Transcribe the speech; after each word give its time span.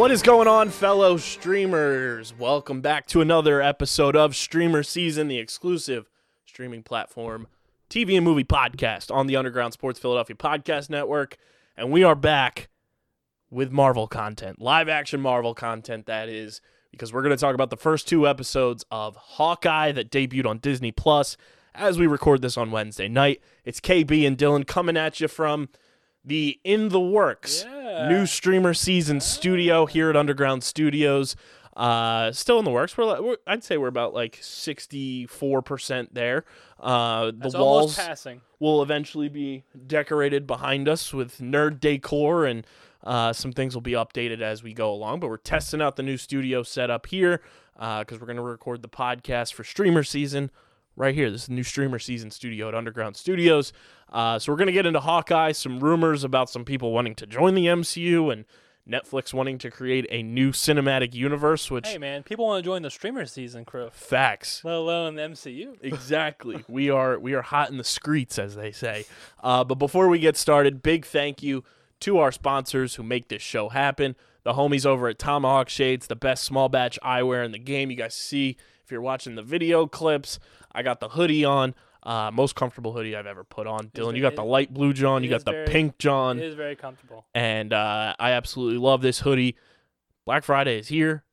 What 0.00 0.10
is 0.10 0.22
going 0.22 0.48
on, 0.48 0.70
fellow 0.70 1.18
streamers? 1.18 2.32
Welcome 2.38 2.80
back 2.80 3.06
to 3.08 3.20
another 3.20 3.60
episode 3.60 4.16
of 4.16 4.34
Streamer 4.34 4.82
Season, 4.82 5.28
the 5.28 5.36
exclusive 5.36 6.08
streaming 6.46 6.82
platform 6.82 7.48
TV 7.90 8.16
and 8.16 8.24
movie 8.24 8.42
podcast 8.42 9.14
on 9.14 9.26
the 9.26 9.36
Underground 9.36 9.74
Sports 9.74 10.00
Philadelphia 10.00 10.34
Podcast 10.34 10.88
Network. 10.88 11.36
And 11.76 11.90
we 11.90 12.02
are 12.02 12.14
back 12.14 12.70
with 13.50 13.72
Marvel 13.72 14.06
content, 14.06 14.58
live 14.58 14.88
action 14.88 15.20
Marvel 15.20 15.52
content, 15.54 16.06
that 16.06 16.30
is, 16.30 16.62
because 16.90 17.12
we're 17.12 17.20
going 17.20 17.36
to 17.36 17.40
talk 17.40 17.54
about 17.54 17.68
the 17.68 17.76
first 17.76 18.08
two 18.08 18.26
episodes 18.26 18.86
of 18.90 19.16
Hawkeye 19.16 19.92
that 19.92 20.10
debuted 20.10 20.46
on 20.46 20.60
Disney 20.60 20.92
Plus 20.92 21.36
as 21.74 21.98
we 21.98 22.06
record 22.06 22.40
this 22.40 22.56
on 22.56 22.70
Wednesday 22.70 23.08
night. 23.08 23.42
It's 23.66 23.80
KB 23.80 24.26
and 24.26 24.38
Dylan 24.38 24.66
coming 24.66 24.96
at 24.96 25.20
you 25.20 25.28
from 25.28 25.68
the 26.24 26.60
In 26.64 26.88
the 26.90 27.00
Works 27.00 27.64
Yeah. 27.66 28.08
new 28.08 28.26
streamer 28.26 28.74
season 28.74 29.20
studio 29.20 29.86
here 29.86 30.10
at 30.10 30.16
Underground 30.16 30.62
Studios. 30.64 31.36
Uh, 31.76 32.30
still 32.32 32.58
in 32.58 32.64
the 32.64 32.70
works. 32.70 32.96
We're, 32.98 33.22
we're 33.22 33.36
I'd 33.46 33.64
say 33.64 33.78
we're 33.78 33.88
about 33.88 34.12
like 34.12 34.38
sixty 34.42 35.26
four 35.26 35.62
percent 35.62 36.12
there. 36.14 36.44
Uh, 36.78 37.30
the 37.34 37.50
walls 37.54 37.96
passing. 37.96 38.40
will 38.58 38.82
eventually 38.82 39.28
be 39.28 39.64
decorated 39.86 40.46
behind 40.46 40.88
us 40.88 41.12
with 41.14 41.38
nerd 41.38 41.80
decor 41.80 42.44
and 42.44 42.66
uh, 43.04 43.32
some 43.32 43.52
things 43.52 43.74
will 43.74 43.80
be 43.80 43.92
updated 43.92 44.42
as 44.42 44.62
we 44.62 44.74
go 44.74 44.92
along. 44.92 45.20
But 45.20 45.28
we're 45.30 45.36
testing 45.38 45.80
out 45.80 45.96
the 45.96 46.02
new 46.02 46.16
studio 46.18 46.62
setup 46.62 47.06
here 47.06 47.40
because 47.74 48.20
we're 48.20 48.26
going 48.26 48.36
to 48.36 48.42
record 48.42 48.82
the 48.82 48.88
podcast 48.88 49.54
for 49.54 49.64
streamer 49.64 50.02
season 50.02 50.50
right 50.96 51.14
here. 51.14 51.30
This 51.30 51.42
is 51.42 51.46
the 51.46 51.54
new 51.54 51.62
streamer 51.62 51.98
season 51.98 52.30
studio 52.30 52.68
at 52.68 52.74
Underground 52.74 53.16
Studios. 53.16 53.72
Uh, 54.10 54.38
so 54.38 54.52
we're 54.52 54.56
going 54.56 54.66
to 54.66 54.72
get 54.72 54.86
into 54.86 55.00
Hawkeye, 55.00 55.52
some 55.52 55.80
rumors 55.80 56.24
about 56.24 56.50
some 56.50 56.64
people 56.64 56.92
wanting 56.92 57.14
to 57.16 57.26
join 57.26 57.54
the 57.54 57.66
MCU 57.66 58.32
and 58.32 58.44
Netflix 58.88 59.32
wanting 59.32 59.58
to 59.58 59.70
create 59.70 60.06
a 60.10 60.22
new 60.22 60.50
cinematic 60.50 61.14
universe, 61.14 61.70
which 61.70 61.86
Hey 61.86 61.98
man, 61.98 62.22
people 62.22 62.46
want 62.46 62.64
to 62.64 62.68
join 62.68 62.82
the 62.82 62.90
streamer 62.90 63.24
season 63.24 63.64
crew, 63.64 63.88
facts. 63.92 64.62
let 64.64 64.74
alone 64.74 65.14
the 65.14 65.22
MCU. 65.22 65.76
exactly. 65.82 66.64
We 66.66 66.90
are 66.90 67.18
we 67.18 67.34
are 67.34 67.42
hot 67.42 67.70
in 67.70 67.76
the 67.76 67.84
streets, 67.84 68.38
as 68.38 68.56
they 68.56 68.72
say. 68.72 69.04
Uh, 69.42 69.62
but 69.64 69.76
before 69.76 70.08
we 70.08 70.18
get 70.18 70.36
started, 70.36 70.82
big 70.82 71.06
thank 71.06 71.42
you 71.42 71.62
to 72.00 72.18
our 72.18 72.32
sponsors 72.32 72.96
who 72.96 73.02
make 73.02 73.28
this 73.28 73.42
show 73.42 73.68
happen. 73.68 74.16
The 74.42 74.54
homies 74.54 74.86
over 74.86 75.06
at 75.08 75.18
Tomahawk 75.18 75.68
Shades, 75.68 76.06
the 76.06 76.16
best 76.16 76.44
small 76.44 76.68
batch 76.68 76.98
eyewear 77.04 77.44
in 77.44 77.52
the 77.52 77.58
game. 77.58 77.90
You 77.90 77.96
guys 77.96 78.14
see 78.14 78.56
if 78.82 78.90
you're 78.90 79.02
watching 79.02 79.34
the 79.34 79.42
video 79.42 79.86
clips. 79.86 80.40
I 80.72 80.82
got 80.82 81.00
the 81.00 81.10
hoodie 81.10 81.44
on. 81.44 81.74
Uh, 82.02 82.30
most 82.32 82.54
comfortable 82.54 82.92
hoodie 82.92 83.14
I've 83.14 83.26
ever 83.26 83.44
put 83.44 83.66
on. 83.66 83.88
Dylan, 83.90 84.16
you 84.16 84.22
got 84.22 84.34
the 84.36 84.44
light 84.44 84.72
blue 84.72 84.92
John, 84.94 85.22
you 85.22 85.28
got 85.28 85.44
the 85.44 85.50
very- 85.52 85.66
pink 85.66 85.98
John, 85.98 86.38
It 86.38 86.44
is 86.46 86.54
very 86.54 86.74
comfortable. 86.76 87.26
and 87.34 87.72
uh, 87.74 88.14
I 88.18 88.30
absolutely 88.32 88.78
love 88.78 89.02
this 89.02 89.20
hoodie. 89.20 89.56
Black 90.24 90.44
Friday 90.44 90.78
is 90.78 90.88
here. 90.88 91.24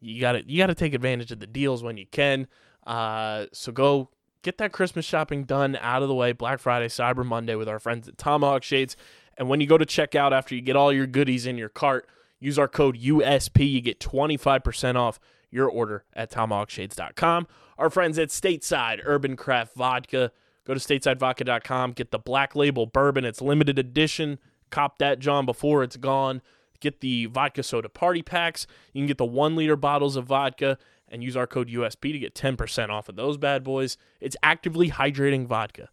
You 0.00 0.20
got 0.20 0.32
to 0.32 0.50
you 0.50 0.56
got 0.58 0.68
to 0.68 0.74
take 0.74 0.94
advantage 0.94 1.30
of 1.32 1.40
the 1.40 1.46
deals 1.46 1.82
when 1.82 1.96
you 1.98 2.06
can. 2.10 2.46
Uh, 2.86 3.46
so 3.52 3.70
go 3.72 4.08
get 4.42 4.56
that 4.58 4.72
Christmas 4.72 5.04
shopping 5.04 5.44
done 5.44 5.76
out 5.80 6.02
of 6.02 6.08
the 6.08 6.14
way. 6.14 6.32
Black 6.32 6.58
Friday, 6.60 6.86
Cyber 6.88 7.24
Monday 7.26 7.54
with 7.54 7.68
our 7.68 7.78
friends 7.78 8.08
at 8.08 8.16
Tomahawk 8.16 8.62
Shades. 8.62 8.96
And 9.36 9.48
when 9.48 9.60
you 9.60 9.66
go 9.66 9.76
to 9.78 9.84
checkout 9.84 10.32
after 10.32 10.54
you 10.54 10.60
get 10.62 10.74
all 10.76 10.92
your 10.92 11.06
goodies 11.06 11.46
in 11.46 11.58
your 11.58 11.68
cart, 11.68 12.08
use 12.40 12.58
our 12.58 12.66
code 12.68 12.96
USP. 12.98 13.70
You 13.70 13.80
get 13.80 14.00
25% 14.00 14.96
off 14.96 15.18
your 15.50 15.68
order 15.68 16.04
at 16.14 16.30
tomahawkshades.com. 16.30 17.46
Our 17.78 17.90
friends 17.90 18.18
at 18.18 18.28
Stateside 18.28 19.00
Urban 19.04 19.36
Craft 19.36 19.74
Vodka. 19.74 20.32
Go 20.64 20.74
to 20.74 20.80
statesidevodka.com. 20.80 21.92
Get 21.92 22.10
the 22.10 22.18
black 22.18 22.54
label 22.54 22.86
bourbon. 22.86 23.24
It's 23.24 23.40
limited 23.40 23.78
edition. 23.78 24.38
Cop 24.70 24.98
that, 24.98 25.18
John, 25.18 25.46
before 25.46 25.82
it's 25.82 25.96
gone. 25.96 26.42
Get 26.80 27.00
the 27.00 27.26
vodka 27.26 27.62
soda 27.62 27.88
party 27.88 28.22
packs. 28.22 28.66
You 28.92 29.00
can 29.00 29.06
get 29.06 29.18
the 29.18 29.24
one 29.24 29.56
liter 29.56 29.76
bottles 29.76 30.16
of 30.16 30.26
vodka 30.26 30.78
and 31.08 31.24
use 31.24 31.36
our 31.36 31.46
code 31.46 31.68
USP 31.68 32.12
to 32.12 32.18
get 32.18 32.34
10% 32.34 32.90
off 32.90 33.08
of 33.08 33.16
those 33.16 33.36
bad 33.38 33.64
boys. 33.64 33.96
It's 34.20 34.36
actively 34.42 34.90
hydrating 34.90 35.46
vodka. 35.46 35.88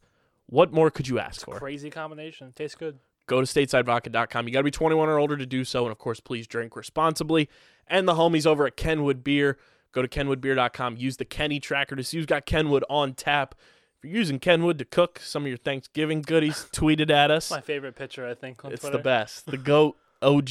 What 0.47 0.73
more 0.73 0.91
could 0.91 1.07
you 1.07 1.17
ask 1.19 1.45
for? 1.45 1.57
Crazy 1.57 1.89
combination. 1.89 2.51
Tastes 2.53 2.75
good. 2.75 2.99
Go 3.27 3.41
to 3.41 3.47
statesidevodka.com. 3.47 4.47
You 4.47 4.53
got 4.53 4.59
to 4.59 4.63
be 4.63 4.71
21 4.71 5.09
or 5.09 5.17
older 5.19 5.37
to 5.37 5.45
do 5.45 5.63
so. 5.63 5.83
And 5.83 5.91
of 5.91 5.97
course, 5.97 6.19
please 6.19 6.47
drink 6.47 6.75
responsibly. 6.75 7.49
And 7.87 8.07
the 8.07 8.13
homies 8.13 8.45
over 8.45 8.65
at 8.67 8.77
Kenwood 8.77 9.23
Beer. 9.23 9.57
Go 9.91 10.01
to 10.01 10.07
kenwoodbeer.com. 10.07 10.97
Use 10.97 11.17
the 11.17 11.25
Kenny 11.25 11.59
tracker 11.59 11.95
to 11.95 12.03
see 12.03 12.17
who's 12.17 12.25
got 12.25 12.45
Kenwood 12.45 12.83
on 12.89 13.13
tap. 13.13 13.55
If 13.97 14.09
you're 14.09 14.17
using 14.17 14.39
Kenwood 14.39 14.77
to 14.79 14.85
cook 14.85 15.19
some 15.19 15.43
of 15.43 15.47
your 15.47 15.57
Thanksgiving 15.57 16.21
goodies, 16.21 16.67
tweet 16.73 16.99
it 16.99 17.09
at 17.09 17.31
us. 17.31 17.49
My 17.49 17.61
favorite 17.61 17.95
picture, 17.95 18.27
I 18.27 18.33
think, 18.33 18.59
It's 18.65 18.81
Twitter. 18.81 18.97
the 18.97 19.03
best. 19.03 19.45
The 19.45 19.57
goat 19.57 19.95
OG 20.21 20.49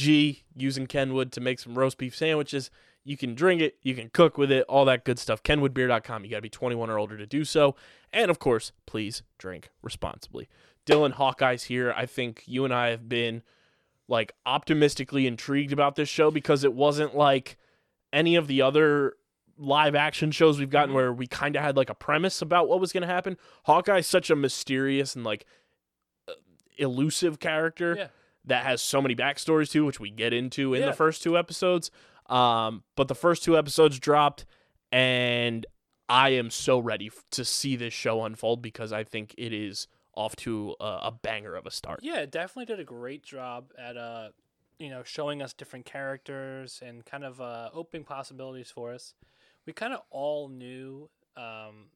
using 0.55 0.87
Kenwood 0.87 1.31
to 1.33 1.41
make 1.41 1.59
some 1.59 1.77
roast 1.77 1.97
beef 1.97 2.15
sandwiches. 2.15 2.71
You 3.03 3.17
can 3.17 3.35
drink 3.35 3.61
it, 3.61 3.75
you 3.83 3.93
can 3.93 4.09
cook 4.09 4.35
with 4.37 4.51
it, 4.51 4.65
all 4.67 4.83
that 4.85 5.05
good 5.05 5.19
stuff. 5.19 5.43
KenwoodBeer.com. 5.43 6.23
You 6.25 6.31
got 6.31 6.37
to 6.37 6.41
be 6.41 6.49
21 6.49 6.89
or 6.89 6.97
older 6.97 7.17
to 7.17 7.27
do 7.27 7.45
so. 7.45 7.75
And 8.11 8.31
of 8.31 8.39
course, 8.39 8.71
please 8.87 9.21
drink 9.37 9.69
responsibly. 9.83 10.49
Dylan 10.85 11.13
Hawkeye's 11.13 11.63
here. 11.63 11.93
I 11.95 12.05
think 12.05 12.43
you 12.45 12.63
and 12.65 12.73
I 12.73 12.89
have 12.89 13.07
been 13.09 13.41
like 14.07 14.33
optimistically 14.45 15.25
intrigued 15.25 15.73
about 15.73 15.95
this 15.95 16.09
show 16.09 16.29
because 16.31 16.63
it 16.63 16.73
wasn't 16.73 17.15
like 17.15 17.57
any 18.13 18.35
of 18.35 18.47
the 18.47 18.61
other 18.61 19.15
live 19.57 19.95
action 19.95 20.31
shows 20.31 20.59
we've 20.59 20.69
gotten 20.69 20.91
Mhm. 20.91 20.95
where 20.95 21.13
we 21.13 21.27
kind 21.27 21.55
of 21.55 21.63
had 21.63 21.75
like 21.77 21.89
a 21.89 21.95
premise 21.95 22.41
about 22.41 22.67
what 22.67 22.79
was 22.79 22.91
going 22.91 23.01
to 23.01 23.07
happen. 23.07 23.37
Hawkeye's 23.65 24.05
such 24.07 24.29
a 24.29 24.35
mysterious 24.35 25.15
and 25.15 25.23
like 25.23 25.45
uh, 26.27 26.33
elusive 26.77 27.39
character 27.39 27.95
Yeah. 27.97 28.07
that 28.43 28.63
has 28.65 28.81
so 28.81 29.01
many 29.01 29.15
backstories 29.15 29.71
too, 29.71 29.85
which 29.85 29.99
we 29.99 30.11
get 30.11 30.33
into 30.33 30.73
in 30.73 30.81
Yeah. 30.81 30.87
the 30.87 30.93
first 30.93 31.23
two 31.23 31.37
episodes. 31.37 31.89
Um, 32.27 32.83
but 32.95 33.07
the 33.07 33.15
first 33.15 33.43
two 33.43 33.57
episodes 33.57 33.97
dropped, 33.99 34.45
and 34.91 35.65
I 36.09 36.29
am 36.29 36.49
so 36.51 36.77
ready 36.77 37.07
f- 37.07 37.23
to 37.31 37.43
see 37.45 37.75
this 37.75 37.93
show 37.93 38.23
unfold 38.23 38.61
because 38.61 38.91
I 38.93 39.03
think 39.03 39.33
it 39.37 39.53
is 39.53 39.87
off 40.15 40.35
to 40.37 40.75
a, 40.79 40.99
a 41.03 41.11
banger 41.11 41.55
of 41.55 41.65
a 41.65 41.71
start. 41.71 41.99
Yeah, 42.01 42.19
it 42.19 42.31
definitely 42.31 42.65
did 42.65 42.79
a 42.79 42.85
great 42.85 43.23
job 43.23 43.71
at 43.77 43.97
uh, 43.97 44.29
you 44.79 44.89
know, 44.89 45.03
showing 45.03 45.41
us 45.41 45.53
different 45.53 45.85
characters 45.85 46.81
and 46.85 47.05
kind 47.05 47.23
of 47.23 47.39
uh, 47.39 47.69
opening 47.73 48.03
possibilities 48.03 48.69
for 48.69 48.93
us. 48.93 49.13
We 49.65 49.73
kind 49.73 49.93
of 49.93 50.01
all 50.09 50.49
knew. 50.49 51.09
Um, 51.37 51.87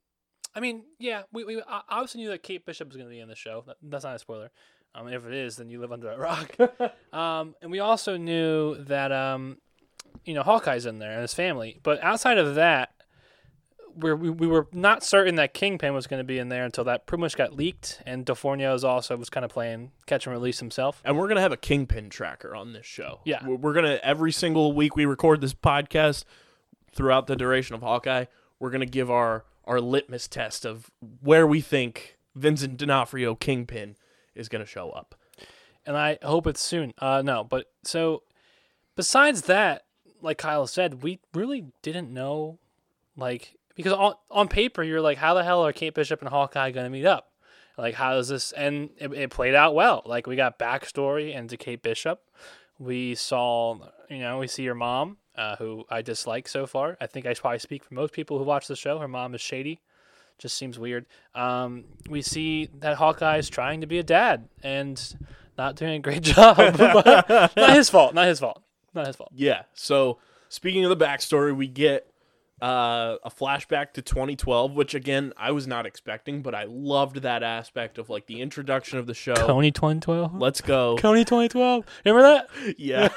I 0.55 0.59
mean, 0.59 0.83
yeah, 0.97 1.23
we, 1.31 1.43
we 1.43 1.61
obviously 1.67 2.21
knew 2.21 2.29
that 2.29 2.43
Kate 2.43 2.65
Bishop 2.65 2.87
was 2.87 2.97
going 2.97 3.07
to 3.07 3.13
be 3.13 3.19
in 3.19 3.27
the 3.27 3.35
show. 3.35 3.63
That, 3.67 3.77
that's 3.81 4.03
not 4.03 4.15
a 4.15 4.19
spoiler. 4.19 4.49
Um, 4.95 5.07
if 5.07 5.25
it 5.25 5.33
is, 5.33 5.57
then 5.57 5.69
you 5.69 5.79
live 5.79 5.91
under 5.91 6.09
a 6.09 6.17
rock. 6.17 6.55
um, 7.13 7.55
and 7.61 7.69
we 7.69 7.79
also 7.79 8.17
knew 8.17 8.75
that 8.85 9.11
um, 9.11 9.57
you 10.25 10.33
know, 10.33 10.43
Hawkeye's 10.43 10.85
in 10.85 10.99
there 10.99 11.11
and 11.11 11.21
his 11.21 11.33
family. 11.33 11.79
But 11.83 12.03
outside 12.03 12.37
of 12.37 12.55
that, 12.55 12.93
we're, 12.97 12.98
we 14.01 14.29
we 14.29 14.47
were 14.47 14.67
not 14.71 15.03
certain 15.03 15.35
that 15.35 15.53
Kingpin 15.53 15.93
was 15.93 16.07
going 16.07 16.19
to 16.19 16.23
be 16.23 16.37
in 16.39 16.49
there 16.49 16.65
until 16.65 16.83
that 16.85 17.05
pretty 17.05 17.21
much 17.21 17.35
got 17.37 17.53
leaked, 17.53 18.01
and 18.05 18.25
D'Onofrio's 18.25 18.83
also 18.83 19.15
was 19.17 19.29
kind 19.29 19.43
of 19.45 19.51
playing 19.51 19.91
catch 20.05 20.25
and 20.25 20.33
release 20.33 20.59
himself. 20.59 21.01
And 21.05 21.17
we're 21.17 21.27
gonna 21.27 21.41
have 21.41 21.51
a 21.51 21.57
kingpin 21.57 22.09
tracker 22.09 22.55
on 22.55 22.73
this 22.73 22.85
show. 22.85 23.19
Yeah. 23.25 23.45
we're, 23.45 23.55
we're 23.55 23.73
gonna 23.73 23.99
every 24.03 24.31
single 24.31 24.73
week 24.73 24.95
we 24.95 25.05
record 25.05 25.41
this 25.41 25.53
podcast 25.53 26.23
throughout 26.91 27.27
the 27.27 27.35
duration 27.35 27.75
of 27.75 27.81
Hawkeye. 27.81 28.25
We're 28.59 28.71
gonna 28.71 28.85
give 28.85 29.09
our 29.11 29.45
our 29.65 29.79
litmus 29.79 30.27
test 30.27 30.65
of 30.65 30.89
where 31.21 31.45
we 31.45 31.61
think 31.61 32.17
Vincent 32.35 32.77
D'Onofrio 32.77 33.35
Kingpin 33.35 33.95
is 34.35 34.49
gonna 34.49 34.65
show 34.65 34.89
up. 34.91 35.15
and 35.85 35.95
I 35.97 36.17
hope 36.23 36.47
it's 36.47 36.61
soon. 36.61 36.93
Uh, 36.97 37.21
no, 37.23 37.43
but 37.43 37.65
so 37.83 38.23
besides 38.95 39.43
that, 39.43 39.83
like 40.21 40.37
Kyle 40.37 40.67
said, 40.67 41.03
we 41.03 41.19
really 41.33 41.65
didn't 41.81 42.13
know, 42.13 42.59
like 43.15 43.55
because 43.79 43.93
on 43.93 44.13
on 44.29 44.49
paper 44.49 44.83
you're 44.83 44.99
like, 44.99 45.17
how 45.17 45.33
the 45.35 45.43
hell 45.43 45.65
are 45.65 45.71
Kate 45.71 45.93
Bishop 45.93 46.19
and 46.19 46.27
Hawkeye 46.27 46.71
going 46.71 46.85
to 46.85 46.89
meet 46.89 47.05
up? 47.05 47.31
Like, 47.77 47.95
how 47.95 48.15
does 48.15 48.27
this? 48.27 48.51
And 48.51 48.89
it, 48.97 49.13
it 49.13 49.29
played 49.29 49.55
out 49.55 49.73
well. 49.73 50.03
Like 50.05 50.27
we 50.27 50.35
got 50.35 50.59
backstory 50.59 51.33
into 51.33 51.55
Kate 51.55 51.81
Bishop. 51.81 52.19
We 52.77 53.15
saw, 53.15 53.77
you 54.09 54.19
know, 54.19 54.39
we 54.39 54.47
see 54.47 54.63
your 54.63 54.75
mom, 54.75 55.15
uh, 55.37 55.55
who 55.55 55.85
I 55.89 56.01
dislike 56.01 56.49
so 56.49 56.67
far. 56.67 56.97
I 56.99 57.07
think 57.07 57.25
I 57.25 57.33
probably 57.33 57.59
speak 57.59 57.85
for 57.85 57.93
most 57.93 58.11
people 58.11 58.37
who 58.37 58.43
watch 58.43 58.67
the 58.67 58.75
show. 58.75 58.99
Her 58.99 59.07
mom 59.07 59.33
is 59.33 59.39
shady. 59.39 59.79
Just 60.37 60.57
seems 60.57 60.77
weird. 60.77 61.05
Um, 61.33 61.85
we 62.09 62.21
see 62.21 62.67
that 62.79 62.97
Hawkeye 62.97 63.37
is 63.37 63.49
trying 63.49 63.79
to 63.79 63.87
be 63.87 63.97
a 63.99 64.03
dad 64.03 64.49
and 64.61 65.01
not 65.57 65.77
doing 65.77 65.93
a 65.93 65.99
great 65.99 66.21
job. 66.23 66.57
not 67.55 67.69
his 67.69 67.89
fault. 67.89 68.13
Not 68.13 68.27
his 68.27 68.41
fault. 68.41 68.61
Not 68.93 69.07
his 69.07 69.15
fault. 69.15 69.31
Yeah. 69.33 69.63
So 69.73 70.17
speaking 70.49 70.83
of 70.83 70.89
the 70.89 71.05
backstory, 71.05 71.55
we 71.55 71.69
get 71.69 72.11
uh, 72.61 73.15
a 73.23 73.29
flashback 73.29 73.93
to 73.93 74.01
2012, 74.01 74.73
which 74.73 74.93
again 74.93 75.33
I 75.37 75.51
was 75.51 75.67
not 75.67 75.85
expecting, 75.85 76.41
but 76.41 76.53
I 76.53 76.65
loved 76.67 77.17
that 77.23 77.43
aspect 77.43 77.97
of 77.97 78.09
like 78.09 78.25
the 78.27 78.41
introduction 78.41 78.99
of 78.99 79.07
the 79.07 79.13
show. 79.13 79.33
Kony 79.35 79.73
2012. 79.73 80.35
Let's 80.35 80.61
go. 80.61 80.97
Kony 80.97 81.25
2012. 81.25 81.85
Remember 82.05 82.21
that? 82.21 82.75
yeah. 82.77 83.09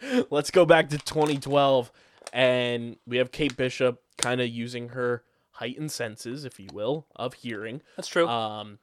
Let's 0.30 0.50
go 0.50 0.64
back 0.66 0.90
to 0.90 0.98
2012, 0.98 1.90
and 2.32 2.96
we 3.06 3.16
have 3.18 3.32
Kate 3.32 3.56
Bishop 3.56 4.02
kind 4.18 4.40
of 4.40 4.48
using 4.48 4.90
her 4.90 5.24
heightened 5.52 5.92
senses, 5.92 6.44
if 6.44 6.58
you 6.58 6.68
will, 6.72 7.06
of 7.16 7.34
hearing, 7.34 7.80
That's 7.96 8.08
true. 8.08 8.26
um, 8.28 8.78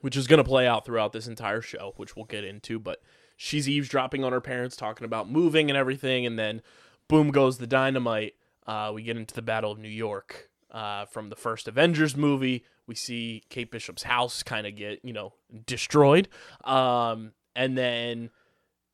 which 0.00 0.16
is 0.16 0.26
going 0.26 0.38
to 0.38 0.48
play 0.48 0.66
out 0.66 0.84
throughout 0.84 1.12
this 1.12 1.26
entire 1.26 1.60
show, 1.60 1.92
which 1.96 2.14
we'll 2.16 2.24
get 2.24 2.44
into. 2.44 2.78
But 2.78 3.02
she's 3.36 3.68
eavesdropping 3.68 4.24
on 4.24 4.32
her 4.32 4.40
parents 4.40 4.76
talking 4.76 5.04
about 5.04 5.30
moving 5.30 5.70
and 5.70 5.76
everything, 5.76 6.24
and 6.24 6.38
then 6.38 6.62
boom 7.08 7.30
goes 7.30 7.58
the 7.58 7.66
dynamite. 7.66 8.34
Uh, 8.68 8.92
we 8.94 9.02
get 9.02 9.16
into 9.16 9.34
the 9.34 9.42
Battle 9.42 9.72
of 9.72 9.78
New 9.78 9.88
York 9.88 10.50
uh, 10.70 11.06
from 11.06 11.30
the 11.30 11.36
first 11.36 11.66
Avengers 11.68 12.14
movie. 12.16 12.64
We 12.86 12.94
see 12.94 13.42
Kate 13.48 13.70
Bishop's 13.70 14.02
house 14.02 14.42
kind 14.42 14.66
of 14.66 14.76
get 14.76 15.00
you 15.02 15.12
know 15.14 15.32
destroyed, 15.66 16.28
um, 16.64 17.32
and 17.56 17.76
then 17.78 18.30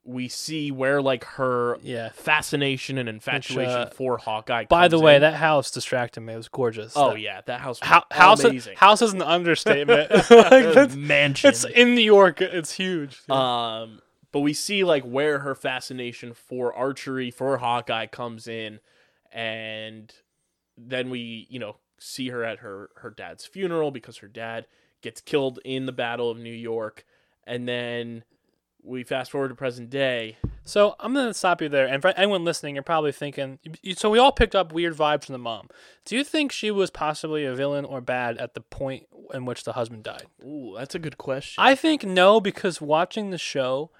we 0.07 0.29
see 0.29 0.71
where 0.71 1.01
like 1.01 1.25
her 1.25 1.79
Yeah. 1.83 2.11
fascination 2.11 2.99
and 2.99 3.09
infatuation 3.09 3.73
uh, 3.73 3.87
for 3.95 4.19
Hawkeye. 4.19 4.67
By 4.67 4.87
the 4.89 4.99
way, 5.01 5.15
in. 5.17 5.23
that 5.23 5.35
house 5.35 5.71
distracted 5.71 6.21
me. 6.21 6.35
It 6.35 6.37
was 6.37 6.49
gorgeous. 6.49 6.93
oh 6.95 7.11
That- 7.13 7.21
yeah, 7.21 7.41
that 7.47 7.61
house 7.61 7.81
was 7.81 7.89
Hou- 7.89 8.01
house, 8.17 8.45
amazing. 8.45 8.77
house 8.77 9.01
is 9.03 9.13
an 9.15 9.23
understatement. 9.23 10.11
like 10.31 10.95
mansion. 10.95 11.49
it's 11.51 11.65
in 11.65 11.95
New 11.95 12.03
York. 12.03 12.41
It's 12.43 12.73
huge. 12.73 13.29
Um, 13.31 14.01
but 14.31 14.41
we 14.41 14.53
see 14.53 14.85
like 14.85 15.05
where 15.05 15.39
her 15.41 15.55
fascination 15.55 16.35
for 16.35 16.73
archery 16.75 17.31
for 17.31 17.57
Hawkeye 17.59 18.07
comes 18.07 18.47
in, 18.47 18.81
and 19.35 20.15
then 20.79 21.11
we 21.11 21.47
you 21.51 21.59
know 21.59 21.77
see 21.99 22.29
her 22.29 22.45
at 22.45 22.61
her 22.61 22.91
her 22.97 23.11
dad's 23.11 23.45
funeral 23.45 23.91
because 23.91 24.19
her 24.19 24.29
dad 24.29 24.67
gets 25.03 25.21
killed 25.21 25.59
in 25.65 25.85
the 25.85 25.93
Battle 25.93 26.31
of 26.31 26.39
New 26.39 26.55
York, 26.55 27.05
and 27.47 27.69
then 27.69 28.25
we 28.83 29.03
fast 29.03 29.31
forward 29.31 29.49
to 29.49 29.55
present 29.55 29.91
day. 29.91 30.37
So 30.65 30.95
I'm 31.01 31.13
gonna 31.13 31.35
stop 31.35 31.61
you 31.61 31.69
there. 31.69 31.87
And 31.87 32.01
for 32.01 32.09
anyone 32.11 32.45
listening, 32.45 32.77
you're 32.77 32.83
probably 32.83 33.13
thinking. 33.13 33.59
So 33.97 34.09
we 34.09 34.19
all 34.19 34.33
picked 34.33 34.55
up 34.55 34.73
weird 34.73 34.95
vibes 34.95 35.25
from 35.27 35.33
the 35.35 35.39
mom. 35.39 35.69
Do 36.05 36.17
you 36.17 36.25
think 36.25 36.53
she 36.53 36.71
was 36.71 36.91
possibly 36.91 37.45
a 37.45 37.55
villain 37.55 37.85
or 37.85 38.01
bad 38.01 38.39
at 38.39 38.55
the 38.55 38.61
point 38.61 39.07
in 39.33 39.45
which 39.45 39.65
the 39.65 39.73
husband 39.73 40.05
died? 40.05 40.27
Ooh, 40.45 40.75
that's 40.77 40.95
a 40.95 40.99
good 40.99 41.19
question. 41.19 41.63
I 41.63 41.75
think 41.75 42.05
no, 42.05 42.41
because 42.41 42.81
watching 42.81 43.31
the 43.31 43.39
show, 43.39 43.91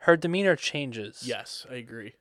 her 0.00 0.16
demeanor 0.16 0.56
changes. 0.56 1.22
yes, 1.26 1.66
I 1.70 1.74
agree. 1.74 2.14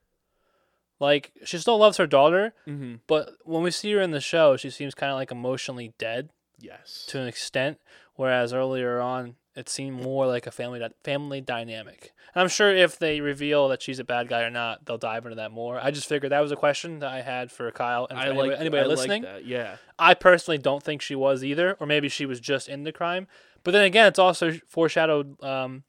Like 0.99 1.31
she 1.45 1.57
still 1.59 1.77
loves 1.77 1.97
her 1.97 2.07
daughter, 2.07 2.53
Mm-hmm. 2.67 2.95
but 3.07 3.29
when 3.43 3.61
we 3.63 3.71
see 3.71 3.91
her 3.93 4.01
in 4.01 4.11
the 4.11 4.19
show, 4.21 4.57
she 4.57 4.69
seems 4.69 4.95
kind 4.95 5.11
of 5.11 5.15
like 5.17 5.31
emotionally 5.31 5.93
dead 5.97 6.29
Yes. 6.59 7.05
to 7.09 7.19
an 7.21 7.27
extent. 7.27 7.77
Whereas 8.15 8.51
earlier 8.51 8.99
on, 8.99 9.35
it 9.55 9.69
seemed 9.69 10.01
more 10.01 10.25
like 10.25 10.47
a 10.47 10.51
family 10.51 10.79
dy- 10.79 10.89
family 11.03 11.39
dynamic. 11.41 12.13
And 12.33 12.41
I'm 12.41 12.47
sure 12.49 12.75
if 12.75 12.97
they 12.97 13.21
reveal 13.21 13.67
that 13.69 13.81
she's 13.83 13.99
a 13.99 14.03
bad 14.03 14.27
guy 14.27 14.41
or 14.41 14.49
not, 14.49 14.85
they'll 14.85 14.97
dive 14.97 15.25
into 15.25 15.35
that 15.35 15.51
more. 15.51 15.79
I 15.79 15.91
just 15.91 16.07
figured 16.09 16.31
that 16.31 16.39
was 16.41 16.51
a 16.51 16.55
question 16.55 16.99
that 16.99 17.11
I 17.11 17.21
had 17.21 17.51
for 17.51 17.69
Kyle 17.71 18.07
and 18.09 18.17
for 18.17 18.23
I 18.25 18.27
anybody, 18.29 18.49
like 18.49 18.59
anybody 18.59 18.81
I 18.81 18.85
like 18.85 18.97
listening. 18.97 19.21
that. 19.23 19.45
Yeah. 19.45 19.77
I 19.99 20.13
personally 20.15 20.57
don't 20.57 20.81
think 20.83 21.01
she 21.03 21.13
was 21.15 21.43
either, 21.43 21.77
or 21.79 21.85
maybe 21.87 22.09
she 22.09 22.25
was 22.25 22.39
just 22.39 22.67
in 22.67 22.83
the 22.83 22.91
crime. 22.91 23.27
But 23.63 23.71
then 23.71 23.83
again, 23.83 24.07
it's 24.07 24.19
also 24.19 24.53
foreshadowed 24.67 25.41
um, 25.43 25.83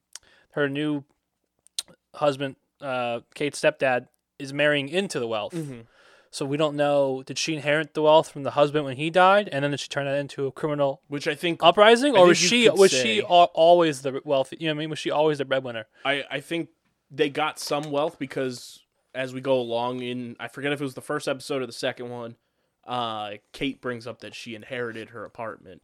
her 0.53 0.69
new 0.69 1.05
husband, 2.15 2.57
uh, 2.81 3.21
Kate's 3.35 3.61
stepdad, 3.61 4.07
is 4.39 4.53
marrying 4.53 4.89
into 4.89 5.19
the 5.19 5.27
wealth. 5.27 5.55
Mm-hmm. 5.55 5.81
So 6.31 6.45
we 6.45 6.57
don't 6.57 6.77
know 6.77 7.23
did 7.25 7.39
she 7.39 7.55
inherit 7.55 7.95
the 7.95 8.03
wealth 8.03 8.31
from 8.31 8.43
the 8.43 8.51
husband 8.53 8.85
when 8.85 8.97
he 8.97 9.11
died, 9.11 9.49
and 9.51 9.65
then 9.65 9.71
did 9.71 9.81
she 9.81 9.89
turn 9.89 10.05
that 10.05 10.19
into 10.19 10.47
a 10.47 10.53
criminal 10.53 11.01
Which 11.09 11.27
I 11.27 11.35
think 11.35 11.61
uprising, 11.63 12.17
I 12.17 12.21
or 12.21 12.27
was 12.29 12.39
she 12.39 12.69
was 12.69 12.91
say- 12.91 13.03
she 13.03 13.23
always 13.23 14.03
the 14.03 14.21
wealthy? 14.25 14.57
You 14.61 14.67
know 14.67 14.75
what 14.75 14.79
I 14.79 14.81
mean? 14.81 14.91
Was 14.91 14.99
she 14.99 15.11
always 15.11 15.39
the 15.39 15.45
breadwinner? 15.45 15.87
I, 16.05 16.25
I 16.31 16.41
think 16.41 16.69
they 17.11 17.31
got 17.31 17.59
some 17.59 17.91
wealth 17.91 18.19
because 18.19 18.81
as 19.15 19.33
we 19.33 19.41
go 19.41 19.59
along 19.59 20.03
in 20.03 20.37
I 20.39 20.49
forget 20.49 20.73
if 20.73 20.81
it 20.81 20.85
was 20.85 20.95
the 20.95 21.01
first 21.01 21.29
episode 21.29 21.63
or 21.63 21.67
the 21.67 21.73
second 21.73 22.11
one, 22.11 22.37
uh, 22.87 23.33
Kate 23.53 23.81
brings 23.81 24.07
up 24.07 24.21
that 24.21 24.35
she 24.35 24.55
inherited 24.55 25.11
her 25.11 25.25
apartment. 25.25 25.83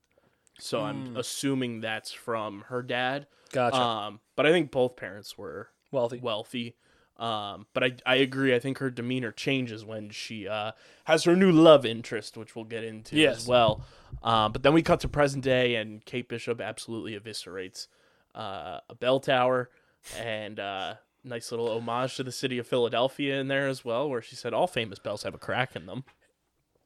So 0.60 0.82
I'm 0.82 1.16
assuming 1.16 1.80
that's 1.80 2.12
from 2.12 2.64
her 2.68 2.82
dad. 2.82 3.26
Gotcha. 3.50 3.76
Um, 3.76 4.20
but 4.36 4.46
I 4.46 4.50
think 4.50 4.70
both 4.70 4.96
parents 4.96 5.36
were 5.36 5.70
wealthy. 5.90 6.20
wealthy. 6.22 6.76
Um, 7.16 7.66
but 7.74 7.84
I, 7.84 7.92
I 8.04 8.14
agree. 8.16 8.54
I 8.54 8.58
think 8.58 8.78
her 8.78 8.90
demeanor 8.90 9.30
changes 9.30 9.84
when 9.84 10.10
she 10.10 10.48
uh, 10.48 10.72
has 11.04 11.24
her 11.24 11.36
new 11.36 11.52
love 11.52 11.86
interest, 11.86 12.36
which 12.36 12.56
we'll 12.56 12.64
get 12.64 12.82
into 12.82 13.16
Yes. 13.16 13.38
as 13.38 13.46
well. 13.46 13.84
Um, 14.22 14.50
but 14.52 14.62
then 14.64 14.72
we 14.74 14.82
cut 14.82 15.00
to 15.00 15.08
present 15.08 15.44
day, 15.44 15.76
and 15.76 16.04
Kate 16.04 16.28
Bishop 16.28 16.60
absolutely 16.60 17.18
eviscerates 17.18 17.86
uh, 18.34 18.80
a 18.88 18.94
bell 18.98 19.20
tower, 19.20 19.70
and 20.18 20.58
uh, 20.58 20.94
nice 21.22 21.52
little 21.52 21.68
homage 21.70 22.16
to 22.16 22.24
the 22.24 22.32
city 22.32 22.58
of 22.58 22.66
Philadelphia 22.66 23.38
in 23.40 23.46
there 23.46 23.68
as 23.68 23.84
well, 23.84 24.10
where 24.10 24.20
she 24.20 24.34
said 24.34 24.52
all 24.52 24.66
famous 24.66 24.98
bells 24.98 25.22
have 25.22 25.34
a 25.34 25.38
crack 25.38 25.76
in 25.76 25.86
them. 25.86 26.02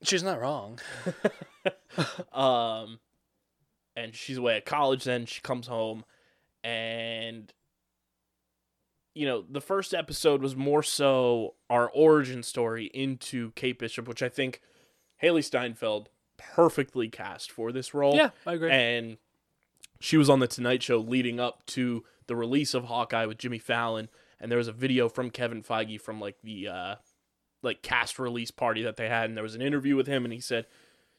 She's 0.03 0.23
not 0.23 0.41
wrong. 0.41 0.79
Um, 2.33 3.01
and 3.97 4.15
she's 4.15 4.37
away 4.39 4.57
at 4.57 4.65
college. 4.67 5.05
Then 5.05 5.27
she 5.27 5.41
comes 5.41 5.67
home, 5.67 6.05
and 6.63 7.53
you 9.19 9.27
know 9.27 9.45
the 9.51 9.61
first 9.61 9.93
episode 9.95 10.41
was 10.43 10.55
more 10.55 10.83
so 10.83 11.55
our 11.69 11.91
origin 11.91 12.45
story 12.45 12.87
into 12.95 13.51
Kate 13.57 13.77
Bishop, 13.77 14.07
which 14.07 14.23
I 14.23 14.29
think 14.29 14.63
Hailee 15.21 15.43
Steinfeld 15.43 16.09
perfectly 16.37 17.09
cast 17.09 17.51
for 17.51 17.73
this 17.73 17.93
role. 17.93 18.15
Yeah, 18.15 18.31
I 18.47 18.55
agree. 18.55 18.71
and 18.71 19.17
she 19.99 20.17
was 20.17 20.31
on 20.31 20.39
the 20.39 20.47
Tonight 20.47 20.85
Show 20.85 20.99
leading 20.99 21.41
up 21.41 21.67
to 21.67 22.05
the 22.29 22.37
release 22.37 22.75
of 22.75 22.85
Hawkeye 22.85 23.27
with 23.27 23.39
Jimmy 23.39 23.59
Fallon, 23.59 24.09
and 24.39 24.53
there 24.53 24.59
was 24.59 24.69
a 24.69 24.73
video 24.73 25.09
from 25.09 25.31
Kevin 25.31 25.65
Feige 25.65 26.01
from 26.01 26.21
like 26.21 26.37
the 26.45 26.69
uh, 26.69 26.95
like 27.61 27.83
cast 27.83 28.21
release 28.21 28.53
party 28.53 28.85
that 28.85 28.97
they 28.97 29.09
had, 29.09 29.25
and 29.29 29.37
there 29.37 29.43
was 29.43 29.57
an 29.57 29.63
interview 29.63 29.97
with 29.97 30.07
him, 30.07 30.25
and 30.25 30.33
he 30.33 30.41
said 30.41 30.67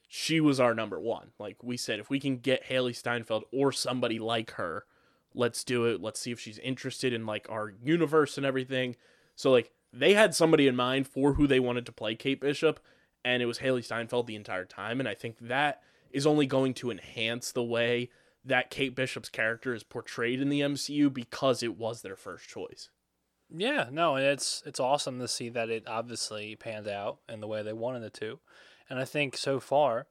she 0.08 0.40
was 0.40 0.58
our 0.58 0.74
number 0.74 1.02
one. 1.02 1.32
Like 1.38 1.58
we 1.62 1.76
said, 1.76 2.00
if 2.00 2.10
we 2.10 2.22
can 2.22 2.38
get 2.38 2.68
Hailee 2.70 2.96
Steinfeld 2.96 3.44
or 3.52 3.74
somebody 3.74 4.20
like 4.20 4.52
her, 4.52 4.86
let's 5.34 5.64
do 5.64 5.86
it. 5.86 6.02
Let's 6.02 6.20
see 6.20 6.32
if 6.32 6.40
she's 6.40 6.60
interested 6.60 7.14
in 7.14 7.26
like 7.26 7.48
our 7.50 7.74
universe 7.82 8.38
and 8.38 8.46
everything. 8.46 8.96
So 9.36 9.52
like 9.52 9.72
they 9.94 10.14
had 10.14 10.36
somebody 10.36 10.68
in 10.68 10.76
mind 10.76 11.08
for 11.08 11.34
who 11.34 11.48
they 11.48 11.60
wanted 11.60 11.86
to 11.88 11.92
play 11.92 12.16
Kate 12.16 12.42
Bishop, 12.42 12.80
and 13.24 13.42
it 13.42 13.46
was 13.46 13.60
Hailee 13.60 13.84
Steinfeld 13.84 14.28
the 14.28 14.36
entire 14.36 14.66
time. 14.66 15.00
And 15.00 15.10
I 15.10 15.16
think 15.16 15.38
that 15.40 15.82
is 16.12 16.26
only 16.26 16.46
going 16.46 16.74
to 16.76 16.92
enhance 16.92 17.52
the 17.52 17.64
way 17.64 18.10
that 18.46 18.70
Kate 18.70 18.96
Bishop's 18.96 19.30
character 19.30 19.74
is 19.74 19.84
portrayed 19.84 20.42
in 20.42 20.50
the 20.50 20.62
MCU 20.62 21.14
because 21.14 21.62
it 21.62 21.78
was 21.78 22.02
their 22.02 22.16
first 22.16 22.48
choice. 22.48 22.90
Yeah, 23.52 23.90
no, 23.92 24.16
it's 24.16 24.62
it's 24.66 24.80
awesome 24.80 25.20
to 25.20 25.28
see 25.28 25.50
that 25.50 25.70
it 25.70 25.88
obviously 25.88 26.56
panned 26.56 26.88
out 26.88 27.18
in 27.28 27.40
the 27.40 27.48
way 27.48 27.64
they 27.64 27.74
wanted 27.74 28.04
it 28.04 28.14
to, 28.16 28.40
and 28.90 29.00
I 29.00 29.06
think 29.06 29.36
so 29.36 29.60
far, 29.60 30.06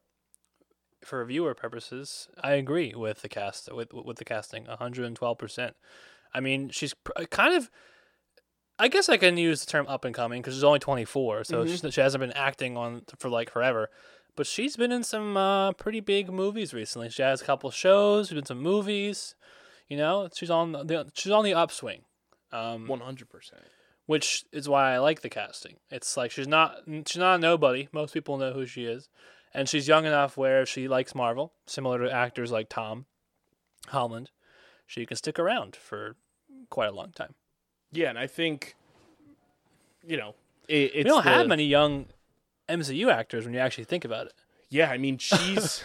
for 1.05 1.25
viewer 1.25 1.55
purposes, 1.55 2.29
I 2.43 2.53
agree 2.53 2.95
with 2.95 3.23
the 3.23 3.29
cast 3.29 3.73
with 3.73 3.93
with 3.93 4.17
the 4.19 4.25
casting, 4.25 4.67
hundred 4.67 5.07
and 5.07 5.17
twelve 5.17 5.39
percent. 5.39 5.77
I 6.35 6.41
mean, 6.41 6.69
she's 6.71 6.95
pr- 6.95 7.25
kind 7.31 7.55
of. 7.55 7.71
I 8.81 8.87
guess 8.87 9.09
I 9.09 9.17
can 9.17 9.37
use 9.37 9.65
the 9.65 9.71
term 9.71 9.87
up 9.89 10.05
and 10.05 10.15
coming 10.15 10.41
because 10.41 10.55
she's 10.55 10.63
only 10.63 10.79
24, 10.79 11.43
so 11.43 11.65
Mhm. 11.65 11.67
she's- 11.67 11.95
she 11.95 12.01
hasn't 12.01 12.21
been 12.21 12.31
acting 12.33 12.77
on 12.77 13.03
for 13.19 13.29
like 13.29 13.51
forever. 13.51 13.91
But 14.37 14.47
she's 14.47 14.77
been 14.77 14.93
in 14.93 15.03
some 15.03 15.37
uh, 15.37 15.73
pretty 15.73 15.99
big 15.99 16.31
movies 16.31 16.73
recently. 16.73 17.11
She 17.11 17.23
has 17.23 17.43
a 17.43 17.45
couple 17.45 17.69
shows, 17.73 18.29
she's 18.29 18.37
been 18.37 18.45
some 18.47 18.61
movies. 18.63 19.35
You 19.89 19.97
know, 19.97 20.29
she's 20.33 20.51
on 20.51 20.73
the 20.73 21.11
she's 21.15 21.33
on 21.33 21.43
the 21.45 21.55
upswing. 21.55 22.03
Um, 22.53 22.87
One 22.87 23.01
hundred 23.01 23.29
percent. 23.29 23.63
which 24.07 24.45
is 24.53 24.69
why 24.69 24.95
I 24.95 24.99
like 24.99 25.23
the 25.23 25.29
casting. 25.29 25.81
It's 25.91 26.17
like 26.17 26.31
she's 26.31 26.47
not 26.47 26.83
she's 27.07 27.17
not 27.17 27.35
a 27.35 27.39
nobody. 27.39 27.89
Most 27.91 28.15
people 28.15 28.37
know 28.39 28.53
who 28.53 28.65
she 28.65 28.85
is, 28.85 29.09
and 29.55 29.69
she's 29.69 29.89
young 29.89 30.05
enough 30.07 30.37
where 30.37 30.63
if 30.63 30.69
she 30.69 30.89
likes 30.89 31.15
Marvel, 31.15 31.53
similar 31.67 31.99
to 32.01 32.13
actors 32.13 32.51
like 32.51 32.69
Tom 32.69 33.07
Holland, 33.89 34.31
she 34.87 35.07
can 35.07 35.17
stick 35.17 35.39
around 35.39 35.77
for 35.77 36.17
quite 36.71 36.89
a 36.89 36.93
long 36.95 37.13
time. 37.13 37.35
Yeah, 37.93 38.11
and 38.11 38.19
I 38.19 38.27
think 38.27 38.75
you 40.07 40.17
know 40.17 40.35
it, 40.69 40.93
it's 40.95 40.95
we 40.97 41.03
don't 41.05 41.25
have 41.25 41.47
many 41.47 41.65
young 41.65 42.07
MCU 42.69 43.11
actors 43.13 43.45
when 43.45 43.55
you 43.55 43.61
actually 43.61 43.85
think 43.85 44.05
about 44.05 44.27
it. 44.27 44.33
Yeah, 44.69 44.91
I 44.91 44.99
mean 44.99 45.19
she's 45.19 45.83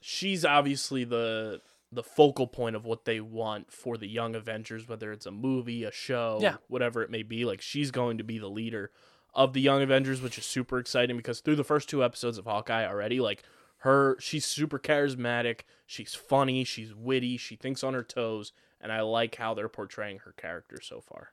she's 0.00 0.44
obviously 0.44 1.04
the 1.04 1.60
the 1.90 2.02
focal 2.02 2.46
point 2.46 2.76
of 2.76 2.84
what 2.84 3.06
they 3.06 3.18
want 3.20 3.72
for 3.72 3.96
the 3.96 4.06
young 4.06 4.34
Avengers, 4.34 4.86
whether 4.86 5.10
it's 5.10 5.24
a 5.24 5.30
movie, 5.30 5.84
a 5.84 5.90
show, 5.92 6.38
Yeah. 6.40 6.56
whatever 6.68 7.02
it 7.02 7.10
may 7.10 7.22
be. 7.22 7.46
Like 7.46 7.62
she's 7.62 7.90
going 7.90 8.18
to 8.18 8.24
be 8.24 8.38
the 8.38 8.48
leader 8.48 8.90
of 9.34 9.52
the 9.52 9.60
young 9.60 9.82
Avengers, 9.82 10.20
which 10.20 10.38
is 10.38 10.44
super 10.44 10.78
exciting 10.78 11.16
because 11.16 11.40
through 11.40 11.56
the 11.56 11.64
first 11.64 11.88
two 11.88 12.04
episodes 12.04 12.38
of 12.38 12.46
Hawkeye 12.46 12.86
already, 12.86 13.20
like 13.20 13.42
her 13.78 14.16
she's 14.20 14.44
super 14.44 14.78
charismatic, 14.78 15.60
she's 15.86 16.14
funny, 16.14 16.64
she's 16.64 16.94
witty, 16.94 17.36
she 17.36 17.56
thinks 17.56 17.84
on 17.84 17.94
her 17.94 18.02
toes, 18.02 18.52
and 18.80 18.92
I 18.92 19.00
like 19.02 19.36
how 19.36 19.54
they're 19.54 19.68
portraying 19.68 20.20
her 20.20 20.32
character 20.36 20.80
so 20.82 21.00
far. 21.00 21.32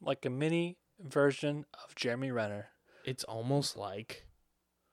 Like 0.00 0.24
a 0.24 0.30
mini 0.30 0.78
version 1.00 1.64
of 1.84 1.94
Jeremy 1.94 2.30
Renner. 2.30 2.68
It's 3.04 3.24
almost 3.24 3.76
like 3.76 4.26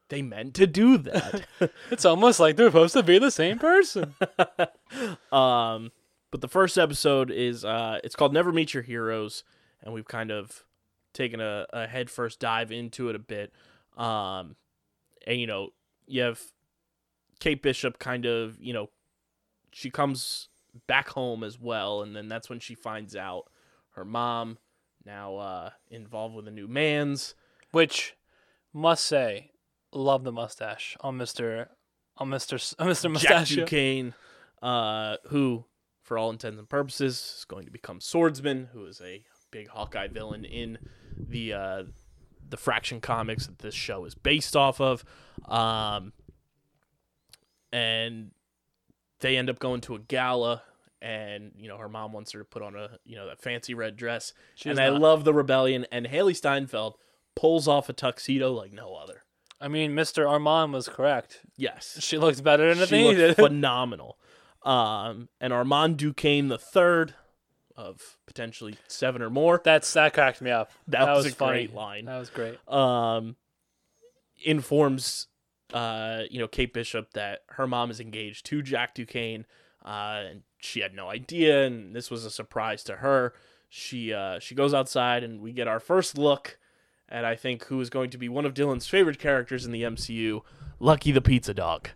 they 0.10 0.22
meant 0.22 0.54
to 0.56 0.68
do 0.68 0.98
that. 0.98 1.46
It's 1.92 2.06
almost 2.06 2.40
like 2.40 2.56
they're 2.56 2.68
supposed 2.68 2.94
to 2.94 3.04
be 3.04 3.18
the 3.18 3.32
same 3.32 3.60
person. 3.60 4.16
um, 5.32 5.92
but 6.32 6.42
the 6.42 6.48
first 6.48 6.78
episode 6.78 7.32
is 7.32 7.66
uh, 7.66 8.00
it's 8.04 8.16
called 8.16 8.34
Never 8.34 8.52
Meet 8.52 8.74
Your 8.74 8.84
Heroes, 8.84 9.44
and 9.82 9.94
we've 9.94 10.08
kind 10.08 10.32
of 10.32 10.66
taken 11.14 11.40
a, 11.40 11.66
a 11.72 11.88
head 11.88 12.10
first 12.10 12.40
dive 12.40 12.72
into 12.72 13.10
it 13.10 13.16
a 13.16 13.20
bit. 13.20 13.52
Um, 13.98 14.56
and 15.28 15.40
you 15.40 15.48
know, 15.48 15.70
you 16.08 16.22
have 16.22 16.42
Kate 17.40 17.62
Bishop 17.62 18.00
kind 18.00 18.26
of, 18.26 18.60
you 18.60 18.74
know, 18.74 18.90
she 19.72 19.90
comes 19.90 20.50
back 20.88 21.10
home 21.10 21.44
as 21.44 21.60
well, 21.60 22.02
and 22.02 22.16
then 22.16 22.28
that's 22.28 22.50
when 22.50 22.60
she 22.60 22.76
finds 22.76 23.16
out 23.16 23.50
her 23.92 24.06
mom 24.06 24.58
now 25.06 25.36
uh, 25.38 25.70
involved 25.90 26.36
with 26.36 26.48
a 26.48 26.52
new 26.52 26.68
man's. 26.68 27.36
Which, 27.72 28.16
must 28.74 29.06
say, 29.06 29.52
love 29.94 30.24
the 30.24 30.32
mustache 30.32 30.98
on 31.02 31.18
Mister 31.18 31.70
on 32.18 32.30
Mister 32.30 32.58
on 32.80 32.88
Mister 32.88 33.08
Jack 33.10 33.14
Mustachio. 33.14 33.66
Duquesne, 33.66 34.14
uh, 34.62 35.18
who, 35.28 35.66
for 36.02 36.18
all 36.18 36.30
intents 36.30 36.60
and 36.60 36.70
purposes, 36.70 37.38
is 37.40 37.46
going 37.46 37.66
to 37.66 37.72
become 37.72 38.02
Swordsman, 38.02 38.70
who 38.74 38.86
is 38.86 39.02
a 39.02 39.24
big 39.52 39.70
Hawkeye 39.70 40.08
villain 40.08 40.46
in 40.46 40.78
the 41.30 41.54
uh, 41.54 41.84
the 42.50 42.58
Fraction 42.58 43.00
comics 43.02 43.48
that 43.48 43.60
this 43.60 43.74
show 43.76 44.06
is 44.06 44.16
based 44.16 44.56
off 44.56 44.80
of. 44.82 45.04
Um, 45.48 46.14
and 47.72 48.32
they 49.22 49.38
end 49.38 49.50
up 49.50 49.60
going 49.60 49.82
to 49.82 49.96
a 49.96 50.00
gala. 50.00 50.64
And 51.04 51.54
you 51.58 51.68
know 51.68 51.78
her 51.78 51.90
mom 51.90 52.14
wants 52.14 52.32
her 52.34 52.40
to 52.40 52.46
put 52.46 52.62
on 52.62 52.76
a 52.76 53.00
you 53.06 53.16
know 53.16 53.26
that 53.28 53.42
fancy 53.42 53.74
red 53.74 53.98
dress, 53.98 54.34
and 54.64 54.78
does 54.78 54.80
I 54.80 54.90
not. 54.92 55.02
love 55.02 55.24
the 55.24 55.34
rebellion. 55.34 55.88
And 55.92 56.06
Hailee 56.06 56.36
Steinfeld 56.36 56.96
pulls 57.36 57.68
off 57.68 57.90
a 57.90 57.94
tuxedo 57.94 58.52
like 58.52 58.72
no 58.72 58.94
other. 58.94 59.24
I 59.60 59.68
mean, 59.68 59.96
Mister 59.96 60.28
Armand 60.28 60.74
was 60.74 60.88
correct. 60.88 61.40
Yes, 61.58 61.98
She 62.02 62.20
looks 62.20 62.40
better 62.40 62.76
than 62.76 62.88
she 62.88 63.16
did. 63.16 63.36
phenomenal. 63.36 64.20
Um, 64.62 65.30
and 65.40 65.52
Armand 65.52 65.98
Duquesne 65.98 66.50
the 66.50 66.60
third 66.60 67.16
of 67.82 68.18
potentially 68.28 68.76
seven 68.88 69.22
or 69.22 69.30
more. 69.30 69.62
That's 69.64 69.92
that 69.94 70.14
cracked 70.14 70.42
me 70.42 70.52
up. 70.52 70.72
That, 70.88 71.10
was, 71.10 71.26
a 71.26 71.32
funny. 71.32 71.66
great 71.66 71.74
line. 71.74 72.06
That 72.06 72.20
was 72.20 72.30
great. 72.30 72.58
Um, 72.72 73.36
informs 74.44 75.28
uh, 75.74 76.24
you 76.30 76.40
know, 76.40 76.48
Kate 76.48 76.74
Bishop 76.74 77.14
that 77.14 77.42
her 77.50 77.68
mom 77.68 77.92
is 77.92 78.00
engaged 78.00 78.46
to 78.48 78.62
Jack 78.62 78.94
Duquesne, 78.94 79.46
uh, 79.86 80.24
and 80.30 80.42
she 80.60 80.82
had 80.82 80.94
no 80.94 81.10
idea, 81.10 81.66
and 81.66 81.96
this 81.96 82.12
was 82.12 82.26
a 82.26 82.32
surprise 82.32 82.84
to 82.86 82.98
her. 82.98 83.34
She 83.70 84.14
uh, 84.14 84.40
she 84.40 84.56
goes 84.56 84.74
outside, 84.74 85.24
and 85.24 85.42
we 85.42 85.54
get 85.54 85.68
our 85.68 85.80
first 85.80 86.18
look 86.18 86.58
at 87.10 87.26
I 87.26 87.36
think 87.36 87.66
who 87.66 87.80
is 87.80 87.90
going 87.90 88.10
to 88.12 88.18
be 88.18 88.30
one 88.30 88.46
of 88.46 88.54
Dylan's 88.54 88.88
favorite 88.88 89.20
characters 89.20 89.66
in 89.66 89.72
the 89.72 89.84
MCU, 89.84 90.42
Lucky 90.80 91.12
the 91.12 91.22
Pizza 91.22 91.54
Dog. 91.54 91.90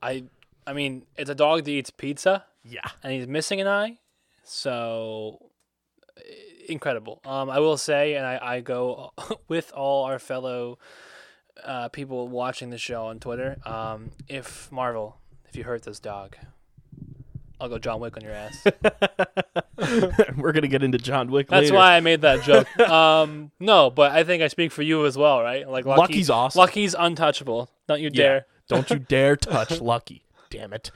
I 0.00 0.24
I 0.66 0.72
mean, 0.72 1.06
it's 1.16 1.30
a 1.30 1.34
dog 1.34 1.64
that 1.64 1.70
eats 1.70 1.90
pizza 1.90 2.44
Yeah, 2.62 2.88
and 3.02 3.12
he's 3.12 3.26
missing 3.26 3.60
an 3.60 3.66
eye. 3.66 3.98
So 4.44 5.50
incredible. 6.68 7.20
Um, 7.24 7.50
I 7.50 7.58
will 7.60 7.76
say, 7.76 8.14
and 8.14 8.24
I, 8.26 8.38
I 8.42 8.60
go 8.60 9.12
with 9.48 9.72
all 9.72 10.04
our 10.04 10.18
fellow 10.18 10.78
uh, 11.62 11.88
people 11.88 12.28
watching 12.28 12.70
the 12.70 12.78
show 12.78 13.06
on 13.06 13.18
Twitter. 13.20 13.56
Um, 13.64 14.10
if 14.28 14.70
Marvel, 14.70 15.16
if 15.48 15.56
you 15.56 15.64
hurt 15.64 15.82
this 15.82 15.98
dog, 16.00 16.36
I'll 17.60 17.68
go 17.68 17.78
John 17.78 18.00
Wick 18.00 18.16
on 18.16 18.22
your 18.22 18.32
ass. 18.32 18.64
we're 20.36 20.52
gonna 20.52 20.68
get 20.68 20.82
into 20.82 20.98
John 20.98 21.30
Wick. 21.30 21.48
That's 21.48 21.64
later. 21.64 21.74
why 21.74 21.96
I 21.96 22.00
made 22.00 22.22
that 22.22 22.42
joke. 22.42 22.66
Um, 22.84 23.50
no, 23.60 23.90
but 23.90 24.12
I 24.12 24.24
think 24.24 24.42
I 24.42 24.48
speak 24.48 24.70
for 24.72 24.82
you 24.82 25.06
as 25.06 25.16
well, 25.16 25.40
right? 25.42 25.68
Like 25.68 25.84
Lucky, 25.86 26.00
Lucky's 26.00 26.30
awesome. 26.30 26.58
Lucky's 26.60 26.94
untouchable. 26.98 27.70
Don't 27.88 28.00
you 28.00 28.10
Yeah. 28.12 28.22
dare. 28.22 28.46
Don't 28.68 28.90
you 28.90 28.98
dare 28.98 29.36
touch 29.36 29.80
Lucky. 29.80 30.24
Damn 30.50 30.72
it. 30.72 30.90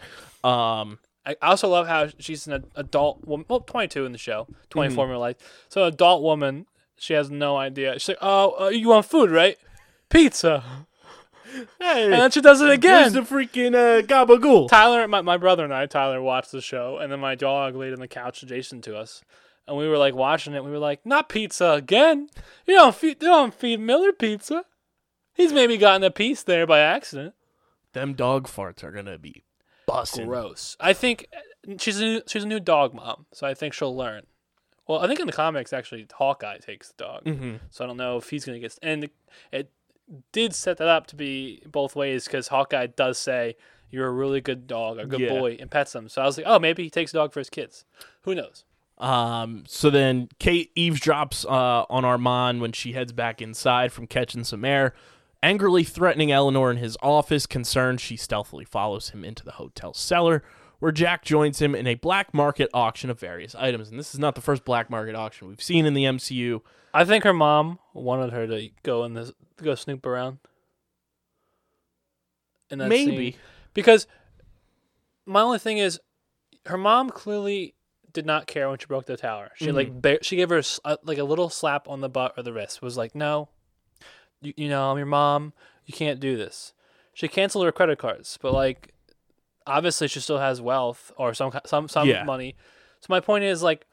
Um, 0.44 0.98
I 1.28 1.36
also 1.42 1.68
love 1.68 1.86
how 1.88 2.08
she's 2.18 2.46
an 2.46 2.64
adult 2.74 3.26
woman. 3.26 3.44
Well, 3.48 3.60
22 3.60 4.06
in 4.06 4.12
the 4.12 4.18
show, 4.18 4.46
24 4.70 4.92
Mm-hmm. 4.92 5.00
in 5.02 5.10
real 5.10 5.20
life. 5.20 5.36
So, 5.68 5.82
an 5.82 5.88
adult 5.92 6.22
woman, 6.22 6.66
she 6.98 7.12
has 7.14 7.30
no 7.30 7.56
idea. 7.56 7.94
She's 7.98 8.08
like, 8.08 8.18
oh, 8.20 8.54
uh, 8.66 8.68
you 8.68 8.88
want 8.88 9.06
food, 9.06 9.30
right? 9.30 9.56
Pizza. 10.08 10.62
hey, 11.80 12.04
And 12.04 12.12
then 12.14 12.30
she 12.30 12.40
does 12.40 12.60
it 12.60 12.64
where's 12.64 12.74
again. 12.78 13.12
the 13.12 13.20
freaking 13.20 13.74
uh, 13.74 14.02
gabagool? 14.06 14.68
Tyler, 14.68 15.06
my, 15.06 15.20
my 15.20 15.36
brother 15.36 15.64
and 15.64 15.74
I, 15.74 15.86
Tyler, 15.86 16.22
watched 16.22 16.52
the 16.52 16.60
show, 16.62 16.98
and 16.98 17.12
then 17.12 17.20
my 17.20 17.34
dog 17.34 17.74
laid 17.76 17.92
on 17.92 18.00
the 18.00 18.08
couch 18.08 18.42
adjacent 18.42 18.84
to 18.84 18.96
us. 18.96 19.22
And 19.66 19.76
we 19.76 19.86
were 19.86 19.98
like 19.98 20.14
watching 20.14 20.54
it. 20.54 20.64
We 20.64 20.70
were 20.70 20.78
like, 20.78 21.04
not 21.04 21.28
pizza 21.28 21.72
again. 21.72 22.30
You 22.66 22.74
don't 22.76 22.94
feed, 22.94 23.22
you 23.22 23.28
don't 23.28 23.52
feed 23.52 23.80
Miller 23.80 24.12
pizza. 24.12 24.64
He's 25.34 25.52
maybe 25.52 25.76
gotten 25.76 26.02
a 26.04 26.10
piece 26.10 26.42
there 26.42 26.66
by 26.66 26.80
accident. 26.80 27.34
Them 27.92 28.14
dog 28.14 28.48
farts 28.48 28.82
are 28.82 28.90
gonna 28.92 29.18
be 29.18 29.44
busting. 29.88 30.26
Gross. 30.26 30.76
I 30.78 30.92
think 30.92 31.26
uh, 31.34 31.74
she's 31.80 31.98
a 32.00 32.04
new, 32.04 32.22
she's 32.26 32.44
a 32.44 32.46
new 32.46 32.60
dog 32.60 32.94
mom, 32.94 33.26
so 33.32 33.46
I 33.46 33.54
think 33.54 33.74
she'll 33.74 33.96
learn. 33.96 34.22
Well, 34.86 35.00
I 35.00 35.06
think 35.06 35.20
in 35.20 35.26
the 35.26 35.32
comics 35.32 35.72
actually 35.72 36.06
Hawkeye 36.12 36.58
takes 36.58 36.88
the 36.92 37.04
dog, 37.04 37.24
Mm-hmm. 37.24 37.56
so 37.70 37.84
I 37.84 37.86
don't 37.86 37.96
know 37.96 38.16
if 38.16 38.30
he's 38.30 38.44
gonna 38.44 38.58
get. 38.58 38.78
And 38.82 39.10
it 39.52 39.70
did 40.32 40.54
set 40.54 40.78
that 40.78 40.88
up 40.88 41.06
to 41.08 41.16
be 41.16 41.62
both 41.66 41.94
ways 41.96 42.24
because 42.24 42.48
Hawkeye 42.48 42.86
does 42.86 43.18
say 43.18 43.56
you're 43.90 44.06
a 44.06 44.12
really 44.12 44.40
good 44.40 44.66
dog, 44.66 44.98
a 44.98 45.04
good 45.06 45.20
Yeah. 45.20 45.38
boy, 45.38 45.56
and 45.60 45.70
pets 45.70 45.94
him. 45.94 46.08
So 46.08 46.22
I 46.22 46.26
was 46.26 46.36
like, 46.38 46.46
oh, 46.48 46.58
maybe 46.58 46.82
he 46.84 46.90
takes 46.90 47.12
a 47.12 47.16
dog 47.18 47.32
for 47.32 47.40
his 47.40 47.50
kids. 47.50 47.84
Who 48.22 48.34
knows? 48.34 48.64
Um, 48.98 49.64
so 49.68 49.90
then 49.90 50.28
Kate 50.38 50.74
eavesdrops 50.74 51.44
uh, 51.44 51.86
on 51.88 52.04
Armand 52.04 52.60
when 52.60 52.72
she 52.72 52.92
heads 52.94 53.12
back 53.12 53.40
inside 53.40 53.92
from 53.92 54.06
catching 54.06 54.42
some 54.44 54.64
air, 54.64 54.92
angrily 55.42 55.84
threatening 55.84 56.32
Eleanor 56.32 56.70
in 56.70 56.76
his 56.76 56.96
office. 57.02 57.46
Concerned, 57.46 58.00
she 58.00 58.16
stealthily 58.16 58.64
follows 58.64 59.10
him 59.10 59.24
into 59.24 59.44
the 59.44 59.52
hotel 59.52 59.94
cellar, 59.94 60.42
where 60.78 60.92
Jack 60.92 61.24
joins 61.24 61.60
him 61.60 61.74
in 61.74 61.86
a 61.86 61.94
black 61.94 62.32
market 62.32 62.68
auction 62.72 63.10
of 63.10 63.18
various 63.18 63.54
items. 63.54 63.90
And 63.90 63.98
this 63.98 64.14
is 64.14 64.20
not 64.20 64.34
the 64.34 64.40
first 64.40 64.64
black 64.64 64.90
market 64.90 65.14
auction 65.14 65.48
we've 65.48 65.62
seen 65.62 65.86
in 65.86 65.94
the 65.94 66.04
MCU. 66.04 66.60
I 66.94 67.04
think 67.04 67.24
her 67.24 67.34
mom 67.34 67.78
wanted 67.92 68.32
her 68.32 68.46
to 68.46 68.70
go 68.82 69.04
in 69.04 69.14
this, 69.14 69.32
go 69.62 69.74
snoop 69.74 70.04
around. 70.06 70.38
In 72.70 72.78
that 72.80 72.88
Maybe. 72.88 73.32
scene. 73.32 73.40
because 73.72 74.06
my 75.24 75.40
only 75.40 75.58
thing 75.58 75.78
is, 75.78 75.98
her 76.66 76.76
mom 76.76 77.08
clearly 77.08 77.74
did 78.12 78.26
not 78.26 78.46
care 78.46 78.68
when 78.68 78.78
she 78.78 78.86
broke 78.86 79.06
the 79.06 79.16
tower. 79.16 79.50
She 79.54 79.66
mm-hmm. 79.66 79.76
like 79.76 80.02
ba- 80.02 80.18
she 80.22 80.36
gave 80.36 80.50
her 80.50 80.62
a, 80.84 80.98
like 81.04 81.18
a 81.18 81.24
little 81.24 81.48
slap 81.48 81.88
on 81.88 82.00
the 82.00 82.08
butt 82.08 82.34
or 82.36 82.42
the 82.42 82.52
wrist. 82.52 82.82
Was 82.82 82.96
like, 82.96 83.14
no, 83.14 83.48
you, 84.42 84.52
you 84.56 84.68
know, 84.68 84.90
I'm 84.90 84.96
your 84.96 85.06
mom. 85.06 85.52
You 85.86 85.94
can't 85.94 86.20
do 86.20 86.36
this. 86.36 86.72
She 87.14 87.28
canceled 87.28 87.64
her 87.64 87.72
credit 87.72 87.98
cards, 87.98 88.38
but 88.40 88.52
like, 88.52 88.92
obviously 89.66 90.08
she 90.08 90.20
still 90.20 90.38
has 90.38 90.60
wealth 90.60 91.12
or 91.16 91.34
some 91.34 91.52
some 91.66 91.88
some 91.88 92.08
Yeah. 92.08 92.24
money. 92.24 92.54
So 93.00 93.06
my 93.10 93.20
point 93.20 93.44
is 93.44 93.62
like, 93.62 93.86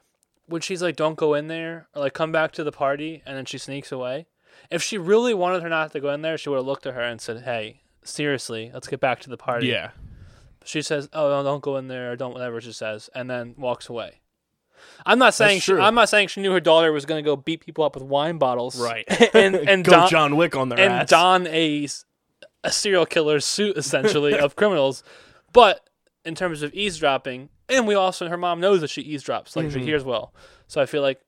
when 0.48 0.62
she's 0.62 0.82
like, 0.82 0.96
don't 0.96 1.18
go 1.18 1.34
in 1.34 1.48
there 1.48 1.88
or 1.96 2.02
like 2.04 2.14
come 2.14 2.32
back 2.32 2.52
to 2.54 2.64
the 2.64 2.72
party, 2.72 3.24
and 3.26 3.36
then 3.38 3.46
she 3.46 3.58
sneaks 3.58 3.92
away. 3.92 4.28
If 4.72 4.82
she 4.84 4.98
really 4.98 5.34
wanted 5.34 5.64
her 5.64 5.70
not 5.70 5.92
to 5.94 6.00
go 6.00 6.12
in 6.14 6.22
there, 6.22 6.38
she 6.38 6.50
would 6.50 6.58
have 6.58 6.66
looked 6.66 6.86
at 6.86 6.94
her 6.94 7.02
and 7.02 7.20
said, 7.20 7.42
"Hey, 7.44 7.82
seriously, 8.04 8.72
let's 8.74 8.88
get 8.88 9.00
back 9.00 9.20
to 9.22 9.30
the 9.30 9.38
party." 9.38 9.68
Yeah. 9.68 9.92
She 10.64 10.82
says, 10.82 11.10
"Oh, 11.14 11.30
no, 11.30 11.44
don't 11.44 11.62
go 11.62 11.78
in 11.78 11.88
there, 11.88 12.12
or 12.12 12.16
don't 12.16 12.34
whatever 12.34 12.60
she 12.62 12.72
says," 12.72 13.10
and 13.14 13.30
then 13.30 13.54
walks 13.58 13.90
away. 13.90 14.22
I'm 15.06 15.20
not 15.20 15.34
saying 15.34 15.60
she. 15.62 15.74
I'm 15.74 15.96
not 15.96 16.10
saying 16.10 16.30
she 16.30 16.42
knew 16.42 16.52
her 16.52 16.60
daughter 16.60 16.92
was 16.92 17.06
going 17.06 17.24
to 17.24 17.28
go 17.28 17.36
beat 17.36 17.62
people 17.66 17.84
up 17.84 17.96
with 17.96 18.04
wine 18.04 18.38
bottles, 18.38 18.80
Right. 18.80 19.06
And 19.36 19.56
and 19.56 19.84
Go 19.86 19.92
don, 19.92 20.10
John 20.10 20.36
Wick 20.38 20.56
on 20.56 20.70
their 20.70 20.80
and 20.80 20.94
ass. 20.94 21.10
don 21.10 21.48
a 21.48 21.88
serial 22.70 23.06
killer 23.06 23.40
suit 23.40 23.78
essentially 23.78 24.38
of 24.38 24.56
criminals, 24.58 25.04
but 25.54 25.88
in 26.24 26.34
terms 26.36 26.64
of 26.64 26.74
eavesdropping, 26.74 27.50
and 27.70 27.86
we 27.88 27.94
also 27.94 28.28
her 28.28 28.38
mom 28.38 28.60
knows 28.60 28.82
that 28.82 28.90
she 28.90 29.04
eavesdrops, 29.04 29.56
like 29.56 29.70
she 29.72 29.78
Mhm. 29.80 29.84
hears 29.84 30.04
well. 30.04 30.34
So 30.68 30.82
I 30.82 30.88
feel 30.88 31.04
like, 31.04 31.20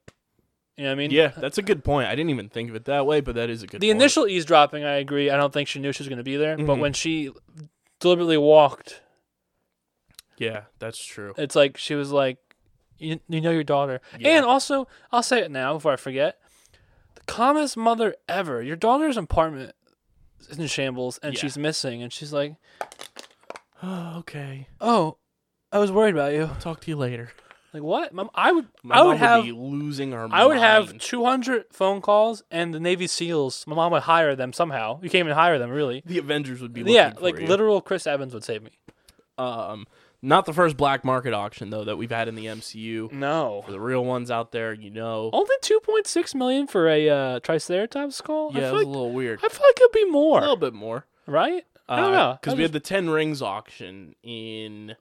you 0.75 0.83
know, 0.83 0.89
what 0.89 0.93
I 0.93 0.95
mean, 0.95 1.11
yeah, 1.11 1.27
that's 1.37 1.59
a 1.59 1.61
good 1.61 1.83
point. 1.83 2.07
I 2.07 2.15
didn't 2.15 2.31
even 2.31 2.49
think 2.49 2.69
of 2.69 2.75
it 2.75 2.85
that 2.85 3.05
way, 3.05 3.21
but 3.21 3.35
that 3.35 3.49
is 3.51 3.61
a 3.61 3.67
good 3.67 3.73
point. 3.73 3.81
the 3.81 3.87
point. 3.89 4.01
initial 4.01 4.27
eavesdropping, 4.27 4.83
I 4.83 4.95
agree. 4.95 5.29
I 5.29 5.37
don't 5.37 5.53
think 5.53 5.67
she 5.67 5.79
knew 5.79 5.91
she 5.91 6.01
was 6.01 6.07
going 6.09 6.17
to 6.17 6.23
be 6.23 6.37
there, 6.37 6.57
but 6.57 6.77
Mhm. 6.77 6.79
when 6.79 6.93
she 6.93 7.31
deliberately 7.99 8.37
walked 8.37 9.01
Yeah, 10.39 10.63
that's 10.79 11.03
true. 11.03 11.33
It's 11.37 11.55
like 11.55 11.77
she 11.77 11.95
was 11.95 12.11
like, 12.11 12.37
you, 12.99 13.19
you 13.29 13.41
know 13.41 13.51
your 13.51 13.63
daughter. 13.63 14.01
Yeah. 14.19 14.37
And 14.37 14.45
also, 14.45 14.87
I'll 15.11 15.23
say 15.23 15.39
it 15.41 15.51
now 15.51 15.73
before 15.73 15.93
I 15.93 15.97
forget. 15.97 16.39
The 17.15 17.21
calmest 17.21 17.77
mother 17.77 18.15
ever. 18.27 18.61
Your 18.61 18.75
daughter's 18.75 19.17
apartment 19.17 19.73
is 20.49 20.57
in 20.59 20.67
shambles 20.67 21.17
and 21.23 21.33
Yeah. 21.33 21.39
she's 21.41 21.57
missing. 21.57 22.01
And 22.03 22.11
she's 22.13 22.31
like, 22.33 22.55
Oh, 23.83 24.17
okay. 24.19 24.67
oh, 24.81 25.17
I 25.71 25.77
was 25.79 25.91
worried 25.91 26.15
about 26.15 26.33
you. 26.33 26.49
Talk 26.59 26.81
to 26.81 26.89
you 26.89 26.95
later. 26.95 27.31
Like, 27.73 27.83
what? 27.83 28.13
Mom, 28.13 28.29
I 28.33 28.51
would, 28.53 28.67
My 28.81 28.95
I 28.95 28.97
mom 28.99 29.07
would 29.07 29.17
have. 29.17 29.43
be 29.43 29.51
losing 29.51 30.11
her 30.13 30.27
I 30.31 30.45
would 30.45 30.57
have 30.57 30.97
200 30.97 31.65
phone 31.71 32.01
calls 32.01 32.41
and 32.49 32.73
the 32.73 32.79
Navy 32.79 33.05
SEALs. 33.07 33.65
My 33.67 33.75
mom 33.75 33.91
would 33.91 34.03
hire 34.03 34.35
them 34.35 34.51
somehow. 34.53 34.99
You 35.03 35.09
can't 35.09 35.25
even 35.25 35.33
hire 35.35 35.59
them, 35.59 35.69
really. 35.69 36.01
the 36.05 36.17
Avengers 36.17 36.61
would 36.61 36.73
be 36.73 36.81
looking 36.81 36.95
Yeah, 36.95 37.13
like 37.19 37.37
you. 37.39 37.45
literal 37.45 37.81
Chris 37.81 38.07
Evans 38.07 38.33
would 38.33 38.43
save 38.43 38.63
me. 38.63 38.71
Um, 39.37 39.85
not 40.21 40.45
the 40.45 40.53
first 40.53 40.77
black 40.77 41.03
market 41.05 41.33
auction 41.33 41.69
though 41.69 41.83
that 41.83 41.97
we've 41.97 42.11
had 42.11 42.27
in 42.27 42.35
the 42.35 42.45
MCU. 42.45 43.11
No. 43.11 43.63
For 43.65 43.71
the 43.71 43.79
real 43.79 44.03
ones 44.03 44.31
out 44.31 44.51
there, 44.51 44.73
you 44.73 44.89
know. 44.89 45.29
Only 45.33 45.55
2.6 45.61 46.35
million 46.35 46.67
for 46.67 46.87
a 46.89 47.09
uh, 47.09 47.39
Triceratops 47.39 48.15
skull? 48.15 48.51
yeah, 48.53 48.59
I 48.59 48.63
it 48.63 48.65
feel, 48.65 48.73
was 48.73 48.79
like, 48.83 48.85
a 48.87 48.89
little 48.89 49.11
weird. 49.11 49.39
I 49.43 49.49
feel 49.49 49.65
like 49.67 49.79
it'd 49.79 49.91
be 49.91 50.05
more. 50.05 50.37
A 50.39 50.41
little 50.41 50.55
bit 50.57 50.73
more. 50.73 51.05
Right? 51.27 51.65
I 51.89 52.01
don't 52.01 52.11
know. 52.11 52.37
Because 52.41 52.55
we 52.55 52.63
just- 52.63 52.73
had 52.73 52.81
the 52.81 52.85
Ten 52.85 53.09
Rings 53.09 53.41
auction 53.41 54.15
in. 54.23 54.95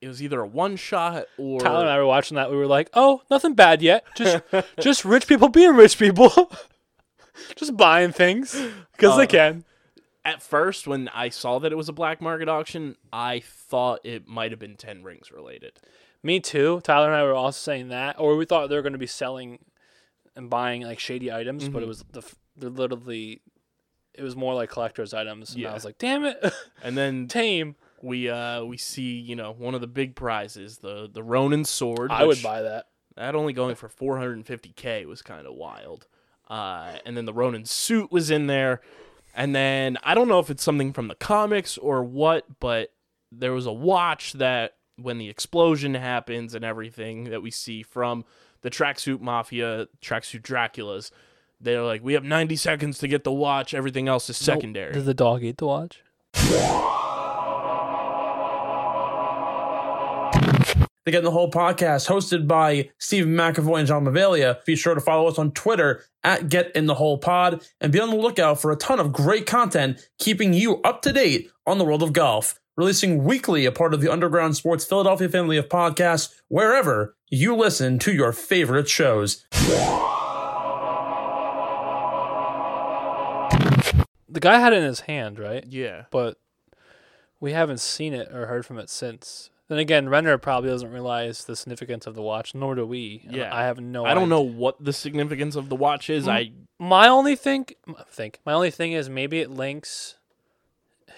It 0.00 0.08
was 0.08 0.20
either 0.20 0.40
a 0.40 0.46
one 0.46 0.74
shot 0.74 1.26
or. 1.38 1.60
Tyler 1.60 1.82
and 1.82 1.88
I 1.88 1.96
were 1.98 2.06
watching 2.06 2.34
that. 2.34 2.50
We 2.50 2.56
were 2.56 2.66
like, 2.66 2.90
"Oh, 2.92 3.22
nothing 3.30 3.54
bad 3.54 3.82
yet. 3.82 4.04
Just, 4.16 4.42
just 4.80 5.04
rich 5.04 5.28
people 5.28 5.48
being 5.48 5.76
rich 5.76 5.96
people, 5.96 6.50
just 7.54 7.76
buying 7.76 8.10
things 8.10 8.60
because 8.96 9.12
Uh, 9.12 9.16
they 9.18 9.26
can." 9.28 9.64
At 10.24 10.42
first 10.42 10.86
when 10.86 11.08
I 11.08 11.28
saw 11.28 11.58
that 11.58 11.72
it 11.72 11.76
was 11.76 11.88
a 11.88 11.92
black 11.92 12.20
market 12.20 12.48
auction, 12.48 12.96
I 13.12 13.40
thought 13.40 14.00
it 14.04 14.26
might 14.28 14.50
have 14.52 14.60
been 14.60 14.76
Ten 14.76 15.02
Rings 15.02 15.30
related. 15.32 15.80
Me 16.22 16.38
too. 16.38 16.80
Tyler 16.84 17.06
and 17.08 17.16
I 17.16 17.22
were 17.24 17.34
also 17.34 17.58
saying 17.58 17.88
that, 17.88 18.18
or 18.20 18.36
we 18.36 18.44
thought 18.44 18.68
they 18.68 18.76
were 18.76 18.82
going 18.82 18.92
to 18.92 18.98
be 18.98 19.06
selling 19.06 19.58
and 20.36 20.48
buying 20.48 20.82
like 20.82 20.98
shady 21.00 21.32
items, 21.32 21.68
but 21.68 21.82
it 21.82 21.86
Mhm. 21.86 21.88
was 21.88 22.04
the 22.56 22.70
literally 22.70 23.42
it 24.14 24.22
was 24.22 24.36
more 24.36 24.54
like 24.54 24.68
collector's 24.68 25.14
items. 25.14 25.52
And 25.52 25.62
Yeah. 25.62 25.70
I 25.70 25.74
was 25.74 25.84
like, 25.86 25.96
damn 25.98 26.24
it, 26.24 26.38
And 26.82 26.96
then 26.98 27.28
tame. 27.28 27.76
we 28.02 28.28
uh 28.28 28.62
we 28.62 28.76
see 28.76 29.18
you 29.18 29.34
know 29.34 29.52
one 29.52 29.74
of 29.74 29.80
the 29.80 29.86
big 29.86 30.14
prizes, 30.14 30.78
the 30.78 31.08
the 31.12 31.22
Ronin 31.22 31.64
sword. 31.64 32.10
I 32.12 32.24
would 32.24 32.42
buy 32.42 32.62
that. 32.62 32.86
That 33.16 33.34
only 33.34 33.52
going 33.52 33.74
for 33.74 33.88
450k 33.88 35.06
was 35.06 35.22
kind 35.22 35.46
of 35.46 35.54
wild. 35.54 36.06
Uh, 36.48 36.96
and 37.06 37.16
then 37.16 37.24
the 37.24 37.32
Ronin 37.32 37.64
suit 37.64 38.10
was 38.12 38.30
in 38.30 38.46
there. 38.46 38.80
And 39.34 39.54
then 39.54 39.98
I 40.02 40.14
don't 40.14 40.28
know 40.28 40.38
if 40.38 40.50
it's 40.50 40.62
something 40.62 40.92
from 40.92 41.08
the 41.08 41.14
comics 41.14 41.78
or 41.78 42.04
what, 42.04 42.44
but 42.60 42.92
there 43.30 43.52
was 43.52 43.66
a 43.66 43.72
watch 43.72 44.34
that 44.34 44.74
when 44.96 45.18
the 45.18 45.28
explosion 45.28 45.94
happens 45.94 46.54
and 46.54 46.64
everything 46.64 47.24
that 47.24 47.42
we 47.42 47.50
see 47.50 47.82
from 47.82 48.24
the 48.60 48.70
tracksuit 48.70 49.20
mafia, 49.20 49.88
tracksuit 50.02 50.42
Draculas, 50.42 51.10
they're 51.60 51.82
like, 51.82 52.02
we 52.04 52.12
have 52.14 52.24
90 52.24 52.56
seconds 52.56 52.98
to 52.98 53.08
get 53.08 53.24
the 53.24 53.32
watch. 53.32 53.72
Everything 53.72 54.08
else 54.08 54.28
is 54.28 54.36
secondary. 54.36 54.92
Did 54.92 55.04
the 55.04 55.14
dog 55.14 55.42
eat 55.42 55.58
the 55.58 55.66
watch? 55.66 56.02
The 61.04 61.10
Get 61.10 61.18
in 61.18 61.24
the 61.24 61.32
Hole 61.32 61.50
podcast, 61.50 62.08
hosted 62.08 62.46
by 62.46 62.90
Stephen 62.98 63.34
McAvoy 63.34 63.80
and 63.80 63.88
John 63.88 64.04
Mavalia. 64.04 64.64
Be 64.64 64.76
sure 64.76 64.94
to 64.94 65.00
follow 65.00 65.26
us 65.26 65.36
on 65.36 65.50
Twitter 65.50 66.04
at 66.22 66.48
Get 66.48 66.70
in 66.76 66.86
the 66.86 66.94
Hole 66.94 67.18
Pod 67.18 67.66
and 67.80 67.92
be 67.92 67.98
on 67.98 68.10
the 68.10 68.16
lookout 68.16 68.60
for 68.60 68.70
a 68.70 68.76
ton 68.76 69.00
of 69.00 69.12
great 69.12 69.44
content 69.44 70.08
keeping 70.20 70.52
you 70.52 70.80
up 70.82 71.02
to 71.02 71.12
date 71.12 71.50
on 71.66 71.78
the 71.78 71.84
world 71.84 72.04
of 72.04 72.12
golf. 72.12 72.54
Releasing 72.76 73.24
weekly, 73.24 73.66
a 73.66 73.72
part 73.72 73.92
of 73.92 74.00
the 74.00 74.10
Underground 74.10 74.56
Sports 74.56 74.84
Philadelphia 74.84 75.28
family 75.28 75.56
of 75.56 75.68
podcasts, 75.68 76.32
wherever 76.46 77.16
you 77.28 77.56
listen 77.56 77.98
to 77.98 78.12
your 78.12 78.32
favorite 78.32 78.88
shows. 78.88 79.44
The 84.28 84.40
guy 84.40 84.60
had 84.60 84.72
it 84.72 84.76
in 84.76 84.84
his 84.84 85.00
hand, 85.00 85.38
right? 85.40 85.64
yeah. 85.68 86.04
But 86.10 86.38
we 87.40 87.52
haven't 87.52 87.80
seen 87.80 88.14
it 88.14 88.32
or 88.32 88.46
heard 88.46 88.64
from 88.64 88.78
it 88.78 88.88
since. 88.88 89.50
Then 89.72 89.78
again, 89.78 90.10
Renner 90.10 90.36
probably 90.36 90.68
doesn't 90.68 90.92
realize 90.92 91.46
the 91.46 91.56
significance 91.56 92.06
of 92.06 92.14
the 92.14 92.20
watch, 92.20 92.54
nor 92.54 92.74
do 92.74 92.84
we. 92.84 93.26
Yeah. 93.26 93.48
I 93.56 93.62
have 93.62 93.80
no. 93.80 94.04
I 94.04 94.08
don't 94.12 94.24
idea. 94.24 94.28
know 94.28 94.42
what 94.42 94.84
the 94.84 94.92
significance 94.92 95.56
of 95.56 95.70
the 95.70 95.74
watch 95.76 96.10
is. 96.10 96.26
Mm. 96.26 96.30
I 96.30 96.52
My 96.78 97.08
only 97.08 97.36
think, 97.36 97.76
think 98.10 98.38
my 98.44 98.52
only 98.52 98.70
thing 98.70 98.92
is 98.92 99.08
maybe 99.08 99.40
it 99.40 99.48
links 99.50 100.18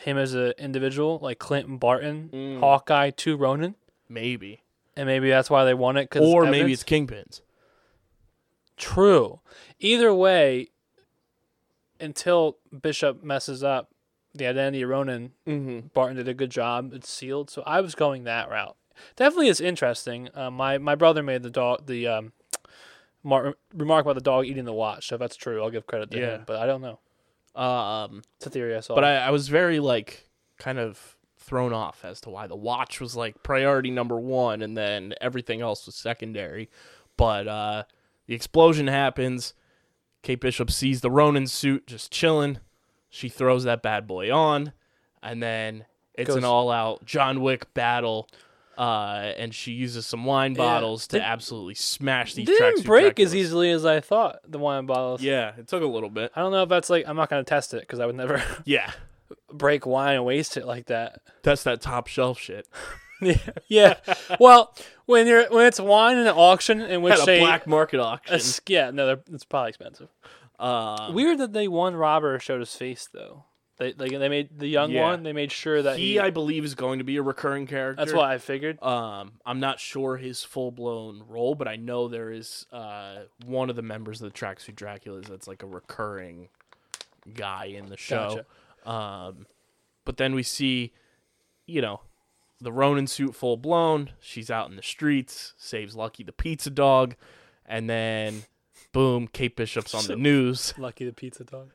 him 0.05 0.17
as 0.17 0.35
an 0.35 0.53
individual, 0.57 1.19
like 1.21 1.41
Clinton 1.41 1.79
Barton, 1.79 2.31
Mm. 2.33 2.61
Hawkeye 2.61 3.11
to 3.11 3.37
Ronin, 3.37 3.75
maybe. 4.09 4.63
and 4.97 5.09
maybe 5.09 5.31
that's 5.31 5.51
why 5.51 5.65
they 5.65 5.75
won 5.75 5.97
it. 5.97 6.09
Cause 6.11 6.23
Or 6.23 6.47
maybe 6.47 6.73
it's 6.73 6.85
Kingpins. 6.85 7.41
true. 8.77 9.41
Either 9.81 10.15
way, 10.15 10.69
until 11.99 12.59
Bishop 12.83 13.25
messes 13.25 13.65
up 13.65 13.91
the 14.35 14.47
identity 14.47 14.83
of 14.83 14.91
Ronin, 14.91 15.33
Mm-hmm. 15.47 15.89
Barton 15.95 16.17
did 16.17 16.29
a 16.29 16.35
good 16.35 16.51
job. 16.51 16.93
It's 16.93 17.09
sealed, 17.11 17.51
so 17.51 17.63
I 17.67 17.81
was 17.81 17.95
going 17.95 18.25
that 18.25 18.51
route. 18.51 18.77
Definitely 19.17 19.49
is 19.49 19.61
interesting. 19.61 20.29
Uh, 20.35 20.51
my 20.51 20.79
my 20.79 20.95
brother 20.95 21.23
made 21.23 21.43
the 21.43 21.51
dog 21.51 21.87
the 21.87 22.07
um, 22.09 22.33
mar- 23.23 23.55
remark 23.75 24.05
about 24.05 24.15
the 24.15 24.21
dog 24.21 24.47
eating 24.47 24.65
the 24.65 24.73
watch. 24.73 25.09
So 25.09 25.17
if 25.17 25.19
that's 25.21 25.37
true, 25.37 25.63
I'll 25.63 25.71
give 25.71 25.87
credit 25.87 26.11
to 26.13 26.19
Yeah. 26.19 26.31
him. 26.37 26.43
But 26.47 26.57
I 26.57 26.67
don't 26.67 26.83
know. 26.83 26.99
Um, 27.61 28.23
It's 28.37 28.47
a 28.47 28.51
theory 28.51 28.77
I 28.77 28.81
saw. 28.81 28.95
but 28.95 29.05
I, 29.05 29.17
I 29.17 29.31
was 29.31 29.49
very 29.49 29.79
like 29.81 30.29
kind 30.59 30.79
of 30.79 31.17
thrown 31.39 31.73
off 31.73 32.05
as 32.05 32.21
to 32.23 32.31
why 32.31 32.47
the 32.47 32.57
watch 32.57 33.01
was 33.01 33.15
like 33.17 33.43
priority 33.43 33.91
number 33.91 34.17
one 34.19 34.63
and 34.63 34.77
then 34.77 35.15
everything 35.21 35.61
else 35.61 35.87
was 35.87 35.95
secondary. 35.95 36.71
But 37.17 37.47
uh, 37.47 37.85
the 38.27 38.35
explosion 38.35 38.87
happens. 38.89 39.55
Kate 40.23 40.41
Bishop 40.41 40.71
sees 40.71 41.01
the 41.01 41.11
Ronin 41.11 41.47
suit 41.47 41.87
just 41.87 42.11
chilling. 42.11 42.59
She 43.15 43.29
throws 43.29 43.63
that 43.65 43.81
bad 43.81 44.07
boy 44.09 44.35
on, 44.35 44.73
and 45.23 45.41
then 45.43 45.85
it's 46.15 46.35
an 46.35 46.45
all-out 46.45 47.05
John 47.05 47.41
Wick 47.43 47.73
battle. 47.75 48.29
Uh, 48.77 49.33
and 49.37 49.55
she 49.55 49.71
uses 49.71 50.05
some 50.05 50.25
wine 50.25 50.51
Yeah. 50.53 50.57
bottles 50.59 51.07
to 51.07 51.19
Did- 51.19 51.23
absolutely 51.25 51.75
smash 51.77 52.35
these 52.35 52.47
didn't 52.47 52.85
break 52.85 53.21
as 53.21 53.33
easily 53.33 53.71
as 53.71 53.87
I 53.87 54.01
thought. 54.01 54.41
The 54.49 54.59
wine 54.59 54.85
bottles. 54.87 55.23
Yeah, 55.23 55.53
it 55.57 55.69
took 55.69 55.85
a 55.85 55.87
little 55.87 56.11
bit. 56.11 56.33
I 56.35 56.41
don't 56.41 56.51
know 56.51 56.65
if 56.65 56.69
that's 56.69 56.91
like 56.91 57.05
I'm 57.07 57.15
not 57.15 57.31
gonna 57.31 57.45
test 57.45 57.73
it 57.73 57.83
because 57.83 58.01
I 58.01 58.07
would 58.07 58.17
never 58.17 58.43
Yeah, 58.65 58.91
break 59.53 59.87
wine 59.87 60.17
and 60.17 60.25
waste 60.25 60.57
it 60.57 60.67
like 60.67 60.87
that. 60.87 61.21
that's 61.45 61.63
that 61.63 61.83
top 61.83 62.09
shelf 62.09 62.41
shit. 62.41 62.67
yeah. 63.21 63.37
Yeah. 63.69 63.95
well, 64.41 64.75
when 65.07 65.29
you're 65.29 65.49
when 65.51 65.67
it's 65.67 65.79
wine 65.79 66.17
in 66.19 66.27
an 66.27 66.35
auction 66.35 66.81
in 66.81 67.01
which 67.01 67.15
At 67.15 67.21
a 67.21 67.27
they 67.27 67.39
black 67.39 67.69
market 67.69 68.01
auction. 68.01 68.35
es- 68.35 68.61
yeah 68.67 68.91
no 68.91 69.19
it's 69.33 69.45
probably 69.45 69.69
expensive. 69.69 70.09
Uh, 70.59 71.11
Weird 71.13 71.39
that 71.39 71.53
they 71.53 71.69
one 71.69 71.97
robber 71.97 72.39
showed 72.39 72.61
his 72.61 72.75
face 72.75 73.09
though. 73.13 73.45
They 73.77 73.93
like 73.93 74.11
they 74.13 74.29
made 74.29 74.57
the 74.59 74.69
young 74.69 74.93
Yeah. 74.93 75.03
one. 75.03 75.25
They 75.25 75.33
made 75.33 75.51
sure 75.51 75.83
that 75.83 75.99
he, 75.99 76.13
he. 76.13 76.21
I 76.21 76.31
believe, 76.31 76.65
is 76.65 76.77
going 76.77 76.99
to 77.01 77.05
be 77.05 77.17
a 77.17 77.23
recurring 77.23 77.67
character. 77.67 78.05
that's 78.05 78.15
what 78.17 78.27
I 78.31 78.39
figured. 78.39 78.81
Um, 78.81 79.33
I'm 79.45 79.59
not 79.59 79.81
sure 79.81 80.17
his 80.17 80.45
full 80.45 80.71
blown 80.71 81.25
role, 81.29 81.57
but 81.57 81.67
I 81.67 81.75
know 81.75 82.07
there 82.07 82.31
is 82.31 82.67
uh 82.73 83.23
one 83.45 83.71
of 83.71 83.77
the 83.77 83.83
members 83.83 84.23
of 84.23 84.33
the 84.33 84.39
Tracksuit 84.39 84.75
Draculas 84.77 85.27
that's 85.27 85.49
like 85.49 85.65
a 85.65 85.67
recurring 85.67 86.51
guy 87.35 87.65
in 87.65 87.87
the 87.87 87.97
show. 87.97 88.45
Um, 88.87 89.47
but 90.05 90.19
then 90.19 90.35
we 90.37 90.45
see, 90.45 90.93
you 91.67 91.81
know, 91.83 92.03
the 92.61 92.71
Ronin 92.71 93.09
suit 93.09 93.35
full 93.35 93.57
blown. 93.57 94.11
She's 94.21 94.51
out 94.53 94.71
in 94.71 94.77
the 94.77 94.83
streets, 94.83 95.53
saves 95.57 95.97
Lucky 95.97 96.23
the 96.23 96.33
pizza 96.33 96.71
dog, 96.71 97.17
and 97.67 97.91
then 97.91 98.45
boom, 98.95 99.29
Kate 99.29 99.55
Bishop's 99.55 99.95
on 99.95 100.07
the 100.07 100.17
news. 100.31 100.73
Lucky 100.79 101.05
the 101.05 101.13
pizza 101.13 101.45
dog. 101.45 101.73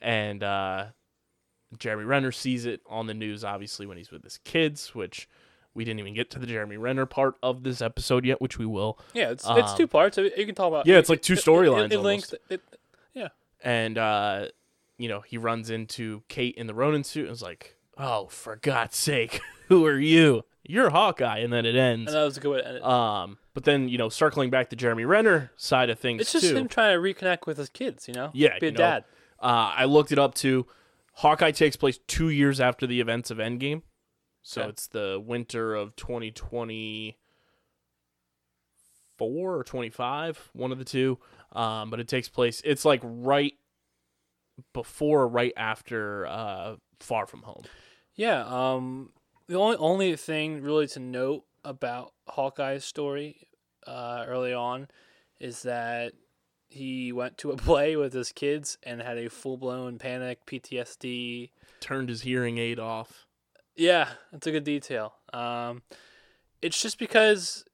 and 0.00 0.44
uh, 0.44 0.84
Jeremy 1.78 2.04
Renner 2.04 2.30
sees 2.30 2.64
it 2.66 2.80
on 2.88 3.06
the 3.08 3.14
news, 3.14 3.42
obviously 3.42 3.86
when 3.86 3.96
he's 3.96 4.12
with 4.12 4.22
his 4.22 4.38
kids, 4.44 4.94
which 4.94 5.28
we 5.74 5.84
didn't 5.84 6.00
even 6.00 6.14
get 6.14 6.30
to 6.30 6.38
the 6.38 6.46
Jeremy 6.46 6.76
Renner 6.76 7.06
part 7.06 7.34
of 7.42 7.62
this 7.64 7.80
episode 7.82 8.24
yet, 8.24 8.40
which 8.40 8.58
we 8.58 8.66
will. 8.66 8.98
Yeah, 9.14 9.30
it's 9.30 9.42
it's 9.48 9.70
Um, 9.72 9.76
two 9.76 9.86
parts. 9.88 10.18
You 10.18 10.30
can 10.46 10.54
talk 10.54 10.68
about. 10.68 10.86
Yeah, 10.86 10.98
it's 10.98 11.08
like 11.08 11.22
two 11.22 11.32
it- 11.32 11.38
it- 11.40 11.44
storylines 11.44 11.86
It, 11.86 11.92
it 11.94 11.98
links. 12.00 12.34
It, 12.50 12.60
And 13.64 13.96
uh, 13.96 14.48
you 14.98 15.08
know, 15.08 15.20
he 15.20 15.38
runs 15.38 15.70
into 15.70 16.24
Kate 16.28 16.56
in 16.56 16.66
the 16.66 16.74
Ronin 16.74 17.04
suit 17.04 17.26
and 17.26 17.32
is 17.32 17.42
like, 17.42 17.76
"Oh, 17.96 18.26
for 18.26 18.56
God's 18.56 18.96
sake, 18.96 19.40
who 19.68 19.86
are 19.86 19.98
you? 20.00 20.42
You're 20.64 20.90
Hawkeye." 20.90 21.38
And 21.38 21.52
then 21.52 21.64
it 21.64 21.76
ends. 21.76 22.08
and 22.10 22.16
that 22.20 22.24
was 22.24 22.36
a 22.36 22.40
good 22.40 22.50
way 22.50 22.58
to 22.60 22.66
end 22.66 22.76
it. 22.78 22.82
Um, 22.84 23.38
but 23.54 23.64
then 23.64 23.88
you 23.88 23.98
know, 23.98 24.08
circling 24.08 24.50
back 24.50 24.70
to 24.70 24.76
Jeremy 24.76 25.04
Renner 25.04 25.50
side 25.56 25.90
of 25.90 25.98
things 25.98 26.20
it's 26.22 26.32
just 26.32 26.48
too. 26.48 26.56
him 26.56 26.68
trying 26.68 26.94
to 26.96 27.00
reconnect 27.00 27.46
with 27.46 27.58
his 27.58 27.68
kids. 27.68 28.08
You 28.08 28.14
know. 28.14 28.30
Yeah, 28.32 28.58
Be 28.58 28.66
a 28.66 28.70
you 28.70 28.72
know, 28.76 28.78
dad. 28.78 29.04
Uh, 29.40 29.72
I 29.76 29.84
looked 29.86 30.12
it 30.12 30.18
up 30.18 30.34
too. 30.34 30.66
Hawkeye 31.14 31.50
takes 31.50 31.76
place 31.76 31.98
two 32.06 32.28
years 32.30 32.60
after 32.60 32.86
the 32.86 33.00
events 33.00 33.30
of 33.30 33.38
Endgame, 33.38 33.82
so 34.42 34.62
Okay. 34.62 34.70
it's 34.70 34.86
the 34.86 35.22
winter 35.24 35.74
of 35.74 35.94
2024 35.96 37.14
or 39.58 39.62
25, 39.64 40.50
one 40.54 40.72
of 40.72 40.78
the 40.78 40.84
two. 40.84 41.18
Um, 41.52 41.90
but 41.90 42.00
it 42.00 42.08
takes 42.08 42.28
place. 42.30 42.62
It's 42.64 42.84
like 42.84 43.00
right 43.04 43.52
before, 44.72 45.28
right 45.28 45.52
after 45.56 46.26
uh, 46.26 46.76
Far 47.00 47.26
From 47.26 47.42
Home. 47.42 47.64
Yeah. 48.14 48.44
Um. 48.46 49.10
The 49.48 49.56
only 49.58 49.76
only 49.76 50.16
thing 50.16 50.62
really 50.62 50.86
to 50.88 51.00
note 51.00 51.44
about 51.64 52.12
Hawkeye's 52.28 52.84
story, 52.84 53.48
uh, 53.86 54.24
early 54.26 54.52
on, 54.52 54.88
is 55.40 55.62
that 55.62 56.12
he 56.68 57.12
went 57.12 57.38
to 57.38 57.50
a 57.50 57.56
play 57.58 57.96
with 57.96 58.12
his 58.12 58.32
kids 58.32 58.78
and 58.82 59.00
had 59.00 59.18
a 59.18 59.30
full 59.30 59.56
blown 59.56 59.98
panic, 59.98 60.46
PTSD. 60.46 61.50
Turned 61.80 62.08
his 62.08 62.22
hearing 62.22 62.58
aid 62.58 62.78
off. 62.78 63.26
Yeah, 63.76 64.08
that's 64.30 64.46
a 64.46 64.52
good 64.52 64.64
detail. 64.64 65.14
Um, 65.32 65.82
it's 66.60 66.80
just 66.80 66.98
because 66.98 67.64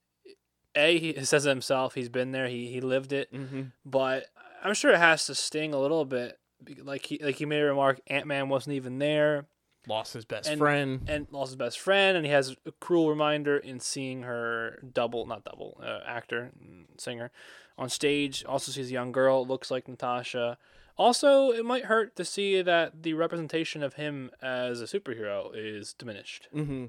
a 0.74 0.98
he 0.98 1.24
says 1.24 1.44
it 1.44 1.50
himself. 1.50 1.94
He's 1.94 2.08
been 2.08 2.32
there. 2.32 2.48
He 2.48 2.68
he 2.68 2.80
lived 2.80 3.12
it. 3.12 3.32
Mm-hmm. 3.32 3.62
But 3.84 4.26
I'm 4.62 4.74
sure 4.74 4.92
it 4.92 4.98
has 4.98 5.26
to 5.26 5.34
sting 5.34 5.74
a 5.74 5.80
little 5.80 6.04
bit. 6.04 6.38
Like 6.82 7.06
he 7.06 7.18
like 7.22 7.36
he 7.36 7.46
made 7.46 7.60
a 7.60 7.66
remark. 7.66 8.00
Ant 8.06 8.26
Man 8.26 8.48
wasn't 8.48 8.76
even 8.76 8.98
there 8.98 9.46
Lost 9.86 10.12
his 10.12 10.24
best 10.24 10.48
And- 10.48 10.58
friend. 10.58 11.08
and 11.08 11.26
lost 11.30 11.50
his 11.50 11.56
best 11.56 11.78
friend, 11.78 12.16
and 12.16 12.26
he 12.26 12.32
has 12.32 12.56
a 12.66 12.72
cruel 12.72 13.08
reminder 13.08 13.56
in 13.56 13.80
seeing 13.80 14.22
her 14.22 14.80
double, 14.92 15.24
not 15.26 15.44
double, 15.44 15.80
uh, 15.82 16.00
actor, 16.04 16.50
mm, 16.62 17.00
singer, 17.00 17.30
on 17.78 17.88
stage. 17.88 18.44
Also 18.44 18.70
sees 18.72 18.90
a 18.90 18.92
young 18.92 19.12
girl, 19.12 19.46
looks 19.46 19.70
like 19.70 19.88
Natasha. 19.88 20.58
Also, 20.98 21.50
it 21.52 21.64
might 21.64 21.84
hurt 21.84 22.16
to 22.16 22.24
see 22.24 22.60
that 22.60 23.02
the 23.04 23.14
representation 23.14 23.82
of 23.84 23.94
him 23.94 24.30
as 24.42 24.80
a 24.82 24.84
superhero 24.84 25.52
is 25.54 25.94
diminished. 25.94 26.48
mm-hmm. 26.52 26.86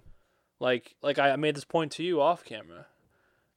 Like, 0.60 0.96
like 1.02 1.18
I 1.18 1.36
made 1.38 1.56
this 1.56 1.64
point 1.64 1.92
to 1.94 2.04
you 2.04 2.20
off 2.20 2.44
camera. 2.44 2.88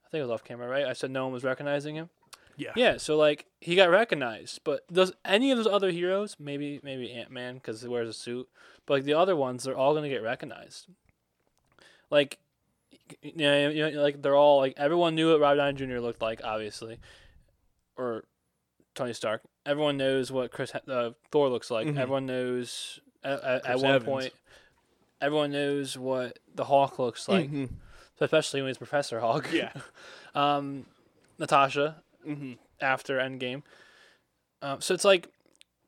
I 0.06 0.08
think 0.10 0.20
it 0.20 0.24
was 0.24 0.30
off 0.30 0.44
camera, 0.44 0.68
right? 0.68 0.84
I 0.84 0.92
said 0.92 1.10
no 1.10 1.24
one 1.24 1.32
was 1.32 1.42
recognizing 1.42 1.96
him. 1.96 2.10
Yeah. 2.56 2.72
Yeah, 2.76 2.96
so 2.98 3.16
like 3.16 3.46
he 3.60 3.74
got 3.74 3.90
recognized, 3.90 4.60
but 4.64 4.86
does 4.92 5.12
any 5.24 5.50
of 5.50 5.56
those 5.58 5.66
other 5.66 5.90
heroes, 5.90 6.36
maybe 6.38 6.80
maybe 6.82 7.10
Ant 7.12 7.30
Man 7.30 7.54
because 7.54 7.80
he 7.82 7.88
wears 7.88 8.08
a 8.08 8.12
suit, 8.12 8.48
but 8.86 8.94
like 8.94 9.04
the 9.04 9.14
other 9.14 9.34
ones, 9.36 9.64
they're 9.64 9.76
all 9.76 9.94
gonna 9.94 10.08
get 10.08 10.22
recognized. 10.22 10.86
Like, 12.10 12.38
you 13.22 13.32
know, 13.36 13.68
you 13.68 13.90
know, 13.90 14.02
like 14.02 14.20
they're 14.22 14.36
all 14.36 14.58
like 14.58 14.74
everyone 14.76 15.14
knew 15.14 15.30
what 15.32 15.40
Robert 15.40 15.56
Downey 15.56 15.74
Jr. 15.94 16.00
looked 16.00 16.20
like, 16.22 16.40
obviously, 16.44 16.98
or 17.96 18.24
Tony 18.94 19.12
Stark. 19.14 19.42
Everyone 19.64 19.96
knows 19.96 20.30
what 20.30 20.50
Chris 20.50 20.72
uh, 20.74 21.10
Thor 21.30 21.48
looks 21.48 21.70
like. 21.70 21.86
Mhm. 21.86 21.96
Everyone 21.98 22.26
knows 22.26 23.00
at, 23.24 23.42
at, 23.42 23.66
at 23.66 23.76
one 23.78 23.94
Evans. 23.94 24.04
point. 24.04 24.32
Everyone 25.20 25.52
knows 25.52 25.96
what 25.96 26.38
the 26.54 26.64
Hawk 26.64 26.98
looks 26.98 27.28
like, 27.28 27.50
Mhm. 27.50 27.70
especially 28.20 28.60
when 28.60 28.68
he's 28.68 28.78
Professor 28.78 29.20
Hulk. 29.20 29.50
Yeah. 29.52 29.72
um, 30.34 30.84
Natasha 31.38 32.01
hmm 32.24 32.52
after 32.80 33.18
Endgame. 33.18 33.62
Um, 34.60 34.80
so 34.80 34.94
it's 34.94 35.04
like 35.04 35.28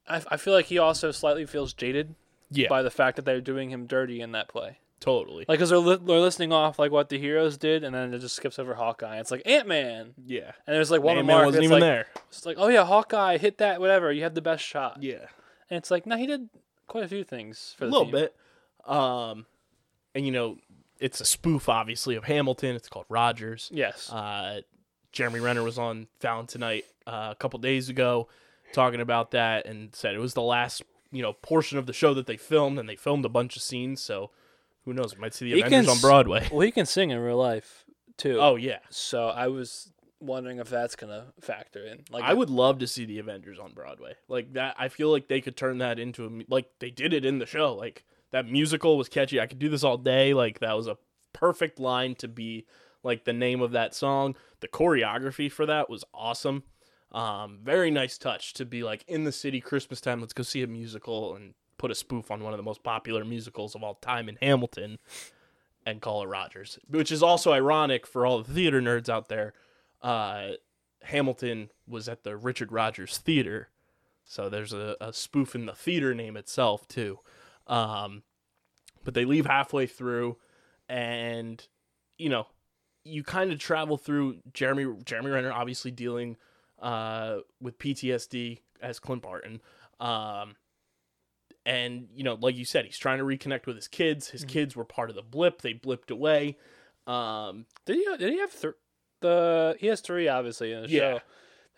I, 0.09 0.23
I 0.29 0.37
feel 0.37 0.53
like 0.55 0.67
he 0.67 0.79
also 0.79 1.11
slightly 1.11 1.47
feels 1.47 1.73
jaded 1.73 2.15
Yeah. 2.51 2.69
by 2.69 2.83
the 2.83 2.91
fact 2.91 3.17
that 3.17 3.25
they're 3.25 3.41
doing 3.41 3.71
him 3.71 3.87
dirty 3.87 4.21
in 4.21 4.33
that 4.33 4.49
play. 4.49 4.79
totally. 5.01 5.45
Like, 5.49 5.59
cause 5.59 5.71
they're, 5.71 5.79
li- 5.79 5.99
they're 6.03 6.21
listening 6.21 6.53
off 6.53 6.79
like 6.79 6.91
what 6.93 7.09
the 7.09 7.19
heroes 7.19 7.57
did, 7.59 7.85
and 7.85 7.95
then 7.95 8.13
it 8.15 8.19
just 8.21 8.37
skips 8.37 8.59
over 8.59 8.75
Hawkeye. 8.75 9.19
It's 9.19 9.31
like 9.31 9.43
Ant 9.47 9.67
Man, 9.69 10.15
yeah. 10.25 10.53
and 10.67 10.75
there's 10.77 10.91
like 10.91 11.03
one 11.03 11.19
Ant-Man 11.19 11.35
remark 11.37 11.47
wasn't 11.47 11.65
even 11.65 11.75
like, 11.75 11.81
there. 11.81 12.07
it's 12.29 12.47
like, 12.47 12.57
oh 12.59 12.69
yeah, 12.69 12.85
Hawkeye 12.85 13.39
hit 13.39 13.59
that, 13.59 13.81
whatever. 13.81 14.11
You 14.13 14.23
had 14.23 14.35
the 14.35 14.41
best 14.43 14.65
shot, 14.65 14.99
Yeah. 15.03 15.27
and 15.71 15.77
it's 15.79 15.91
like, 15.91 16.07
no, 16.07 16.17
he 16.17 16.27
did 16.27 16.49
quite 16.87 17.05
a 17.05 17.09
few 17.09 17.25
things 17.25 17.75
for 17.77 17.85
a 17.85 17.89
little 17.89 18.05
team. 18.07 18.13
bit. 18.13 18.37
Um, 18.87 19.47
and 20.15 20.25
you 20.27 20.33
know, 20.33 20.59
it's 21.01 21.21
a 21.21 21.25
spoof, 21.25 21.69
obviously, 21.69 22.15
of 22.15 22.25
Hamilton. 22.25 22.77
It's 22.77 22.89
called 22.89 23.07
Rogers. 23.09 23.71
Yes, 23.73 24.11
Uh, 24.13 24.61
Jeremy 25.15 25.41
Renner 25.41 25.63
was 25.63 25.79
on 25.79 26.09
Fallon 26.21 26.47
tonight 26.47 26.85
uh, 27.07 27.29
a 27.31 27.37
couple 27.37 27.59
days 27.61 27.89
ago, 27.89 28.29
talking 28.73 29.01
about 29.01 29.31
that, 29.31 29.65
and 29.67 29.95
said 29.95 30.15
it 30.15 30.19
was 30.19 30.35
the 30.35 30.43
last 30.43 30.83
you 31.11 31.23
know 31.23 31.33
portion 31.33 31.79
of 31.79 31.87
the 31.87 31.93
show 31.93 32.13
that 32.15 32.27
they 32.27 32.37
filmed, 32.37 32.79
and 32.79 32.89
they 32.89 32.97
filmed 32.97 33.25
a 33.25 33.29
bunch 33.29 33.57
of 33.57 33.63
scenes. 33.63 34.01
So 34.03 34.31
who 34.85 34.93
knows? 34.93 35.15
We 35.15 35.21
might 35.21 35.33
see 35.33 35.47
the 35.47 35.57
He 35.57 35.63
Avengers 35.63 35.89
on 35.89 36.01
Broadway. 36.01 36.49
well, 36.51 36.61
he 36.61 36.71
can 36.71 36.85
sing 36.85 37.11
in 37.11 37.19
real 37.21 37.39
life 37.39 37.85
too. 38.17 38.39
Oh 38.41 38.57
yeah, 38.57 38.81
so 38.91 39.29
I 39.29 39.47
was 39.47 39.91
wondering 40.21 40.59
if 40.59 40.69
that's 40.69 40.97
gonna 40.97 41.27
factor 41.41 41.85
in. 41.85 42.05
Like, 42.11 42.25
I 42.25 42.35
would 42.35 42.51
love 42.51 42.81
to 42.81 42.87
see 42.87 43.05
the 43.05 43.19
Avengers 43.21 43.59
on 43.59 43.73
Broadway. 43.73 44.15
Like 44.29 44.53
that, 44.55 44.75
I 44.79 44.89
feel 44.89 45.11
like 45.11 45.29
they 45.29 45.41
could 45.41 45.57
turn 45.57 45.79
that 45.79 45.99
into 45.99 46.27
a 46.27 46.31
like 46.53 46.67
they 46.81 46.91
did 46.91 47.13
it 47.13 47.25
in 47.25 47.39
the 47.39 47.47
show. 47.47 47.75
Like 47.75 48.05
that 48.33 48.49
musical 48.49 48.99
was 48.99 49.09
catchy. 49.09 49.41
I 49.41 49.47
could 49.47 49.61
do 49.61 49.69
this 49.69 49.85
all 49.85 49.97
day. 49.97 50.35
Like 50.35 50.59
that 50.59 50.77
was 50.77 50.89
a 50.89 50.99
perfect 51.33 51.79
line 51.79 52.15
to 52.17 52.27
be 52.29 52.65
like 53.05 53.25
the 53.25 53.33
name 53.33 53.61
of 53.61 53.73
that 53.73 53.95
song. 53.95 54.35
The 54.61 54.69
choreography 54.69 55.51
for 55.51 55.67
that 55.67 55.89
was 55.89 56.05
awesome. 56.13 56.65
Um, 57.13 57.61
very 57.63 57.91
nice 57.91 58.19
touch 58.19 58.55
to 58.55 58.65
be 58.65 58.83
like 58.83 59.05
in 59.07 59.25
the 59.25 59.33
city 59.33 59.61
Christmas 59.61 60.01
time. 60.01 60.21
Let's 60.21 60.33
go 60.33 60.43
see 60.43 60.63
a 60.63 60.67
musical 60.67 61.37
and 61.37 61.55
put 61.79 61.91
a 61.91 61.95
spoof 61.95 62.31
on 62.31 62.43
one 62.43 62.53
of 62.53 62.57
the 62.57 62.65
most 62.65 62.83
popular 62.83 63.25
musicals 63.25 63.75
of 63.75 63.83
all 63.85 63.95
time 63.95 64.29
in 64.29 64.39
Hamilton 64.41 64.99
and 65.87 66.01
call 66.01 66.23
it 66.23 66.27
Rogers, 66.27 66.79
which 66.89 67.13
is 67.13 67.23
also 67.23 67.53
ironic 67.53 68.07
for 68.07 68.27
all 68.27 68.43
the 68.43 68.53
theater 68.53 68.81
nerds 68.81 69.09
out 69.09 69.29
there. 69.29 69.53
Uh, 70.03 70.53
Hamilton 71.03 71.71
was 71.87 72.09
at 72.09 72.25
the 72.25 72.37
Richard 72.37 72.73
Rodgers 72.73 73.19
Theater, 73.19 73.69
so 74.25 74.49
there's 74.49 74.73
a, 74.73 74.97
a 75.01 75.13
spoof 75.13 75.55
in 75.55 75.67
the 75.67 75.75
theater 75.75 76.15
name 76.15 76.37
itself 76.37 76.89
too. 76.89 77.19
Um, 77.67 78.23
but 79.05 79.15
they 79.15 79.25
leave 79.25 79.47
halfway 79.47 79.87
through, 79.87 80.39
and 80.89 81.67
you 82.17 82.29
know, 82.29 82.47
you 83.05 83.23
kind 83.23 83.53
of 83.53 83.59
travel 83.59 83.97
through 83.97 84.39
Jeremy 84.53 84.87
Jeremy 85.05 85.31
Renner, 85.31 85.53
obviously 85.53 85.91
dealing 85.91 86.37
uh, 86.81 87.39
with 87.61 87.79
PTSD 87.79 88.59
as 88.81 88.99
Clint 88.99 89.23
Barton. 89.23 89.61
Um, 90.01 90.57
and 91.67 92.09
you 92.15 92.25
know, 92.25 92.35
like 92.35 92.57
you 92.57 92.65
said, 92.65 92.85
he's 92.85 92.99
trying 92.99 93.19
to 93.19 93.25
reconnect 93.25 93.67
with 93.67 93.77
his 93.77 93.89
kids. 93.89 94.29
His 94.31 94.45
kids 94.45 94.77
were 94.77 94.85
part 94.85 95.09
of 95.11 95.17
the 95.17 95.23
blip; 95.23 95.63
they 95.63 95.75
blipped 95.75 96.11
away. 96.11 96.57
Um, 97.07 97.67
Did 97.87 97.97
he? 97.97 98.17
Did 98.19 98.33
he 98.33 98.39
have 98.41 98.61
th- 98.61 98.75
the? 99.21 99.77
He 99.79 99.87
has 99.89 100.01
three, 100.01 100.29
obviously, 100.29 100.73
in 100.73 100.83
the 100.83 100.89
Yeah. 100.89 100.99
show. 101.15 101.21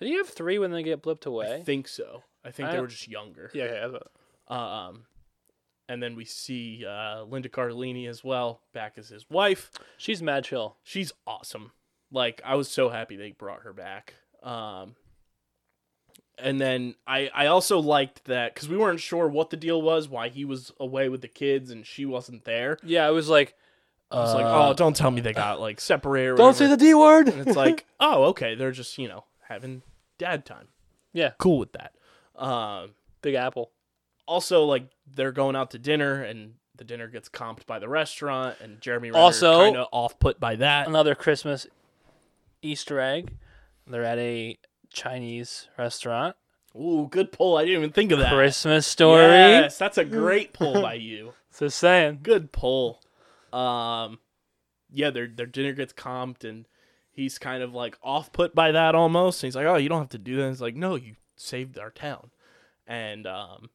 Did 0.01 0.09
he 0.09 0.15
have 0.17 0.29
three 0.29 0.59
when 0.59 0.73
they 0.73 0.83
get 0.83 1.03
blipped 1.03 1.27
away? 1.27 1.55
I 1.55 1.63
think 1.63 1.89
so. 1.89 2.23
I 2.45 2.51
think 2.51 2.69
I 2.69 2.73
they 2.73 2.81
were 2.81 2.87
just 2.87 3.09
younger. 3.09 3.51
yeah, 3.55 3.89
yeah. 3.91 3.99
Um, 4.89 5.07
and 5.89 6.03
then 6.03 6.17
we 6.17 6.25
see 6.25 6.85
uh, 6.87 7.23
Linda 7.25 7.49
Cardellini 7.49 8.09
as 8.09 8.25
well, 8.25 8.61
back 8.73 8.95
as 8.97 9.09
his 9.09 9.29
wife. 9.31 9.71
She's 9.97 10.23
mad 10.23 10.45
chill. 10.45 10.77
She's 10.83 11.13
awesome. 11.27 11.73
Like 12.11 12.41
I 12.45 12.55
was 12.55 12.69
so 12.69 12.89
happy 12.89 13.17
they 13.17 13.33
brought 13.33 13.63
her 13.63 13.73
back. 13.73 14.15
Um, 14.43 14.97
and 16.39 16.61
then 16.61 16.95
I 17.07 17.31
I 17.35 17.47
also 17.47 17.79
liked 17.79 18.25
that 18.27 18.55
because 18.55 18.69
we 18.69 18.77
weren't 18.77 19.01
sure 19.01 19.29
what 19.29 19.51
the 19.51 19.57
deal 19.57 19.81
was, 19.81 20.09
why 20.09 20.29
he 20.29 20.45
was 20.45 20.73
away 20.79 21.09
with 21.09 21.23
the 21.23 21.29
kids 21.29 21.71
and 21.71 21.87
she 21.87 22.05
wasn't 22.05 22.45
there. 22.45 22.79
Yeah, 22.83 23.09
it 23.09 23.13
was 23.13 23.29
like. 23.29 23.55
I 24.09 24.21
was 24.21 24.35
like, 24.35 24.45
uh, 24.45 24.69
oh, 24.69 24.75
don't 24.75 24.95
tell 24.95 25.11
me 25.11 25.21
they 25.21 25.33
got 25.33 25.61
like 25.61 25.81
separated. 25.81 26.37
Don't 26.37 26.55
say 26.55 26.69
the 26.69 26.77
D 26.77 26.95
word. 26.95 27.29
And 27.29 27.45
it's 27.45 27.57
like, 27.57 27.87
oh, 28.01 28.27
okay, 28.27 28.55
they're 28.55 28.71
just 28.71 28.99
you 28.99 29.09
know 29.09 29.25
having 29.49 29.83
dad 30.19 30.45
time. 30.45 30.69
Yeah. 31.13 31.33
cool 31.39 31.59
with 31.59 31.73
that. 31.73 31.93
Um, 32.41 32.91
Big 33.23 33.35
Apple. 33.35 33.73
Also 34.27 34.65
like 34.65 34.89
they're 35.15 35.33
going 35.33 35.57
out 35.57 35.71
to 35.73 35.79
dinner 35.79 36.23
and 36.23 36.55
the 36.77 36.85
dinner 36.85 37.09
gets 37.09 37.29
comped 37.29 37.65
by 37.67 37.79
the 37.79 37.89
restaurant 37.89 38.57
and 38.61 38.81
Jeremy 38.81 39.11
Renner 39.11 39.23
Also- 39.25 39.59
kind 39.65 39.77
of 39.77 39.89
off 39.93 40.19
put 40.19 40.39
by 40.39 40.57
that. 40.57 40.87
Another 40.89 41.15
Christmas 41.15 41.67
Easter 42.63 43.01
egg. 43.01 43.33
They're 43.87 44.05
at 44.05 44.19
a 44.19 44.59
Chinese 44.91 45.69
restaurant. 45.79 46.37
Ooh, 46.75 47.09
good 47.11 47.33
pull. 47.33 47.57
I 47.57 47.65
didn't 47.65 47.79
even 47.79 47.93
think 47.93 48.13
of 48.13 48.19
that. 48.19 48.33
Christmas 48.33 48.87
story. 48.87 49.23
Yes, 49.23 49.79
that's 49.79 49.97
a 49.97 50.05
great 50.05 50.53
pull 50.53 50.83
by 50.83 50.95
you. 51.11 51.33
Just 51.59 51.79
saying. 51.79 52.21
Good 52.23 52.53
pull. 52.53 53.01
Um, 53.53 54.19
yeah, 54.93 55.11
their 55.11 55.27
their 55.29 55.47
dinner 55.47 55.73
gets 55.73 55.93
comped 55.95 56.45
and 56.45 56.67
he's 57.13 57.39
kind 57.39 57.63
of 57.63 57.73
like 57.75 57.97
off 58.03 58.33
put 58.33 58.55
by 58.55 58.73
that 58.73 58.95
almost. 58.95 59.43
And 59.43 59.49
he's 59.49 59.57
like, 59.57 59.67
oh, 59.67 59.77
you 59.77 59.89
don't 59.89 60.01
have 60.01 60.09
to 60.11 60.19
do 60.19 60.37
that. 60.37 60.49
He's 60.49 60.61
like, 60.61 60.77
no, 60.77 60.97
you 60.97 61.15
saved 61.37 61.79
our 61.79 61.91
town, 61.91 62.31
and 62.87 63.27
um, 63.27 63.71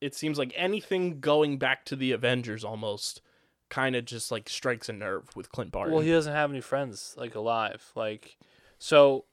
it 0.00 0.14
seems 0.14 0.38
like 0.38 0.52
anything 0.56 1.20
going 1.20 1.58
back 1.58 1.84
to 1.86 1.96
the 1.96 2.12
Avengers 2.12 2.64
almost 2.64 3.20
kind 3.68 3.94
of 3.94 4.04
just 4.04 4.30
like 4.30 4.48
strikes 4.48 4.88
a 4.88 4.92
nerve 4.92 5.28
with 5.36 5.52
Clint 5.52 5.70
Barton. 5.72 5.94
Well, 5.94 6.02
he 6.02 6.10
doesn't 6.10 6.32
have 6.32 6.50
any 6.50 6.60
friends 6.60 7.14
like 7.16 7.34
alive. 7.34 7.92
Like, 7.94 8.36
so 8.78 9.24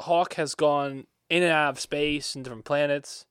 Hawk 0.00 0.34
has 0.34 0.54
gone 0.54 1.06
in 1.28 1.42
and 1.42 1.52
out 1.52 1.70
of 1.70 1.80
space 1.80 2.34
and 2.34 2.44
different 2.44 2.64
planets. 2.64 3.26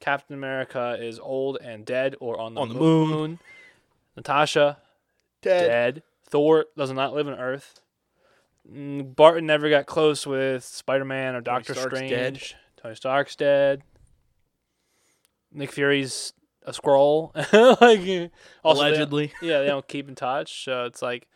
Captain 0.00 0.34
America 0.34 0.96
is 1.00 1.20
old 1.20 1.58
and 1.62 1.84
dead 1.84 2.16
or 2.20 2.40
on 2.40 2.54
the, 2.54 2.60
On 2.60 2.68
the 2.68 2.74
moon. 2.74 3.38
Natasha 4.16 4.78
dead. 5.42 5.68
dead. 5.68 6.02
Thor 6.24 6.66
does 6.76 6.90
not 6.92 7.14
live 7.14 7.28
on 7.28 7.34
Earth. 7.34 7.80
Mm, 8.70 9.14
Barton 9.14 9.46
never 9.46 9.68
got 9.70 9.86
close 9.86 10.26
with 10.26 10.64
Spider 10.64 11.04
Man 11.04 11.34
or 11.34 11.40
Doctor 11.40 11.74
Strange. 11.74 12.10
dead. 12.10 12.42
Tony 12.76 12.94
Stark's 12.94 13.36
dead. 13.36 13.82
Nick 15.52 15.72
Fury's 15.72 16.32
a 16.64 16.72
scroll. 16.72 17.32
like 17.34 17.50
also 17.50 18.00
they- 18.00 18.30
Allegedly, 18.64 19.32
yeah, 19.42 19.60
they 19.60 19.66
don't 19.66 19.86
keep 19.88 20.08
in 20.08 20.14
touch. 20.14 20.64
So 20.64 20.84
it's 20.84 21.02
like, 21.02 21.28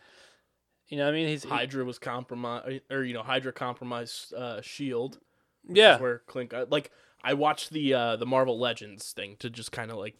you 0.87 0.97
know, 0.97 1.05
what 1.05 1.13
I 1.13 1.17
mean, 1.17 1.27
he's 1.27 1.43
he- 1.43 1.49
Hydra 1.49 1.83
was 1.85 1.99
compromised, 1.99 2.81
or 2.89 3.03
you 3.03 3.13
know, 3.13 3.23
Hydra 3.23 3.51
compromised 3.53 4.33
uh, 4.33 4.61
Shield. 4.61 5.19
which 5.65 5.77
yeah, 5.77 5.95
is 5.95 6.01
where 6.01 6.19
Clint 6.27 6.49
got 6.51 6.69
like 6.71 6.91
I 7.23 7.33
watched 7.33 7.71
the 7.71 7.93
uh 7.93 8.15
the 8.15 8.25
Marvel 8.25 8.59
Legends 8.59 9.11
thing 9.11 9.35
to 9.39 9.49
just 9.49 9.71
kind 9.71 9.91
of 9.91 9.97
like 9.97 10.15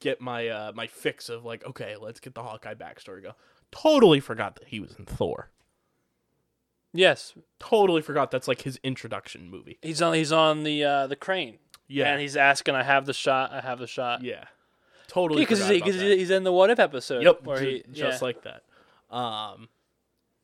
get 0.00 0.20
my 0.20 0.48
uh 0.48 0.72
my 0.74 0.86
fix 0.86 1.28
of 1.30 1.44
like 1.44 1.64
okay, 1.66 1.96
let's 2.00 2.20
get 2.20 2.34
the 2.34 2.42
Hawkeye 2.42 2.74
backstory 2.74 3.22
go. 3.22 3.32
Totally 3.72 4.20
forgot 4.20 4.56
that 4.56 4.68
he 4.68 4.78
was 4.80 4.94
in 4.98 5.06
Thor. 5.06 5.48
yes, 6.92 7.34
Totally 7.58 8.02
forgot 8.02 8.30
that's 8.30 8.48
like 8.48 8.62
his 8.62 8.78
introduction 8.82 9.48
movie. 9.50 9.78
he's 9.82 10.02
on 10.02 10.14
he's 10.14 10.32
on 10.32 10.64
the 10.64 10.84
uh, 10.84 11.06
the 11.06 11.16
crane. 11.16 11.58
Yeah, 11.90 12.12
and 12.12 12.20
he's 12.20 12.36
asking, 12.36 12.74
"I 12.74 12.82
have 12.82 13.04
the 13.06 13.12
shot. 13.14 13.52
I 13.52 13.60
have 13.60 13.78
the 13.78 13.86
shot." 13.86 14.22
yeah, 14.22 14.44
totally. 15.08 15.42
because 15.42 15.58
forgot 15.58 15.72
he's, 15.72 15.82
about 15.82 15.90
'cause 15.90 16.00
that. 16.00 16.18
he's 16.18 16.30
in 16.30 16.44
the 16.44 16.52
What 16.52 16.70
If 16.70 16.78
episode. 16.78 17.22
Yep, 17.22 17.42
where 17.44 17.58
ju- 17.58 17.66
he 17.66 17.92
just 17.92 18.20
yeah. 18.22 18.26
like 18.26 18.42
that. 18.42 18.62
Um, 19.14 19.68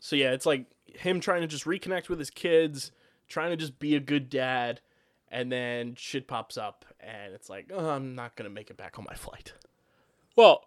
so 0.00 0.16
yeah, 0.16 0.32
it's 0.32 0.46
like 0.46 0.66
him 0.86 1.20
trying 1.20 1.42
to 1.42 1.46
just 1.46 1.64
reconnect 1.64 2.08
with 2.08 2.18
his 2.18 2.30
kids, 2.30 2.90
trying 3.28 3.50
to 3.50 3.56
just 3.56 3.78
be 3.78 3.94
a 3.94 4.00
good 4.00 4.28
dad, 4.28 4.80
and 5.30 5.50
then 5.52 5.94
shit 5.96 6.26
pops 6.26 6.56
up, 6.56 6.84
and 7.00 7.32
it's 7.32 7.48
like, 7.48 7.70
oh, 7.72 7.90
I'm 7.90 8.14
not 8.14 8.34
gonna 8.36 8.50
make 8.50 8.70
it 8.70 8.76
back 8.76 8.98
on 8.98 9.04
my 9.08 9.14
flight. 9.14 9.52
Well, 10.34 10.64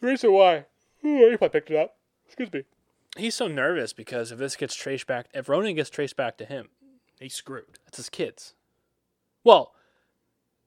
the 0.00 0.08
reason 0.08 0.32
why 0.32 0.64
Ooh, 1.04 1.36
I 1.40 1.48
picked 1.48 1.70
it 1.70 1.76
up. 1.76 1.96
Excuse 2.26 2.52
me. 2.52 2.62
He's 3.16 3.34
so 3.34 3.46
nervous 3.46 3.92
because 3.92 4.32
if 4.32 4.38
this 4.38 4.56
gets 4.56 4.74
traced 4.74 5.06
back, 5.06 5.26
if 5.34 5.48
Ronin 5.48 5.76
gets 5.76 5.90
traced 5.90 6.16
back 6.16 6.38
to 6.38 6.44
him, 6.46 6.70
He's 7.20 7.34
screwed. 7.34 7.78
it's 7.86 7.98
his 7.98 8.08
kids. 8.08 8.54
Well, 9.44 9.74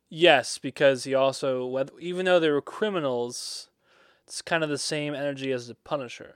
yes, 0.10 0.60
because 0.60 1.04
he 1.04 1.14
also, 1.16 1.86
even 2.00 2.26
though 2.26 2.40
they 2.40 2.50
were 2.52 2.62
criminals, 2.62 3.70
it's 4.26 4.42
kind 4.42 4.64
of 4.64 4.70
the 4.70 4.78
same 4.78 5.16
energy 5.16 5.52
as 5.52 5.68
the 5.68 5.76
Punisher. 5.76 6.36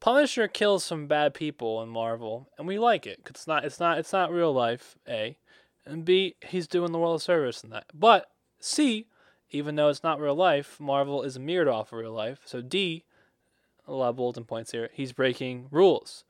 Punisher 0.00 0.48
kills 0.48 0.82
some 0.84 1.06
bad 1.06 1.32
people 1.34 1.80
in 1.82 1.88
Marvel, 1.88 2.48
and 2.58 2.66
we 2.66 2.78
like 2.78 3.06
it 3.06 3.24
'cause 3.24 3.30
it's 3.30 3.46
not 3.46 3.64
it's 3.64 3.78
not 3.78 3.98
it's 3.98 4.12
not 4.12 4.32
real 4.32 4.52
life. 4.52 4.96
A, 5.08 5.38
and 5.86 6.04
B, 6.04 6.34
he's 6.48 6.66
doing 6.66 6.90
the 6.92 6.98
world 6.98 7.20
a 7.20 7.22
service 7.22 7.62
in 7.62 7.70
that. 7.70 7.86
But 7.94 8.28
C, 8.58 9.06
even 9.50 9.76
though 9.76 9.88
it's 9.88 10.02
not 10.02 10.18
real 10.20 10.34
life, 10.34 10.80
Marvel 10.80 11.22
is 11.22 11.38
mirrored 11.38 11.68
off 11.68 11.92
of 11.92 12.00
real 12.00 12.12
life. 12.12 12.42
So 12.46 12.60
D, 12.62 13.04
a 13.86 13.92
lot 13.92 14.10
of 14.10 14.16
bulletin 14.16 14.44
points 14.44 14.72
here. 14.72 14.90
He's 14.92 15.12
breaking 15.12 15.68
rules, 15.70 16.24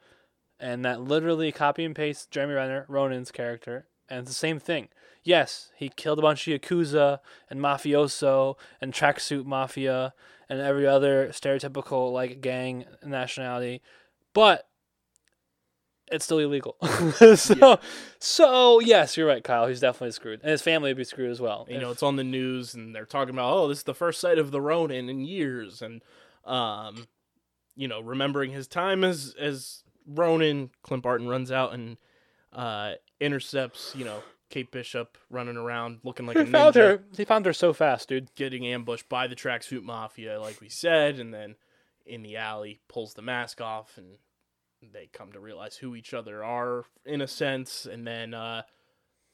and 0.60 0.84
that 0.84 1.00
literally 1.00 1.52
copy 1.52 1.84
and 1.84 1.96
paste 1.96 2.30
Jeremy 2.30 2.54
Renner, 2.54 2.84
Ronin's 2.88 3.30
character, 3.32 3.88
and 4.08 4.20
it's 4.20 4.30
the 4.30 4.34
same 4.34 4.58
thing. 4.58 4.88
Yes, 5.24 5.70
he 5.76 5.88
killed 5.88 6.18
a 6.18 6.22
bunch 6.22 6.48
of 6.48 6.60
yakuza 6.60 7.20
and 7.48 7.60
mafioso 7.60 8.56
and 8.80 8.92
tracksuit 8.92 9.44
mafia 9.44 10.14
and 10.48 10.60
every 10.60 10.86
other 10.86 11.28
stereotypical 11.28 12.12
like 12.12 12.40
gang 12.40 12.84
nationality, 13.04 13.82
but 14.34 14.68
it's 16.10 16.24
still 16.24 16.38
illegal. 16.38 16.76
so, 17.36 17.78
so 18.18 18.80
yes, 18.80 19.16
you're 19.16 19.26
right, 19.26 19.42
Kyle. 19.42 19.66
He's 19.66 19.80
definitely 19.80 20.12
screwed, 20.12 20.40
and 20.42 20.50
his 20.50 20.60
family 20.60 20.90
would 20.90 20.96
be 20.96 21.04
screwed 21.04 21.30
as 21.30 21.40
well. 21.40 21.66
You 21.70 21.78
know, 21.78 21.90
it's 21.90 22.02
on 22.02 22.16
the 22.16 22.24
news, 22.24 22.74
and 22.74 22.94
they're 22.94 23.06
talking 23.06 23.34
about, 23.34 23.52
oh, 23.54 23.68
this 23.68 23.78
is 23.78 23.84
the 23.84 23.94
first 23.94 24.20
sight 24.20 24.38
of 24.38 24.50
the 24.50 24.60
Ronin 24.60 25.08
in 25.08 25.20
years, 25.20 25.80
and 25.80 26.02
um, 26.44 27.06
you 27.76 27.88
know, 27.88 28.00
remembering 28.00 28.50
his 28.50 28.66
time 28.66 29.04
as 29.04 29.34
as 29.38 29.84
Ronin, 30.06 30.70
Clint 30.82 31.02
Barton 31.02 31.28
runs 31.28 31.50
out 31.50 31.72
and 31.72 31.96
uh 32.52 32.94
intercepts, 33.20 33.94
you 33.96 34.04
know, 34.04 34.22
Kate 34.50 34.70
Bishop 34.70 35.16
running 35.30 35.56
around 35.56 36.00
looking 36.04 36.26
like 36.26 36.36
a 36.36 36.44
he 36.44 36.50
found 36.50 36.74
ninja, 36.74 36.80
her. 36.80 37.04
He 37.16 37.24
found 37.24 37.46
her 37.46 37.52
so 37.52 37.72
fast, 37.72 38.08
dude. 38.08 38.34
getting 38.34 38.66
ambushed 38.66 39.08
by 39.08 39.26
the 39.26 39.36
tracksuit 39.36 39.82
mafia, 39.82 40.40
like 40.40 40.60
we 40.60 40.68
said, 40.68 41.18
and 41.18 41.32
then 41.32 41.56
in 42.04 42.22
the 42.22 42.36
alley 42.36 42.80
pulls 42.88 43.14
the 43.14 43.22
mask 43.22 43.60
off, 43.60 43.96
and 43.96 44.18
they 44.92 45.08
come 45.12 45.32
to 45.32 45.40
realize 45.40 45.76
who 45.76 45.94
each 45.94 46.12
other 46.12 46.44
are 46.44 46.84
in 47.06 47.20
a 47.20 47.28
sense, 47.28 47.86
and 47.86 48.06
then 48.06 48.34
uh 48.34 48.62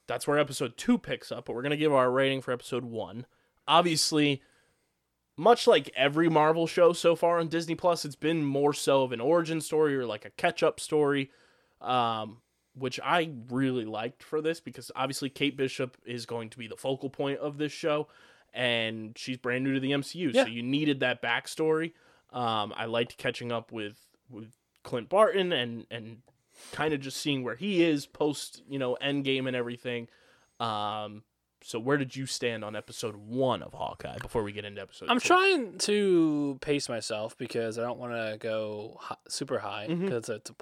that's 0.07 0.26
where 0.26 0.38
episode 0.38 0.76
two 0.76 0.98
picks 0.98 1.33
up, 1.33 1.46
but 1.46 1.54
we're 1.54 1.62
gonna 1.62 1.76
give 1.76 1.92
our 1.92 2.11
rating 2.11 2.40
for 2.40 2.52
episode 2.52 2.85
one. 2.85 3.26
Obviously, 3.66 4.42
much 5.37 5.66
like 5.66 5.90
every 5.94 6.28
Marvel 6.28 6.66
show 6.66 6.92
so 6.92 7.14
far 7.14 7.38
on 7.38 7.48
Disney 7.48 7.74
Plus, 7.74 8.04
it's 8.04 8.16
been 8.16 8.44
more 8.44 8.72
so 8.72 9.02
of 9.02 9.12
an 9.12 9.20
origin 9.20 9.61
story 9.61 9.96
or 9.96 10.07
like 10.07 10.24
a 10.24 10.31
catch 10.31 10.62
up 10.62 10.81
story. 10.81 11.31
Um, 11.81 12.38
which 12.78 12.98
I 13.02 13.30
really 13.50 13.84
liked 13.84 14.22
for 14.22 14.40
this 14.40 14.60
because 14.60 14.90
obviously 14.96 15.28
Kate 15.30 15.56
Bishop 15.56 15.96
is 16.06 16.26
going 16.26 16.50
to 16.50 16.58
be 16.58 16.66
the 16.68 16.76
focal 16.76 17.10
point 17.10 17.38
of 17.40 17.58
this 17.58 17.72
show, 17.72 18.08
and 18.54 19.16
she's 19.16 19.36
brand 19.36 19.64
new 19.64 19.74
to 19.74 19.80
the 19.80 19.90
MCU, 19.92 20.32
Yeah. 20.32 20.44
so 20.44 20.48
you 20.48 20.62
needed 20.62 21.00
that 21.00 21.20
backstory. 21.22 21.92
Um, 22.32 22.72
I 22.76 22.84
liked 22.86 23.16
catching 23.16 23.52
up 23.52 23.72
with 23.72 23.96
with 24.30 24.52
Clint 24.82 25.08
Barton 25.08 25.52
and 25.52 25.86
and 25.90 26.18
kind 26.72 26.92
of 26.92 27.00
just 27.00 27.16
seeing 27.18 27.44
where 27.44 27.54
he 27.54 27.82
is 27.84 28.04
post 28.06 28.62
you 28.68 28.78
know 28.78 28.96
Endgame 29.02 29.46
and 29.46 29.56
everything. 29.56 30.08
Um, 30.60 31.22
so 31.62 31.78
where 31.78 31.96
did 31.96 32.14
you 32.14 32.26
stand 32.26 32.64
on 32.64 32.76
episode 32.76 33.16
one 33.16 33.62
of 33.62 33.72
Hawkeye 33.74 34.18
before 34.18 34.42
we 34.44 34.52
get 34.52 34.64
into 34.64 34.80
episode? 34.80 35.08
I'm 35.08 35.18
trying 35.20 35.78
to 35.78 36.56
pace 36.60 36.88
myself 36.88 37.36
because 37.36 37.78
I 37.78 37.82
don't 37.82 37.98
want 37.98 38.12
to 38.12 38.36
go 38.38 39.00
super 39.28 39.58
high 39.58 39.86
because 39.88 40.28
it's. 40.28 40.50
A, 40.50 40.54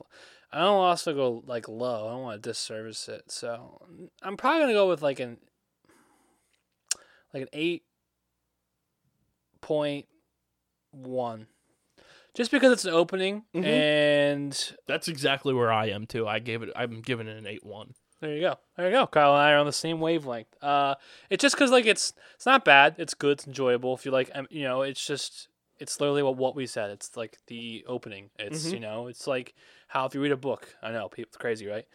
I 0.56 0.60
don't 0.60 0.76
also 0.76 1.12
go 1.12 1.42
like 1.46 1.68
low. 1.68 2.06
I 2.08 2.12
don't 2.12 2.22
want 2.22 2.42
to 2.42 2.48
disservice 2.48 3.08
it. 3.10 3.30
So 3.30 3.82
I'm 4.22 4.38
probably 4.38 4.62
gonna 4.62 4.72
go 4.72 4.88
with 4.88 5.02
like 5.02 5.20
an 5.20 5.36
like 7.34 7.42
an 7.42 7.48
eight 7.52 7.82
point 9.60 10.06
one, 10.92 11.46
just 12.34 12.50
because 12.50 12.72
it's 12.72 12.86
an 12.86 12.94
opening 12.94 13.44
Mhm. 13.54 13.64
and 13.64 14.76
That's 14.86 15.08
exactly 15.08 15.52
where 15.52 15.70
I 15.70 15.88
am 15.88 16.06
too. 16.06 16.26
I 16.26 16.38
gave 16.38 16.62
it. 16.62 16.70
I'm 16.74 17.02
giving 17.02 17.28
it 17.28 17.36
an 17.36 17.46
eight 17.46 17.64
one. 17.64 17.94
There 18.22 18.32
you 18.34 18.40
go. 18.40 18.58
There 18.78 18.86
you 18.86 18.92
go. 18.92 19.06
Kyle 19.06 19.32
and 19.34 19.42
I 19.42 19.52
are 19.52 19.58
on 19.58 19.66
the 19.66 19.72
same 19.74 20.00
wavelength. 20.00 20.48
Uh, 20.62 20.94
it's 21.28 21.42
just 21.42 21.54
because 21.54 21.70
like 21.70 21.84
it's 21.84 22.14
it's 22.34 22.46
not 22.46 22.64
bad. 22.64 22.94
It's 22.96 23.12
good. 23.12 23.32
It's 23.32 23.46
enjoyable. 23.46 23.92
If 23.94 24.06
you 24.06 24.10
like, 24.10 24.30
um, 24.34 24.46
you 24.48 24.62
know, 24.62 24.80
it's 24.80 25.06
just 25.06 25.48
it's 25.78 26.00
literally 26.00 26.22
what 26.22 26.36
what 26.36 26.54
we 26.56 26.66
said. 26.66 26.90
It's 26.90 27.16
like 27.16 27.38
the 27.46 27.84
opening. 27.88 28.30
It's 28.38 28.66
Mhm. 28.68 28.72
you 28.72 28.80
know, 28.80 29.06
it's 29.08 29.26
like 29.26 29.54
how 29.88 30.06
if 30.06 30.14
you 30.14 30.20
read 30.20 30.32
a 30.32 30.36
book. 30.36 30.74
I 30.82 30.90
know 30.92 31.08
people, 31.08 31.28
it's 31.28 31.36
crazy, 31.36 31.66
right? 31.66 31.86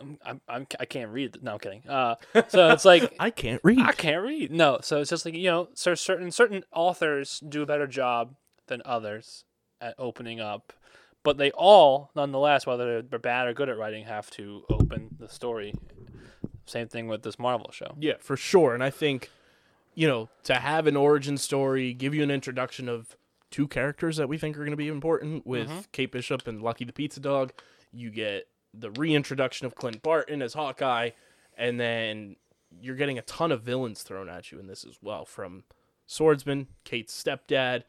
Um, 0.00 0.18
I'm, 0.24 0.40
I'm 0.48 0.66
I 0.78 0.84
can't 0.84 1.10
read. 1.10 1.38
No, 1.42 1.54
I'm 1.54 1.58
kidding. 1.58 1.82
Uh, 1.88 2.14
so 2.48 2.70
it's 2.70 2.84
like 2.92 3.14
I 3.18 3.30
can't 3.30 3.60
read. 3.64 3.80
I 3.80 3.92
can't 3.92 4.22
read. 4.22 4.52
No, 4.52 4.78
so 4.82 5.00
it's 5.00 5.10
just 5.10 5.24
like 5.24 5.34
you 5.34 5.50
know, 5.50 5.68
cer- 5.74 5.96
certain 5.96 6.30
certain 6.30 6.64
authors 6.72 7.40
do 7.40 7.62
a 7.62 7.66
better 7.66 7.86
job 7.86 8.34
than 8.68 8.82
others 8.84 9.44
at 9.80 9.94
opening 9.98 10.38
up, 10.40 10.72
but 11.24 11.38
they 11.38 11.50
all, 11.52 12.10
nonetheless, 12.14 12.66
whether 12.66 13.02
they're 13.02 13.18
bad 13.18 13.48
or 13.48 13.52
good 13.54 13.68
at 13.68 13.76
writing, 13.78 14.04
have 14.04 14.30
to 14.32 14.62
open 14.70 15.16
the 15.18 15.28
story. 15.28 15.74
Same 16.66 16.86
thing 16.86 17.08
with 17.08 17.22
this 17.22 17.38
Marvel 17.38 17.70
show. 17.72 17.96
Yeah, 17.98 18.14
for 18.20 18.36
sure. 18.36 18.74
And 18.74 18.84
I 18.84 18.90
think, 18.90 19.30
you 19.94 20.06
know, 20.06 20.28
to 20.44 20.54
have 20.54 20.86
an 20.86 20.96
origin 20.96 21.36
story, 21.36 21.92
give 21.94 22.14
you 22.14 22.22
an 22.22 22.30
introduction 22.30 22.88
of 22.88 23.16
two 23.50 23.66
characters 23.68 24.16
that 24.16 24.28
we 24.28 24.38
think 24.38 24.56
are 24.56 24.60
going 24.60 24.70
to 24.70 24.76
be 24.76 24.88
important 24.88 25.46
with 25.46 25.68
Mhm. 25.68 25.92
Kate 25.92 26.12
Bishop 26.12 26.46
and 26.46 26.62
Lucky 26.62 26.84
the 26.84 26.92
Pizza 26.92 27.20
Dog. 27.20 27.52
You 27.92 28.10
get 28.10 28.48
the 28.72 28.90
reintroduction 28.92 29.66
of 29.66 29.74
Clint 29.74 30.02
Barton 30.02 30.42
as 30.42 30.54
Hawkeye, 30.54 31.10
and 31.56 31.78
then 31.80 32.36
you're 32.80 32.94
getting 32.96 33.18
a 33.18 33.22
ton 33.22 33.50
of 33.50 33.62
villains 33.62 34.02
thrown 34.04 34.28
at 34.28 34.52
you 34.52 34.58
in 34.60 34.66
this 34.68 34.84
as 34.84 34.98
well 35.02 35.24
from 35.24 35.64
Swordsman, 36.06 36.68
Kate's 36.84 37.20
stepdad. 37.20 37.82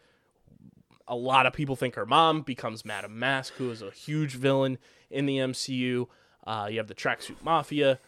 A 1.07 1.15
lot 1.15 1.45
of 1.45 1.53
people 1.53 1.75
think 1.75 1.95
her 1.95 2.05
mom 2.05 2.41
becomes 2.41 2.85
Madame 2.85 3.17
Mask, 3.19 3.53
who 3.55 3.69
is 3.69 3.81
a 3.81 3.91
huge 3.91 4.35
villain 4.35 4.77
in 5.09 5.25
the 5.25 5.37
MCU. 5.39 6.07
Uh, 6.45 6.67
you 6.71 6.77
have 6.77 6.87
the 6.87 6.95
Tracksuit 6.95 7.41
Mafia, 7.43 7.99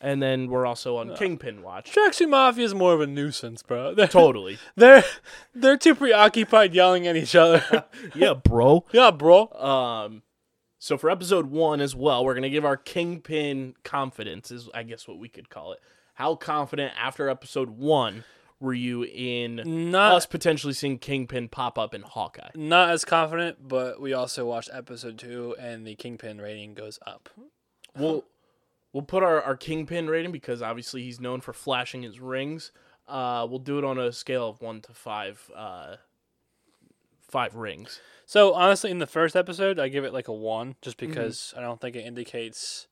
and 0.00 0.22
then 0.22 0.48
we're 0.48 0.66
also 0.66 0.96
on 0.96 1.14
Kingpin 1.16 1.62
watch. 1.62 1.92
Tracksuit 1.92 2.28
Mafia 2.30 2.64
is 2.64 2.74
more 2.74 2.94
of 2.94 3.00
a 3.00 3.06
nuisance, 3.06 3.62
bro. 3.62 3.94
They're, 3.96 4.06
Totally. 4.08 4.58
they're 4.76 5.04
they're 5.54 5.76
too 5.76 5.94
preoccupied 5.94 6.74
yelling 6.74 7.06
at 7.06 7.16
each 7.16 7.34
other. 7.34 7.84
yeah, 8.14 8.34
bro. 8.34 8.84
yeah, 8.92 9.10
bro. 9.10 9.48
Um, 9.52 10.22
so 10.78 10.96
for 10.96 11.10
episode 11.10 11.46
one 11.46 11.80
as 11.80 11.94
well, 11.96 12.24
we're 12.24 12.34
gonna 12.34 12.48
give 12.50 12.64
our 12.64 12.76
Kingpin 12.76 13.74
confidence, 13.84 14.50
is 14.50 14.68
I 14.74 14.84
guess 14.84 15.08
what 15.08 15.18
we 15.18 15.28
could 15.28 15.48
call 15.50 15.72
it. 15.72 15.80
How 16.14 16.34
confident 16.34 16.92
after 16.98 17.28
episode 17.28 17.70
one 17.70 18.24
were 18.60 18.74
you 18.74 19.04
in 19.04 19.90
Not 19.92 20.14
us 20.16 20.26
potentially 20.26 20.72
seeing 20.72 20.98
Kingpin 20.98 21.48
pop 21.48 21.78
up 21.78 21.94
in 21.94 22.02
Hawkeye? 22.02 22.50
not 22.56 22.90
as 22.90 23.04
confident, 23.04 23.68
but 23.68 24.00
we 24.00 24.12
also 24.12 24.44
watched 24.46 24.70
episode 24.72 25.16
two, 25.18 25.54
and 25.60 25.86
the 25.86 25.94
Kingpin 25.94 26.40
rating 26.40 26.74
goes 26.74 26.98
up. 27.06 27.28
We'll 27.96 28.24
we'll 28.92 29.02
put 29.04 29.22
our, 29.22 29.40
our 29.42 29.56
Kingpin 29.56 30.08
rating 30.08 30.32
because 30.32 30.62
obviously 30.62 31.02
he's 31.02 31.20
known 31.20 31.40
for 31.40 31.52
flashing 31.52 32.02
his 32.02 32.20
rings. 32.20 32.72
Uh, 33.06 33.46
we'll 33.48 33.58
do 33.58 33.78
it 33.78 33.84
on 33.84 33.98
a 33.98 34.12
scale 34.12 34.48
of 34.48 34.60
one 34.60 34.80
to 34.82 34.92
five. 34.92 35.50
Uh, 35.54 35.96
five 37.28 37.54
rings. 37.54 38.00
So 38.26 38.54
honestly, 38.54 38.90
in 38.90 38.98
the 38.98 39.06
first 39.06 39.36
episode, 39.36 39.78
I 39.78 39.88
give 39.88 40.04
it 40.04 40.12
like 40.12 40.28
a 40.28 40.32
one, 40.32 40.76
just 40.82 40.98
Mm-hmm. 40.98 41.10
because 41.10 41.54
I 41.56 41.60
don't 41.60 41.80
think 41.80 41.96
it 41.96 42.04
indicates 42.04 42.86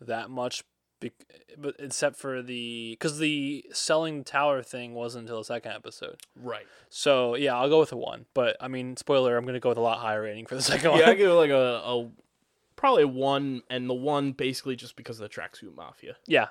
that 0.00 0.30
much. 0.30 0.64
bec- 1.00 1.12
But 1.58 1.76
except 1.78 2.16
for 2.16 2.42
the 2.42 2.92
because 2.98 3.18
the 3.18 3.64
selling 3.72 4.18
the 4.18 4.24
tower 4.24 4.62
thing 4.62 4.94
wasn't 4.94 5.22
until 5.24 5.38
the 5.38 5.44
second 5.44 5.72
episode. 5.72 6.16
Right. 6.36 6.66
So 6.90 7.34
yeah, 7.34 7.54
I'll 7.56 7.68
go 7.68 7.80
with 7.80 7.92
a 7.92 7.96
one. 7.96 8.26
But 8.34 8.56
I 8.60 8.68
mean, 8.68 8.96
spoiler, 8.96 9.36
I'm 9.36 9.46
gonna 9.46 9.60
go 9.60 9.70
with 9.70 9.78
a 9.78 9.82
lot 9.82 9.98
higher 9.98 10.22
rating 10.22 10.46
for 10.46 10.54
the 10.54 10.62
second 10.72 10.98
Yeah, 10.98 11.10
I 11.10 11.14
give 11.14 11.30
it 11.30 11.34
like 11.34 11.50
a, 11.50 11.82
a 11.84 12.10
probably 12.76 13.04
one, 13.04 13.62
and 13.70 13.88
the 13.88 13.94
one 13.94 14.32
basically 14.32 14.76
just 14.76 14.96
because 14.96 15.20
of 15.20 15.28
the 15.28 15.34
tracksuit 15.34 15.74
mafia. 15.74 16.16
yeah, 16.26 16.48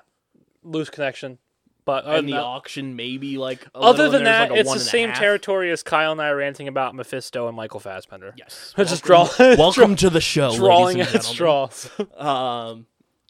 loose 0.62 0.90
connection. 0.90 1.38
But 1.86 2.06
and 2.06 2.26
the 2.26 2.32
that, 2.32 2.42
auction 2.42 2.96
maybe 2.96 3.36
like 3.36 3.66
other 3.74 4.08
than 4.08 4.24
that, 4.24 4.50
like, 4.50 4.60
it's 4.60 4.72
the 4.72 4.78
same 4.78 5.12
territory 5.12 5.70
as 5.70 5.82
Kyle 5.82 6.12
and 6.12 6.22
I 6.22 6.30
ranting 6.30 6.66
about 6.66 6.94
Mephisto 6.94 7.46
and 7.46 7.54
Michael 7.54 7.78
Fassbender. 7.80 8.32
Yes. 8.38 8.72
Just 8.78 9.06
Welcome- 9.06 9.36
draw, 9.36 9.56
Welcome 9.58 9.96
to 9.96 10.08
the 10.08 10.20
show, 10.22 10.56
drawing 10.56 11.00
at 11.02 11.22
straws. 11.22 11.90
Um, 12.16 12.86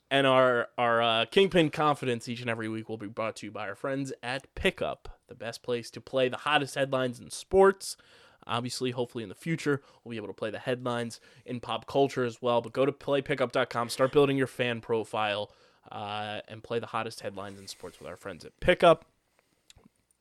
and 0.08 0.26
our 0.28 0.68
our 0.78 1.02
uh, 1.02 1.24
Kingpin 1.26 1.70
confidence 1.70 2.28
each 2.28 2.40
and 2.42 2.48
every 2.48 2.68
week 2.68 2.88
will 2.88 2.96
be 2.98 3.08
brought 3.08 3.34
to 3.36 3.46
you 3.46 3.50
by 3.50 3.68
our 3.68 3.74
friends 3.74 4.12
at 4.22 4.46
Pickup, 4.54 5.18
the 5.26 5.34
best 5.34 5.64
place 5.64 5.90
to 5.90 6.00
play 6.00 6.28
the 6.28 6.36
hottest 6.36 6.76
headlines 6.76 7.18
in 7.18 7.30
sports. 7.30 7.96
Obviously, 8.46 8.90
hopefully 8.90 9.22
in 9.22 9.28
the 9.28 9.34
future, 9.34 9.82
we'll 10.02 10.10
be 10.10 10.16
able 10.16 10.28
to 10.28 10.34
play 10.34 10.50
the 10.50 10.58
headlines 10.58 11.20
in 11.46 11.60
pop 11.60 11.86
culture 11.86 12.24
as 12.24 12.42
well. 12.42 12.60
But 12.60 12.72
go 12.72 12.84
to 12.84 12.92
playpickup.com, 12.92 13.88
start 13.88 14.12
building 14.12 14.36
your 14.36 14.46
fan 14.46 14.80
profile, 14.80 15.50
uh, 15.90 16.40
and 16.48 16.62
play 16.62 16.78
the 16.78 16.86
hottest 16.86 17.20
headlines 17.20 17.58
in 17.58 17.66
sports 17.68 17.98
with 17.98 18.08
our 18.08 18.16
friends 18.16 18.44
at 18.44 18.58
Pickup. 18.60 19.06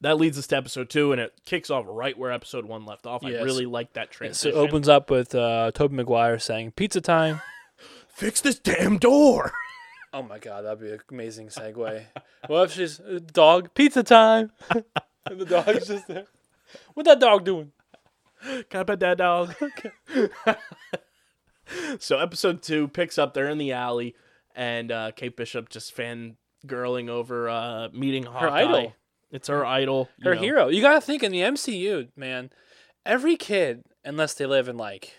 That 0.02 0.18
leads 0.18 0.38
us 0.38 0.48
to 0.48 0.58
episode 0.58 0.90
two, 0.90 1.14
and 1.14 1.22
it 1.22 1.34
kicks 1.46 1.70
off 1.70 1.86
right 1.88 2.18
where 2.18 2.32
episode 2.32 2.66
one 2.66 2.86
left 2.86 3.06
off. 3.06 3.24
I 3.24 3.30
really 3.42 3.66
like 3.66 3.94
that 3.94 4.12
transition. 4.12 4.52
it 4.58 4.60
opens 4.60 4.90
up 4.90 5.10
with 5.10 5.34
uh, 5.34 5.72
Tobey 5.74 5.96
Maguire 5.96 6.40
saying 6.40 6.72
"Pizza 6.72 7.00
time." 7.00 7.42
Fix 8.10 8.42
this 8.42 8.60
damn 8.60 8.98
door. 8.98 9.52
Oh 10.16 10.22
my 10.22 10.38
god, 10.38 10.64
that'd 10.64 10.80
be 10.80 10.92
an 10.92 11.00
amazing 11.10 11.48
segue. 11.48 12.04
what 12.46 12.66
if 12.66 12.74
she's 12.74 13.00
uh, 13.00 13.20
dog 13.34 13.74
pizza 13.74 14.04
time? 14.04 14.52
and 14.70 15.40
the 15.42 15.46
dog's 15.46 15.88
just 15.88 16.08
there. 16.08 16.28
What 16.94 17.08
that 17.08 17.20
dog 17.20 17.44
doing? 17.46 17.72
Can 18.70 18.82
I 18.82 18.84
pet 18.84 19.00
that 19.00 19.18
dog? 19.18 19.54
so 22.00 22.20
episode 22.20 22.62
two 22.62 22.88
picks 22.88 23.18
up. 23.18 23.34
They're 23.34 23.50
in 23.50 23.58
the 23.58 23.72
alley, 23.72 24.16
and 24.56 24.92
uh, 24.92 25.12
Kate 25.16 25.36
Bishop 25.36 25.70
just 25.70 25.96
fangirling 25.96 27.10
over 27.10 27.50
uh, 27.50 27.90
meeting 27.94 28.24
Hawkeye. 28.24 28.64
idol. 28.64 28.96
It's 29.32 29.48
her 29.48 29.66
idol. 29.66 30.10
you 30.18 30.30
Her 30.30 30.36
know. 30.36 30.42
hero. 30.42 30.68
You 30.68 30.82
gotta 30.82 31.02
think 31.02 31.24
in 31.24 31.32
the 31.32 31.40
MCU, 31.40 32.10
man. 32.16 32.52
Every 33.06 33.36
kid, 33.36 33.84
unless 34.06 34.34
they 34.36 34.46
live 34.46 34.68
in 34.70 34.78
like, 34.78 35.14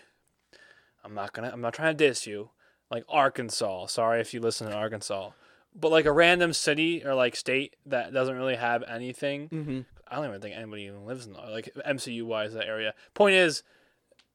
I'm 1.03 1.13
not 1.13 1.33
gonna, 1.33 1.49
I'm 1.51 1.61
not 1.61 1.73
trying 1.73 1.95
to 1.97 2.07
diss 2.07 2.25
you, 2.25 2.49
like 2.89 3.03
Arkansas. 3.09 3.87
Sorry 3.87 4.21
if 4.21 4.33
you 4.33 4.39
listen 4.39 4.69
to 4.69 4.75
Arkansas, 4.75 5.31
but 5.75 5.91
like 5.91 6.05
a 6.05 6.11
random 6.11 6.53
city 6.53 7.03
or 7.05 7.13
like 7.13 7.35
state 7.35 7.75
that 7.85 8.13
doesn't 8.13 8.35
really 8.37 8.55
have 8.55 8.83
anything. 8.83 9.49
Mm-hmm. 9.49 9.79
I 10.07 10.15
don't 10.15 10.25
even 10.27 10.41
think 10.41 10.55
anybody 10.55 10.83
even 10.83 11.05
lives 11.05 11.25
in 11.25 11.33
like 11.33 11.69
MCU 11.85 12.23
wise 12.23 12.53
that 12.53 12.67
area. 12.67 12.93
Point 13.13 13.35
is, 13.35 13.63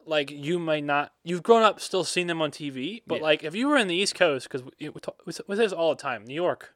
like 0.07 0.31
you 0.31 0.59
might 0.59 0.85
not, 0.85 1.13
you've 1.23 1.43
grown 1.43 1.63
up 1.63 1.81
still 1.81 2.05
seeing 2.05 2.27
them 2.27 2.43
on 2.43 2.51
TV, 2.51 3.03
but 3.07 3.17
Yeah. 3.17 3.23
like 3.23 3.45
if 3.45 3.55
you 3.55 3.69
were 3.69 3.77
in 3.77 3.87
the 3.89 3.95
East 3.95 4.15
Coast, 4.15 4.49
because 4.49 4.63
we, 4.79 4.89
we, 4.89 5.01
we 5.27 5.33
say 5.33 5.63
this 5.63 5.73
all 5.73 5.95
the 5.95 6.01
time, 6.03 6.25
New 6.25 6.35
York, 6.35 6.75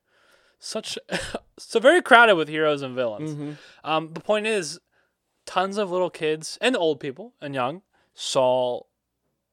such 0.58 0.98
so 1.58 1.80
very 1.80 2.02
crowded 2.02 2.34
with 2.36 2.48
heroes 2.48 2.82
and 2.82 2.94
villains. 2.94 3.32
Mm-hmm. 3.34 3.52
Um, 3.82 4.12
the 4.12 4.20
point 4.20 4.46
is, 4.46 4.78
tons 5.46 5.76
of 5.78 5.90
little 5.90 6.10
kids 6.10 6.56
and 6.60 6.76
old 6.76 7.00
people 7.00 7.34
and 7.40 7.54
young 7.54 7.82
saw 8.14 8.82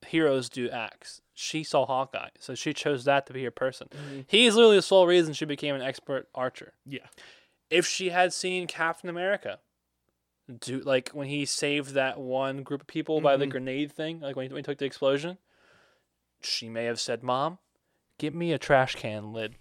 heroes 0.06 0.50
do 0.50 0.70
acts. 0.70 1.22
She 1.34 1.64
saw 1.64 1.86
Hawkeye, 1.86 2.30
so 2.40 2.54
she 2.56 2.74
chose 2.74 3.04
that 3.06 3.26
to 3.28 3.34
be 3.34 3.44
her 3.44 3.52
person. 3.52 3.88
He 4.28 4.46
is 4.46 4.56
literally 4.56 4.76
the 4.76 4.82
sole 4.84 5.08
reason 5.08 5.34
she 5.34 5.46
became 5.46 5.74
an 5.76 5.82
expert 5.82 6.28
archer. 6.36 6.74
Yeah. 6.86 7.08
If 7.72 7.88
she 7.88 8.10
had 8.10 8.34
seen 8.34 8.68
Captain 8.68 9.10
America, 9.10 9.60
do 10.60 10.82
like 10.82 11.12
when 11.14 11.30
he 11.30 11.46
saved 11.46 11.94
that 11.94 12.20
one 12.20 12.64
group 12.64 12.82
of 12.82 12.88
people 12.88 13.22
by 13.22 13.38
the 13.38 13.48
Mhm. 13.48 13.52
grenade 13.52 13.92
thing, 13.94 14.20
like 14.20 14.36
when 14.36 14.48
he, 14.48 14.54
when 14.54 14.60
he 14.60 14.64
took 14.64 14.78
the 14.78 14.84
explosion, 14.86 15.38
she 16.42 16.68
may 16.68 16.84
have 16.84 17.00
said, 17.00 17.24
"Mom, 17.24 17.60
get 18.18 18.36
me 18.36 18.52
a 18.52 18.60
trash 18.60 18.96
can 18.96 19.32
lid." 19.32 19.56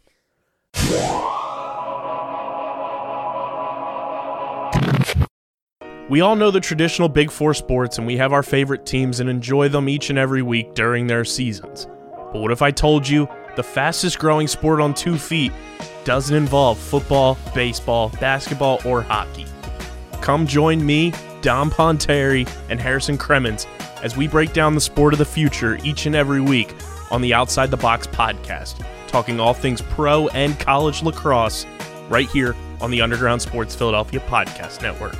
We 6.08 6.20
all 6.20 6.34
know 6.34 6.50
the 6.50 6.58
traditional 6.60 7.08
Big 7.08 7.30
Four 7.30 7.54
sports, 7.54 7.96
and 7.96 8.04
we 8.08 8.16
have 8.16 8.32
our 8.32 8.42
favorite 8.42 8.84
teams 8.84 9.20
and 9.20 9.30
enjoy 9.30 9.68
them 9.68 9.88
each 9.88 10.10
and 10.10 10.18
every 10.18 10.42
week 10.42 10.74
during 10.74 11.06
their 11.06 11.24
seasons. 11.24 11.86
But 12.32 12.40
what 12.42 12.50
if 12.50 12.60
I 12.60 12.72
told 12.72 13.08
you 13.08 13.28
the 13.56 13.62
fastest 13.62 14.18
growing 14.18 14.46
sport 14.46 14.80
on 14.80 14.94
two 14.94 15.16
feet 15.16 15.52
doesn't 16.04 16.36
involve 16.36 16.78
football, 16.78 17.38
baseball, 17.54 18.10
basketball, 18.20 18.80
or 18.84 19.02
hockey? 19.02 19.46
Come 20.20 20.46
join 20.46 20.84
me, 20.84 21.12
Dom 21.42 21.70
Ponteri, 21.70 22.48
and 22.68 22.80
Harrison 22.80 23.16
Cremens 23.16 23.66
as 24.02 24.16
we 24.16 24.26
break 24.26 24.52
down 24.52 24.74
the 24.74 24.80
sport 24.80 25.12
of 25.12 25.18
the 25.18 25.24
future 25.24 25.78
each 25.84 26.06
and 26.06 26.14
every 26.14 26.40
week 26.40 26.74
on 27.10 27.20
the 27.20 27.34
Outside 27.34 27.70
the 27.70 27.76
Box 27.76 28.06
podcast, 28.06 28.84
talking 29.08 29.40
all 29.40 29.54
things 29.54 29.80
pro 29.82 30.28
and 30.28 30.58
college 30.58 31.02
lacrosse 31.02 31.66
right 32.08 32.28
here 32.28 32.54
on 32.80 32.90
the 32.90 33.00
Underground 33.00 33.42
Sports 33.42 33.74
Philadelphia 33.74 34.20
Podcast 34.20 34.82
Network. 34.82 35.16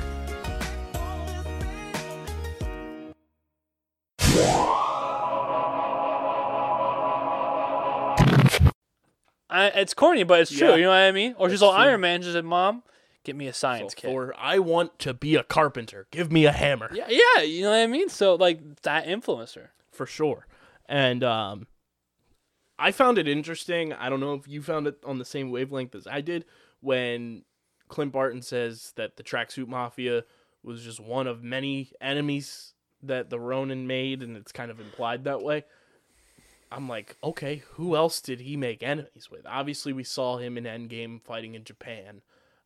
I, 9.51 9.67
it's 9.67 9.93
corny, 9.93 10.23
but 10.23 10.39
it's 10.39 10.51
true. 10.51 10.69
Yeah. 10.69 10.75
You 10.75 10.83
know 10.83 10.89
what 10.89 10.95
I 10.95 11.11
mean? 11.11 11.35
Or 11.37 11.49
she's 11.49 11.59
That's 11.59 11.63
all 11.63 11.73
true. 11.73 11.83
Iron 11.83 12.01
Man. 12.01 12.21
She 12.21 12.31
said, 12.31 12.45
"Mom, 12.45 12.83
get 13.23 13.35
me 13.35 13.47
a 13.47 13.53
science 13.53 13.93
kit." 13.93 14.09
Or 14.09 14.33
I 14.37 14.59
want 14.59 14.97
to 14.99 15.13
be 15.13 15.35
a 15.35 15.43
carpenter. 15.43 16.07
Give 16.09 16.31
me 16.31 16.45
a 16.45 16.51
hammer. 16.51 16.89
Yeah, 16.93 17.07
yeah, 17.09 17.43
you 17.43 17.63
know 17.63 17.71
what 17.71 17.79
I 17.79 17.87
mean. 17.87 18.09
So 18.09 18.35
like 18.35 18.81
that 18.83 19.05
influencer. 19.05 19.67
For 19.91 20.05
sure. 20.05 20.47
And 20.87 21.23
um 21.23 21.67
I 22.79 22.91
found 22.91 23.17
it 23.19 23.27
interesting. 23.27 23.93
I 23.93 24.09
don't 24.09 24.19
know 24.19 24.33
if 24.33 24.47
you 24.47 24.61
found 24.61 24.87
it 24.87 24.97
on 25.05 25.19
the 25.19 25.25
same 25.25 25.51
wavelength 25.51 25.93
as 25.93 26.07
I 26.07 26.21
did 26.21 26.45
when 26.79 27.43
Clint 27.89 28.11
Barton 28.11 28.41
says 28.41 28.93
that 28.95 29.17
the 29.17 29.23
tracksuit 29.23 29.67
mafia 29.67 30.23
was 30.63 30.83
just 30.83 30.99
one 30.99 31.27
of 31.27 31.43
many 31.43 31.91
enemies 32.01 32.73
that 33.03 33.29
the 33.29 33.39
Ronin 33.39 33.85
made 33.85 34.23
and 34.23 34.35
it's 34.35 34.51
kind 34.51 34.71
of 34.71 34.79
implied 34.79 35.25
that 35.25 35.43
way. 35.43 35.65
I'm 36.71 36.87
like, 36.87 37.17
okay, 37.23 37.63
who 37.73 37.95
else 37.95 38.21
did 38.21 38.41
he 38.41 38.55
make 38.55 38.81
enemies 38.83 39.29
with? 39.29 39.45
Obviously 39.45 39.93
we 39.93 40.03
saw 40.03 40.37
him 40.37 40.57
in 40.57 40.63
Endgame 40.63 41.21
fighting 41.21 41.55
in 41.55 41.63
Japan. 41.63 42.21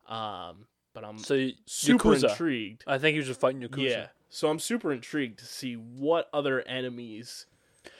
Um 0.08 0.66
but 0.94 1.04
I'm 1.04 1.18
So 1.18 1.48
super 1.66 2.10
Yakuza. 2.10 2.30
intrigued. 2.30 2.84
I 2.86 2.98
think 2.98 3.14
he 3.14 3.18
was 3.18 3.26
just 3.26 3.40
fighting 3.40 3.60
Yakuza. 3.60 3.90
Yeah. 3.90 4.06
So 4.30 4.48
I'm 4.48 4.58
super 4.58 4.92
intrigued 4.92 5.38
to 5.40 5.44
see 5.44 5.74
what 5.74 6.28
other 6.32 6.62
enemies 6.62 7.46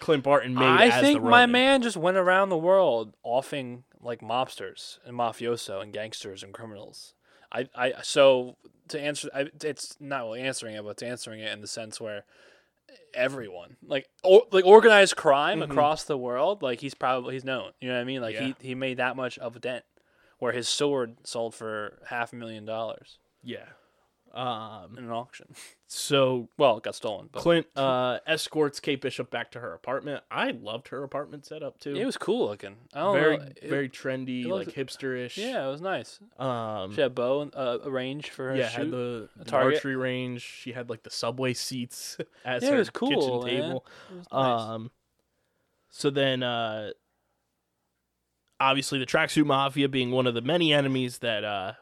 Clint 0.01 0.25
Barton 0.25 0.55
made. 0.55 0.65
I 0.65 1.01
think 1.01 1.23
my 1.23 1.47
man 1.47 1.83
just 1.83 1.97
went 1.97 2.17
around 2.17 2.49
the 2.49 2.59
world 2.59 3.15
offing 3.23 3.85
like 4.01 4.21
mobsters 4.21 4.99
and 5.05 5.17
mafioso 5.17 5.81
and 5.83 5.93
gangsters 5.93 6.43
and 6.43 6.53
criminals. 6.53 7.15
I, 7.53 7.69
I 7.75 7.93
so 8.03 8.57
to 8.89 9.01
answer 9.01 9.29
I, 9.35 9.49
it's 9.63 9.97
not 10.01 10.25
really 10.25 10.41
answering 10.43 10.75
it, 10.75 10.83
but 10.83 10.91
it's 10.91 11.03
answering 11.03 11.41
it 11.41 11.53
in 11.53 11.61
the 11.61 11.67
sense 11.67 12.01
where 12.01 12.25
everyone 13.15 13.77
like 13.83 14.07
or, 14.23 14.43
like 14.53 14.65
organized 14.65 15.17
crime 15.17 15.61
Mhm. 15.61 15.71
across 15.71 16.05
the 16.05 16.17
world, 16.19 16.63
like 16.63 16.81
he's 16.81 16.95
probably 16.95 17.35
he's 17.35 17.45
known. 17.45 17.73
You 17.81 17.89
know 17.89 17.95
what 17.95 18.01
I 18.01 18.05
mean? 18.05 18.21
Like 18.21 18.35
Yeah. 18.35 18.53
he 18.61 18.69
he 18.69 18.75
made 18.75 18.99
that 18.99 19.17
much 19.17 19.39
of 19.39 19.57
a 19.57 19.59
dent, 19.59 19.85
where 20.39 20.53
his 20.53 20.69
sword 20.69 21.17
sold 21.27 21.55
for 21.55 21.99
half 22.07 22.33
a 22.33 22.37
million 22.37 22.65
dollars 22.65 23.19
Yeah. 23.43 23.67
Um. 24.37 24.97
in 24.99 25.05
an 25.05 25.11
auction. 25.11 25.47
So 25.89 26.49
Well, 26.59 26.79
it 26.79 26.83
got 26.83 26.97
stolen, 26.97 27.29
but 27.31 27.41
Clint 27.43 27.67
uh, 27.77 28.19
escorts 28.27 28.81
Kate 28.81 29.01
Bishop 29.01 29.31
back 29.31 29.53
to 29.53 29.61
her 29.61 29.73
apartment. 29.73 30.25
I 30.33 30.51
loved 30.51 30.89
her 30.89 31.05
apartment 31.05 31.47
setup 31.47 31.79
too. 31.79 31.95
it 31.95 32.05
was 32.05 32.17
cool 32.17 32.49
looking. 32.49 32.75
I 32.93 32.99
don't 32.99 33.15
very 33.15 33.37
know. 33.39 33.45
It- 33.45 33.71
very 33.71 33.89
trendy, 33.89 34.45
it 34.45 34.49
like 34.49 34.67
hipsterish. 34.67 35.37
yeah, 35.37 35.65
it 35.65 35.71
was 35.71 35.81
nice. 35.81 36.19
Um. 36.41 36.93
She 36.93 37.01
had 37.03 37.13
a 37.13 37.15
bow 37.15 37.43
and 37.43 37.55
uh, 37.55 37.79
a 37.85 37.91
range 37.91 38.31
for 38.31 38.49
her 38.49 38.57
yeah, 38.57 38.69
shoot. 38.69 38.79
had 38.81 38.91
the, 38.91 39.29
the 39.37 39.55
archery 39.57 39.95
range. 39.95 40.43
She 40.43 40.73
had 40.73 40.91
like 40.91 41.05
the 41.05 41.11
subway 41.11 41.55
seats 41.55 42.19
as 42.45 42.65
Yeah, 42.65 42.71
her 42.73 42.85
cool, 42.87 43.09
kitchen 43.45 43.61
table. 43.63 43.87
It 44.11 44.17
was 44.17 44.27
nice. 44.33 44.61
Um, 44.61 44.91
so 45.89 46.11
then, 46.11 46.43
uh, 46.43 46.91
obviously, 48.59 48.99
the 48.99 49.07
tracksuit 49.07 49.47
mafia 49.47 49.89
being 49.89 50.11
one 50.11 50.27
of 50.27 50.35
the 50.35 50.43
many 50.43 50.73
enemies 50.73 51.19
that 51.19 51.45
uh, 51.45 51.73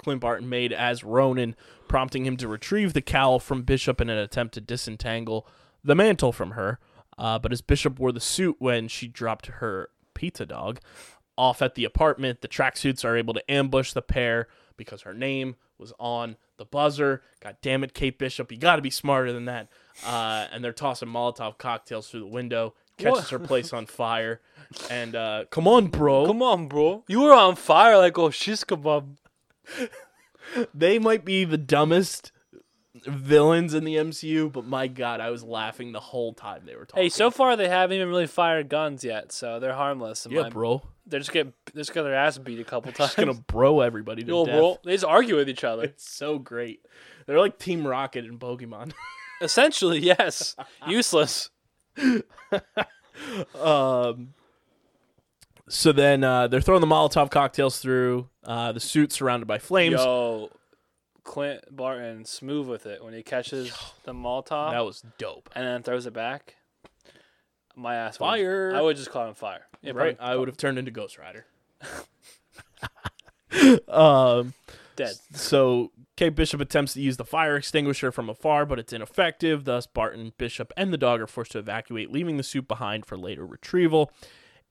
Clint 0.00 0.20
Barton 0.20 0.48
made 0.48 0.72
as 0.72 1.04
Ronin, 1.04 1.54
prompting 1.88 2.24
him 2.26 2.36
to 2.38 2.48
retrieve 2.48 2.92
the 2.92 3.02
cowl 3.02 3.38
from 3.38 3.62
Bishop 3.62 4.00
in 4.00 4.08
an 4.10 4.18
attempt 4.18 4.54
to 4.54 4.60
disentangle 4.60 5.46
the 5.84 5.94
mantle 5.94 6.32
from 6.32 6.52
her. 6.52 6.78
Uh, 7.18 7.38
but 7.38 7.52
as 7.52 7.60
Bishop 7.60 7.98
wore 7.98 8.12
the 8.12 8.20
suit 8.20 8.56
when 8.58 8.88
she 8.88 9.06
dropped 9.06 9.46
her 9.46 9.90
pizza 10.14 10.46
dog 10.46 10.80
off 11.36 11.60
at 11.62 11.74
the 11.74 11.84
apartment, 11.84 12.40
the 12.40 12.48
tracksuits 12.48 13.04
are 13.04 13.16
able 13.16 13.34
to 13.34 13.50
ambush 13.50 13.92
the 13.92 14.02
pair 14.02 14.48
because 14.76 15.02
her 15.02 15.14
name 15.14 15.56
was 15.78 15.92
on 15.98 16.36
the 16.56 16.64
buzzer. 16.64 17.22
God 17.40 17.56
damn 17.62 17.84
it, 17.84 17.94
Kate 17.94 18.18
Bishop, 18.18 18.50
you 18.50 18.58
got 18.58 18.76
to 18.76 18.82
be 18.82 18.90
smarter 18.90 19.32
than 19.32 19.44
that. 19.46 19.68
Uh, 20.06 20.46
and 20.52 20.62
they're 20.64 20.72
tossing 20.72 21.08
Molotov 21.08 21.58
cocktails 21.58 22.08
through 22.08 22.20
the 22.20 22.26
window, 22.26 22.74
catches 22.98 23.22
What? 23.22 23.30
her 23.30 23.38
place 23.38 23.72
on 23.72 23.86
fire, 23.86 24.40
and 24.90 25.14
uh, 25.16 25.44
come 25.50 25.66
on, 25.68 25.88
bro. 25.88 26.26
Come 26.26 26.42
on, 26.42 26.68
bro. 26.68 27.04
You 27.08 27.20
were 27.22 27.32
on 27.34 27.56
fire 27.56 27.96
like 27.98 28.18
oh 28.18 28.30
shish 28.30 28.60
kebab. 28.64 29.16
They 30.74 30.98
might 30.98 31.24
be 31.24 31.44
the 31.44 31.58
dumbest 31.58 32.32
villains 33.06 33.72
in 33.72 33.84
the 33.84 33.94
MCU, 33.96 34.50
but 34.50 34.64
my 34.64 34.88
God, 34.88 35.20
I 35.20 35.30
was 35.30 35.44
laughing 35.44 35.92
the 35.92 36.00
whole 36.00 36.32
time 36.34 36.62
they 36.66 36.74
were 36.74 36.86
talking. 36.86 37.04
Hey, 37.04 37.08
so 37.08 37.30
far 37.30 37.56
they 37.56 37.68
haven't 37.68 37.94
even 37.94 38.08
really 38.08 38.26
fired 38.26 38.68
guns 38.68 39.04
yet, 39.04 39.30
so 39.32 39.60
they're 39.60 39.74
harmless. 39.74 40.26
yeah, 40.28 40.48
bro, 40.48 40.82
They 41.06 41.18
just 41.18 41.30
get 41.32 41.52
they 41.72 41.80
just 41.80 41.94
got 41.94 42.02
their 42.02 42.16
ass 42.16 42.36
beat 42.38 42.58
a 42.58 42.64
couple 42.64 42.90
times. 42.90 43.14
just 43.14 43.16
gonna 43.16 43.34
bro 43.34 43.80
everybody 43.80 44.24
to 44.24 44.44
death. 44.44 44.54
bro, 44.56 44.78
they 44.84 44.92
just 44.92 45.04
argue 45.04 45.36
with 45.36 45.48
each 45.48 45.62
other. 45.62 45.84
It's 45.84 46.10
so 46.10 46.38
great. 46.38 46.80
They're 47.26 47.38
like 47.38 47.58
Team 47.58 47.86
Rocket 47.86 48.24
in 48.24 48.38
Pokemon. 48.38 48.92
Essentially, 49.40 50.00
yes. 50.00 50.56
Useless. 50.88 51.50
um, 53.54 54.34
so 55.70 55.92
then 55.92 56.24
uh, 56.24 56.48
they're 56.48 56.60
throwing 56.60 56.80
the 56.80 56.86
Molotov 56.86 57.30
cocktails 57.30 57.78
through. 57.78 58.28
Uh, 58.44 58.72
the 58.72 58.80
suit 58.80 59.12
surrounded 59.12 59.46
by 59.46 59.58
flames. 59.58 59.94
Yo, 59.94 60.50
Clint 61.24 61.64
Barton 61.70 62.24
smooth 62.24 62.68
with 62.68 62.86
it 62.86 63.02
when 63.04 63.14
he 63.14 63.22
catches 63.22 63.72
the 64.04 64.12
Molotov 64.12 64.72
That 64.72 64.84
was 64.84 65.02
dope. 65.16 65.48
and 65.54 65.64
then 65.64 65.82
throws 65.82 66.06
it 66.06 66.12
back. 66.12 66.56
My 67.76 67.94
ass. 67.94 68.16
Fire. 68.16 68.72
I 68.74 68.80
would 68.80 68.96
just 68.96 69.10
call 69.10 69.28
him 69.28 69.34
fire. 69.34 69.66
Yeah, 69.80 69.92
right? 69.94 70.16
I 70.20 70.36
would 70.36 70.48
have 70.48 70.56
turned 70.56 70.78
into 70.78 70.90
Ghost 70.90 71.18
Rider. 71.18 71.46
um, 73.88 74.54
dead. 74.96 75.14
so 75.32 75.92
Kate 76.16 76.34
Bishop 76.34 76.60
attempts 76.60 76.94
to 76.94 77.00
use 77.00 77.16
the 77.16 77.24
fire 77.24 77.56
extinguisher 77.56 78.12
from 78.12 78.28
afar, 78.28 78.66
but 78.66 78.78
it's 78.78 78.92
ineffective. 78.92 79.64
Thus, 79.64 79.86
Barton, 79.86 80.32
Bishop, 80.36 80.72
and 80.76 80.92
the 80.92 80.98
dog 80.98 81.20
are 81.20 81.26
forced 81.26 81.52
to 81.52 81.58
evacuate, 81.58 82.10
leaving 82.10 82.36
the 82.36 82.42
suit 82.42 82.68
behind 82.68 83.06
for 83.06 83.16
later 83.16 83.46
retrieval. 83.46 84.10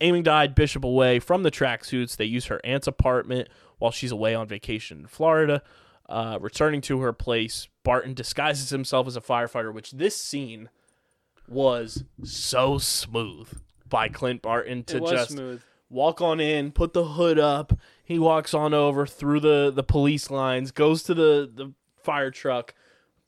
Aiming 0.01 0.23
to 0.25 0.31
hide 0.31 0.55
Bishop 0.55 0.83
away 0.83 1.19
from 1.19 1.43
the 1.43 1.51
tracksuits, 1.51 2.15
they 2.15 2.25
use 2.25 2.45
her 2.45 2.61
aunt's 2.63 2.87
apartment 2.87 3.49
while 3.79 3.91
she's 3.91 4.11
away 4.11 4.33
on 4.33 4.47
vacation 4.47 4.99
in 4.99 5.07
Florida. 5.07 5.61
Uh, 6.07 6.37
returning 6.41 6.81
to 6.81 7.01
her 7.01 7.13
place, 7.13 7.67
Barton 7.83 8.13
disguises 8.13 8.69
himself 8.69 9.07
as 9.07 9.15
a 9.15 9.21
firefighter, 9.21 9.73
which 9.73 9.91
this 9.91 10.15
scene 10.15 10.69
was 11.47 12.03
so 12.23 12.77
smooth 12.77 13.49
by 13.87 14.07
Clint 14.07 14.41
Barton 14.41 14.83
to 14.85 14.99
just 15.01 15.31
smooth. 15.31 15.61
walk 15.89 16.21
on 16.21 16.39
in, 16.39 16.71
put 16.71 16.93
the 16.93 17.03
hood 17.05 17.37
up. 17.37 17.73
He 18.03 18.19
walks 18.19 18.53
on 18.53 18.73
over 18.73 19.05
through 19.05 19.41
the, 19.41 19.71
the 19.73 19.83
police 19.83 20.31
lines, 20.31 20.71
goes 20.71 21.03
to 21.03 21.13
the, 21.13 21.51
the 21.53 21.73
fire 22.03 22.31
truck, 22.31 22.73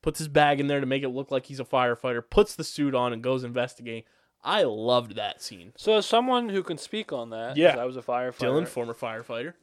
puts 0.01 0.19
his 0.19 0.27
bag 0.27 0.59
in 0.59 0.67
there 0.67 0.79
to 0.79 0.85
make 0.85 1.03
it 1.03 1.09
look 1.09 1.31
like 1.31 1.47
he's 1.47 1.59
a 1.59 1.65
firefighter, 1.65 2.21
puts 2.27 2.55
the 2.55 2.63
suit 2.63 2.95
on, 2.95 3.13
and 3.13 3.21
goes 3.21 3.43
investigating. 3.43 4.03
I 4.43 4.63
loved 4.63 5.15
that 5.15 5.41
scene. 5.41 5.73
So 5.77 5.97
as 5.97 6.05
someone 6.05 6.49
who 6.49 6.63
can 6.63 6.77
speak 6.77 7.11
on 7.13 7.29
that, 7.29 7.49
'cause 7.49 7.57
Yeah. 7.57 7.77
I 7.77 7.85
was 7.85 7.95
a 7.97 8.01
firefighter. 8.01 8.39
Dylan, 8.39 8.67
former 8.67 8.93
firefighter. 8.93 9.53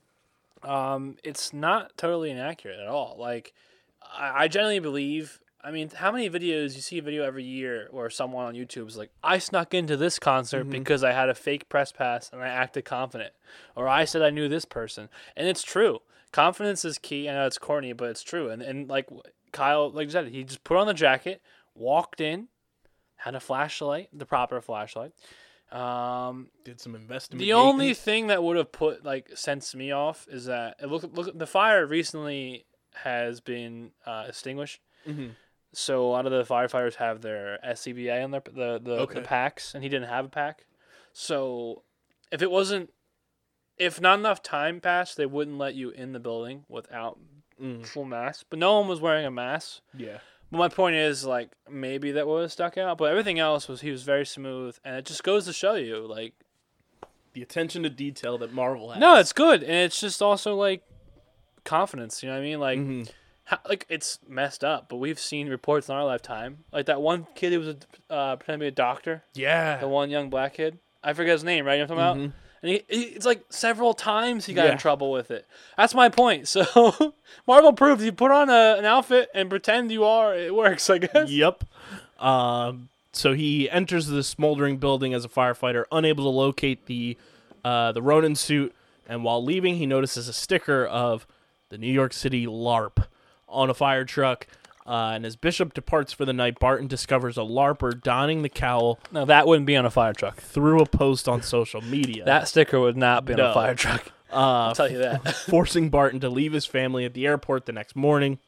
Um, 0.62 1.16
it's 1.22 1.53
not 1.53 1.97
totally 1.97 2.31
inaccurate 2.31 2.79
at 2.81 2.87
all. 2.89 3.16
Like, 3.18 3.55
I, 4.03 4.45
I 4.45 4.49
generally 4.49 4.79
believe. 4.81 5.41
I 5.62 5.72
mean, 5.72 5.91
how 5.91 6.12
many 6.12 6.31
videos 6.31 6.76
you 6.76 6.81
see 6.81 6.99
a 6.99 7.03
video 7.03 7.24
every 7.24 7.43
year 7.43 7.89
where 7.91 8.09
someone 8.11 8.47
on 8.47 8.55
YouTube 8.55 8.87
is 8.87 8.97
like, 8.97 9.11
"I 9.24 9.39
snuck 9.39 9.74
into 9.74 9.97
this 9.97 10.18
concert 10.20 10.61
Mm-hmm. 10.62 10.70
because 10.70 11.03
I 11.03 11.11
had 11.12 11.29
a 11.29 11.35
fake 11.35 11.68
press 11.68 11.91
pass 11.93 12.31
and 12.33 12.41
I 12.43 12.47
acted 12.49 12.85
confident," 12.85 13.35
or 13.74 13.89
"I 13.89 14.05
said 14.05 14.22
I 14.22 14.31
knew 14.31 14.49
this 14.49 14.64
person," 14.64 15.09
and 15.37 15.49
it's 15.49 15.62
true. 15.64 16.01
Confidence 16.31 16.85
is 16.85 16.99
key. 16.99 17.29
I 17.29 17.33
know 17.35 17.47
it's 17.47 17.59
corny, 17.59 17.93
but 17.93 18.09
it's 18.11 18.22
true. 18.22 18.49
And 18.51 18.62
and 18.62 18.89
like 18.89 19.09
Kyle, 19.53 19.91
like 19.91 20.07
you 20.07 20.11
said, 20.12 20.29
he 20.29 20.45
just 20.45 20.62
put 20.62 20.76
on 20.76 20.87
the 20.87 20.95
jacket, 20.95 21.43
walked 21.74 22.20
in, 22.20 22.49
had 23.19 23.35
a 23.35 23.41
flashlight, 23.41 24.09
the 24.12 24.27
proper 24.27 24.61
flashlight. 24.61 25.12
Um, 25.71 26.49
Did 26.64 26.81
some 26.81 26.95
investigation. 26.95 27.39
the 27.47 27.53
only 27.53 27.93
thing 27.93 28.29
that 28.29 28.43
would 28.43 28.57
have 28.57 28.73
put 28.73 29.05
like 29.05 29.31
sensed 29.35 29.77
me 29.77 29.91
off 29.93 30.27
is 30.31 30.47
that 30.47 30.77
it 30.81 30.87
look 30.87 31.05
look 31.14 31.37
the 31.39 31.47
fire 31.47 31.87
recently 31.87 32.64
has 32.95 33.41
been 33.41 33.91
uh, 34.07 34.25
extinguished. 34.29 34.81
Mhm. 35.07 35.33
So 35.75 36.07
a 36.07 36.09
lot 36.11 36.25
of 36.25 36.33
the 36.33 36.43
firefighters 36.45 36.95
have 36.95 37.21
their 37.21 37.59
SCBA 37.62 38.25
on 38.25 38.31
their 38.31 38.41
the 38.47 38.81
the, 38.83 38.93
Okay. 39.01 39.14
the 39.16 39.21
packs, 39.21 39.75
and 39.75 39.83
he 39.85 39.91
didn't 39.91 40.09
have 40.09 40.25
a 40.25 40.29
pack. 40.31 40.64
So 41.12 41.83
if 42.33 42.41
it 42.41 42.51
wasn't, 42.51 42.91
if 43.77 44.01
not 44.01 44.19
enough 44.19 44.43
time 44.43 44.81
passed, 44.81 45.19
they 45.19 45.27
wouldn't 45.27 45.59
let 45.59 45.75
you 45.75 45.91
in 45.91 46.12
the 46.12 46.21
building 46.21 46.64
without 46.69 47.19
Mm, 47.61 47.85
full 47.85 48.05
mask. 48.05 48.47
But 48.51 48.61
no 48.61 48.79
one 48.79 48.89
was 48.89 49.01
wearing 49.01 49.27
a 49.27 49.33
mask. 49.33 49.81
yeah. 49.93 50.19
But 50.51 50.59
my 50.59 50.68
point 50.68 50.96
is, 50.96 51.24
like, 51.24 51.51
maybe 51.70 52.12
that 52.12 52.26
would 52.26 52.42
have 52.42 52.53
stuck 52.53 52.78
out. 52.78 52.96
But 52.99 53.11
everything 53.11 53.38
else 53.38 53.68
was 53.68 53.80
he 53.82 53.90
was 53.90 54.03
very 54.03 54.24
smooth, 54.24 54.76
and 54.84 54.96
it 54.96 55.05
just 55.05 55.22
goes 55.22 55.44
to 55.46 55.53
show 55.53 55.74
you, 55.74 56.07
like, 56.07 56.32
The 57.34 57.42
attention 57.42 57.82
to 57.84 57.90
detail 57.90 58.38
that 58.38 58.53
Marvel 58.53 58.90
has. 58.90 58.99
No, 59.01 59.16
it's 59.16 59.32
good, 59.34 59.62
and 59.62 59.72
it's 59.72 60.01
just 60.01 60.20
also 60.22 60.55
like 60.57 60.82
confidence. 61.64 62.22
You 62.22 62.30
know 62.30 62.34
what 62.36 62.40
I 62.40 62.44
mean? 62.44 62.59
Like, 62.61 62.78
Mhm. 62.80 63.11
how, 63.44 63.59
like 63.68 63.84
it's 63.88 64.18
messed 64.26 64.64
up, 64.64 64.88
but 64.88 64.96
we've 64.96 65.20
seen 65.20 65.49
reports 65.49 65.88
in 65.88 65.94
our 65.94 66.05
lifetime, 66.05 66.64
like 66.72 66.86
that 66.86 67.01
one 67.01 67.26
kid 67.34 67.53
who 67.53 67.59
was 67.61 67.68
a, 67.68 67.76
uh, 68.12 68.36
pretending 68.36 68.61
to 68.61 68.64
be 68.64 68.68
a 68.68 68.70
doctor, 68.72 69.22
Yeah. 69.34 69.76
the 69.78 69.86
one 69.88 70.11
young 70.11 70.30
black 70.30 70.55
kid. 70.55 70.78
I 71.05 71.12
forget 71.12 71.32
his 71.34 71.44
name, 71.44 71.64
right? 71.66 71.74
You 71.78 71.86
know 71.86 71.94
what 71.94 72.01
I'm 72.03 72.07
talking 72.16 72.22
Mhm. 72.22 72.24
about? 72.26 72.38
And 72.62 72.70
he, 72.72 72.82
he, 72.88 73.02
it's 73.02 73.24
like 73.26 73.42
several 73.50 73.94
times 73.94 74.46
he 74.46 74.54
got 74.54 74.66
Yeah. 74.66 74.72
in 74.72 74.78
trouble 74.78 75.11
with 75.12 75.30
it. 75.30 75.46
That's 75.76 75.94
my 75.94 76.09
point. 76.09 76.48
So 76.59 77.14
Marvel 77.46 77.72
proves 77.72 78.04
you 78.04 78.12
put 78.12 78.30
on 78.30 78.50
a, 78.50 78.76
an 78.78 78.84
outfit 78.84 79.28
and 79.34 79.48
pretend 79.48 79.90
you 79.92 80.04
are, 80.04 80.34
it 80.34 80.54
works. 80.54 80.90
I 80.90 80.98
guess. 80.98 81.30
Yep. 81.30 81.64
Um, 82.18 82.88
so 83.12 83.32
he 83.32 83.70
enters 83.70 84.06
the 84.06 84.22
smoldering 84.22 84.76
building 84.78 85.14
as 85.14 85.24
a 85.24 85.28
firefighter, 85.28 85.84
unable 85.92 86.24
to 86.24 86.30
locate 86.30 86.86
the 86.86 87.16
uh, 87.64 87.92
the 87.92 88.02
Ronin 88.02 88.34
suit, 88.36 88.74
and 89.09 89.24
while 89.24 89.42
leaving, 89.42 89.76
he 89.76 89.86
notices 89.86 90.28
a 90.28 90.32
sticker 90.32 90.84
of 90.86 91.26
the 91.70 91.78
New 91.78 91.90
York 91.92 92.12
City 92.12 92.46
LARP 92.46 93.04
on 93.48 93.68
a 93.70 93.74
fire 93.74 94.04
truck. 94.04 94.46
Uh, 94.89 95.11
and 95.14 95.26
as 95.26 95.36
Bishop 95.36 95.74
departs 95.74 96.14
for 96.14 96.24
the 96.24 96.32
night, 96.32 96.59
Barton 96.59 96.86
discovers 96.86 97.36
a 97.36 97.43
LARPer 97.43 98.03
donning 98.03 98.41
the 98.41 98.49
cowl 98.49 98.99
No, 99.12 99.26
that 99.26 99.47
wouldn't 99.47 99.66
be 99.66 99.76
on 99.76 99.84
a 99.84 99.91
fire 99.91 100.14
truck. 100.14 100.39
through 100.39 100.80
a 100.80 100.86
post 100.86 101.28
on 101.28 101.43
social 101.43 101.82
media. 101.82 102.24
That 102.24 102.49
sticker 102.49 102.80
would 102.80 102.97
not 102.97 103.26
be 103.26 103.34
on 103.34 103.39
No. 103.39 103.51
a 103.51 103.55
fire 103.55 103.74
truck. 103.74 104.11
uh, 104.32 104.36
I'll 104.36 104.74
tell 104.74 104.91
you 104.91 104.97
that. 104.99 105.28
forcing 105.47 105.91
Barton 105.91 106.20
to 106.20 106.30
leave 106.30 106.55
his 106.55 106.64
family 106.64 107.05
at 107.05 107.12
the 107.12 107.26
airport 107.26 107.66
the 107.66 107.72
next 107.72 107.97
morning. 107.97 108.39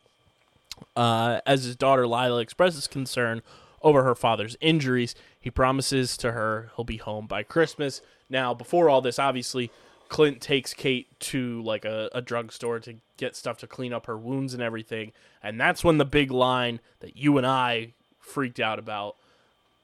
Uh, 0.97 1.41
as 1.45 1.65
his 1.65 1.77
daughter 1.77 2.07
Lila 2.07 2.41
expresses 2.41 2.87
concern 2.87 3.43
over 3.83 4.03
her 4.03 4.15
father's 4.15 4.57
injuries, 4.63 5.15
he 5.39 5.51
promises 5.51 6.17
to 6.17 6.33
her 6.33 6.71
he'll 6.77 6.87
be 6.87 6.97
home 6.97 7.27
by 7.27 7.43
Christmas. 7.43 8.01
Now, 8.31 8.55
before 8.55 8.89
all 8.89 9.03
this, 9.03 9.19
obviously, 9.19 9.71
Clint 10.11 10.43
takes 10.43 10.75
Kate 10.75 11.07
to 11.21 11.63
like 11.63 11.87
a, 11.87 12.11
a 12.13 12.21
drugstore 12.21 12.79
to 12.81 12.97
get 13.17 13.35
stuff 13.37 13.57
to 13.61 13.67
clean 13.67 13.93
up 13.95 14.05
her 14.07 14.19
wounds 14.19 14.53
and 14.53 14.63
everything. 14.63 15.13
And 15.43 15.59
that's 15.59 15.83
when 15.83 15.97
the 15.97 16.05
big 16.05 16.31
line 16.31 16.81
that 16.99 17.17
you 17.17 17.39
and 17.39 17.47
I 17.47 17.93
freaked 18.19 18.61
out 18.61 18.79
about. 18.79 19.17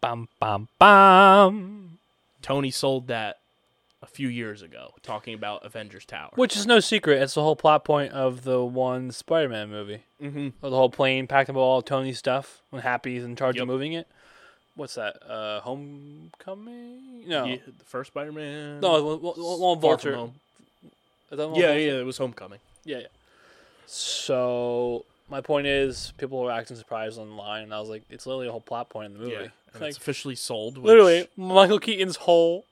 bum 0.02 0.28
bum 0.38 0.68
bum. 0.78 1.98
Tony 2.42 2.70
sold 2.70 3.06
that 3.08 3.38
a 4.02 4.06
few 4.06 4.28
years 4.28 4.62
ago, 4.62 4.90
talking 5.02 5.32
about 5.34 5.64
Avengers 5.64 6.04
Tower. 6.04 6.30
Which 6.34 6.56
is 6.56 6.66
no 6.66 6.80
secret. 6.80 7.22
It's 7.22 7.34
the 7.34 7.42
whole 7.42 7.56
plot 7.56 7.84
point 7.84 8.12
of 8.12 8.44
the 8.44 8.62
one 8.64 9.10
Spider-Man 9.10 9.70
movie. 9.70 10.02
mm-hmm. 10.22 10.48
Or 10.62 10.70
the 10.70 10.76
whole 10.76 10.90
plane 10.90 11.26
packed 11.26 11.48
up 11.50 11.56
with 11.56 11.62
all 11.62 11.82
Tony's 11.82 12.18
stuff 12.18 12.60
when 12.70 12.82
Happy's 12.82 13.24
in 13.24 13.36
charge 13.36 13.56
Yep. 13.56 13.62
of 13.62 13.68
moving 13.68 13.94
it. 13.94 14.06
What's 14.76 14.94
that? 14.96 15.16
Uh, 15.28 15.60
Homecoming? 15.62 17.26
No, 17.26 17.56
the 17.66 17.84
first 17.84 18.08
Spider-Man. 18.08 18.80
no, 18.80 19.02
one, 19.02 19.22
one, 19.22 19.34
one 19.60 19.80
Far 19.80 19.98
From 19.98 20.12
Vulture. 20.12 20.16
Home. 20.16 20.34
Is 21.32 21.38
that 21.38 21.50
Yeah, 21.56 21.72
yeah, 21.72 21.98
it 22.00 22.04
was 22.06 22.18
Homecoming. 22.18 22.60
yeah, 22.84 22.98
yeah. 22.98 23.06
So 23.86 25.04
my 25.28 25.40
point 25.40 25.66
is, 25.66 26.12
people 26.18 26.40
were 26.40 26.50
acting 26.52 26.76
surprised 26.76 27.18
online, 27.18 27.64
and 27.64 27.74
I 27.74 27.80
was 27.80 27.88
like, 27.88 28.02
it's 28.10 28.26
literally 28.26 28.48
a 28.48 28.50
whole 28.52 28.60
plot 28.60 28.88
point 28.90 29.06
in 29.06 29.12
the 29.14 29.18
movie. 29.18 29.32
Yeah, 29.32 29.48
and 29.72 29.80
Like, 29.80 29.88
it's 29.90 29.98
officially 29.98 30.34
sold. 30.36 30.76
Which, 30.76 30.84
literally, 30.84 31.26
Michael 31.36 31.78
Keaton's 31.80 32.16
whole 32.16 32.64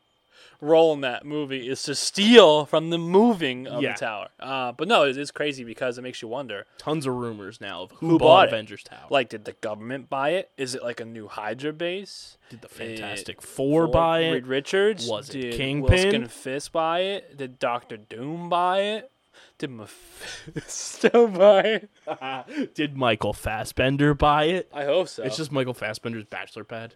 role 0.61 0.93
in 0.95 1.01
that 1.03 1.25
movie 1.27 1.69
is 1.69 1.83
to 1.85 1.95
steal 1.95 2.65
from 2.67 2.91
the 2.91 2.99
moving 2.99 3.67
of 3.67 3.83
Yeah. 3.83 3.93
the 3.93 3.99
tower. 3.99 4.29
Uh, 4.41 4.73
but 4.73 4.89
no, 4.89 5.05
it 5.05 5.17
is 5.17 5.31
crazy 5.31 5.65
because 5.65 5.99
it 5.99 6.03
makes 6.03 6.23
you 6.23 6.29
wonder. 6.29 6.67
tons 6.79 7.07
of 7.07 7.15
rumors 7.15 7.61
now 7.61 7.83
of 7.83 7.91
who, 7.93 8.11
Who 8.11 8.19
bought, 8.19 8.27
bought 8.27 8.45
it? 8.49 8.53
Avengers 8.55 8.83
Tower. 8.83 9.07
Like, 9.11 9.29
did 9.29 9.45
the 9.45 9.53
government 9.55 10.09
buy 10.09 10.31
it? 10.31 10.51
Is 10.57 10.75
it 10.75 10.83
like 10.83 11.01
a 11.01 11.05
new 11.05 11.29
Hydra 11.29 11.73
base? 11.73 12.39
did 12.51 12.61
the 12.63 12.69
Fantastic 12.69 13.43
Four 13.43 13.89
buy 13.89 14.21
it? 14.21 14.31
Reed 14.33 14.47
Richards? 14.47 15.09
Was 15.09 15.31
it 15.31 15.41
Did 15.41 15.55
Kingpin? 15.55 15.91
Wilson 15.91 16.29
Fisk 16.29 16.73
buy 16.73 17.01
it? 17.01 17.37
Did 17.37 17.59
Doctor 17.59 17.97
Doom 17.97 18.49
buy 18.49 18.81
it? 18.81 19.11
Did 19.59 19.71
Mephisto 19.71 21.27
buy 21.29 21.81
it? 22.07 22.75
did 22.75 22.97
Michael 22.97 23.33
Fassbender 23.33 24.15
buy 24.15 24.45
it? 24.45 24.69
I 24.73 24.85
hope 24.85 25.09
so. 25.09 25.23
It's 25.23 25.37
just 25.37 25.53
Michael 25.53 25.75
Fassbender's 25.75 26.25
bachelor 26.25 26.65
pad. 26.65 26.95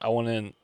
I 0.00 0.08
want 0.08 0.28
in. 0.28 0.54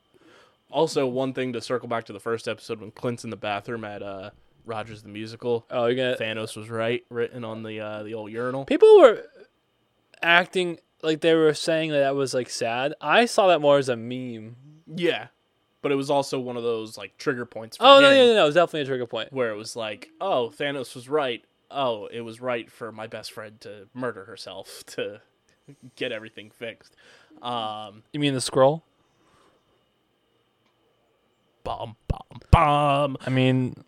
Also, 0.71 1.05
one 1.05 1.33
thing 1.33 1.53
to 1.53 1.61
circle 1.61 1.87
back 1.87 2.05
to 2.05 2.13
the 2.13 2.19
first 2.19 2.47
episode 2.47 2.79
when 2.79 2.91
Clint's 2.91 3.23
in 3.23 3.29
the 3.29 3.35
bathroom 3.35 3.83
at 3.83 4.01
uh, 4.01 4.31
Rogers 4.65 5.03
the 5.03 5.09
Musical. 5.09 5.65
Oh, 5.69 5.85
you're 5.87 5.95
gonna. 5.95 6.17
Thanos 6.17 6.55
was 6.55 6.69
right, 6.69 7.03
written 7.09 7.43
on 7.43 7.63
the 7.63 7.79
uh, 7.79 8.03
the 8.03 8.13
old 8.13 8.31
urinal. 8.31 8.65
People 8.65 8.99
were 8.99 9.23
acting 10.21 10.79
like 11.01 11.21
they 11.21 11.33
were 11.35 11.53
saying 11.53 11.91
that 11.91 11.99
that 11.99 12.15
was 12.15 12.33
like 12.33 12.49
sad. 12.49 12.93
I 13.01 13.25
saw 13.25 13.47
that 13.47 13.61
more 13.61 13.77
as 13.77 13.89
a 13.89 13.95
meme. 13.95 14.55
Yeah, 14.87 15.27
but 15.81 15.91
it 15.91 15.95
was 15.95 16.09
also 16.09 16.39
one 16.39 16.57
of 16.57 16.63
those 16.63 16.97
like 16.97 17.17
trigger 17.17 17.45
points. 17.45 17.77
For 17.77 17.83
Oh 17.83 17.99
no, 17.99 18.09
yeah, 18.11 18.25
no, 18.27 18.33
no, 18.35 18.43
it 18.43 18.45
was 18.45 18.55
definitely 18.55 18.81
a 18.81 18.85
trigger 18.85 19.07
point. 19.07 19.33
where 19.33 19.51
it 19.51 19.57
was 19.57 19.75
like, 19.75 20.09
oh, 20.19 20.51
Thanos 20.55 20.95
was 20.95 21.09
right. 21.09 21.43
Oh, 21.69 22.07
it 22.07 22.21
was 22.21 22.41
right 22.41 22.69
for 22.69 22.91
my 22.91 23.07
best 23.07 23.31
friend 23.31 23.59
to 23.61 23.87
murder 23.93 24.25
herself 24.25 24.83
to 24.87 25.21
get 25.95 26.11
everything 26.11 26.51
fixed. 26.51 26.95
Um, 27.41 28.03
You 28.13 28.19
mean 28.19 28.33
the 28.33 28.41
scroll? 28.41 28.83
Bum 31.63 31.95
bum 32.07 32.39
bum. 32.51 33.17
I 33.25 33.29
mean, 33.29 33.83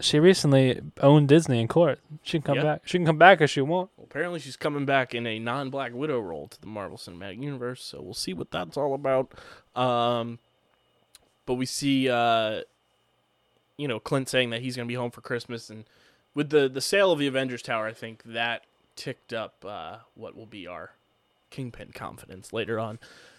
she 0.00 0.18
recently 0.18 0.80
owned 1.00 1.28
Disney 1.28 1.60
in 1.60 1.68
court. 1.68 2.00
She 2.22 2.38
can 2.38 2.42
come 2.42 2.56
Yeah. 2.56 2.62
back. 2.62 2.82
She 2.84 2.98
can 2.98 3.06
come 3.06 3.18
back 3.18 3.40
if 3.40 3.50
she 3.50 3.60
wants. 3.60 3.92
Well, 3.96 4.06
apparently, 4.10 4.40
she's 4.40 4.56
coming 4.56 4.84
back 4.84 5.14
in 5.14 5.26
a 5.26 5.38
non-Black 5.38 5.92
Widow 5.92 6.20
role 6.20 6.48
to 6.48 6.60
the 6.60 6.66
Marvel 6.66 6.96
Cinematic 6.98 7.42
Universe, 7.42 7.82
so 7.82 8.00
we'll 8.02 8.14
see 8.14 8.34
what 8.34 8.50
that's 8.50 8.76
all 8.76 8.94
about. 8.94 9.32
Um, 9.74 10.38
but 11.46 11.54
we 11.54 11.66
see, 11.66 12.08
uh, 12.08 12.62
you 13.76 13.88
know, 13.88 13.98
Clint 13.98 14.28
saying 14.28 14.50
that 14.50 14.60
he's 14.62 14.76
going 14.76 14.86
to 14.86 14.92
be 14.92 14.96
home 14.96 15.10
for 15.10 15.20
Christmas, 15.20 15.70
and 15.70 15.84
with 16.34 16.50
the 16.50 16.68
the 16.68 16.80
sale 16.80 17.12
of 17.12 17.18
the 17.18 17.26
Avengers 17.26 17.62
Tower, 17.62 17.86
I 17.86 17.92
think 17.92 18.22
that 18.24 18.64
ticked 18.96 19.32
up 19.32 19.64
uh, 19.66 19.98
what 20.14 20.36
will 20.36 20.46
be 20.46 20.66
our 20.66 20.90
Kingpin 21.50 21.92
confidence 21.94 22.52
later 22.52 22.78
on. 22.78 22.98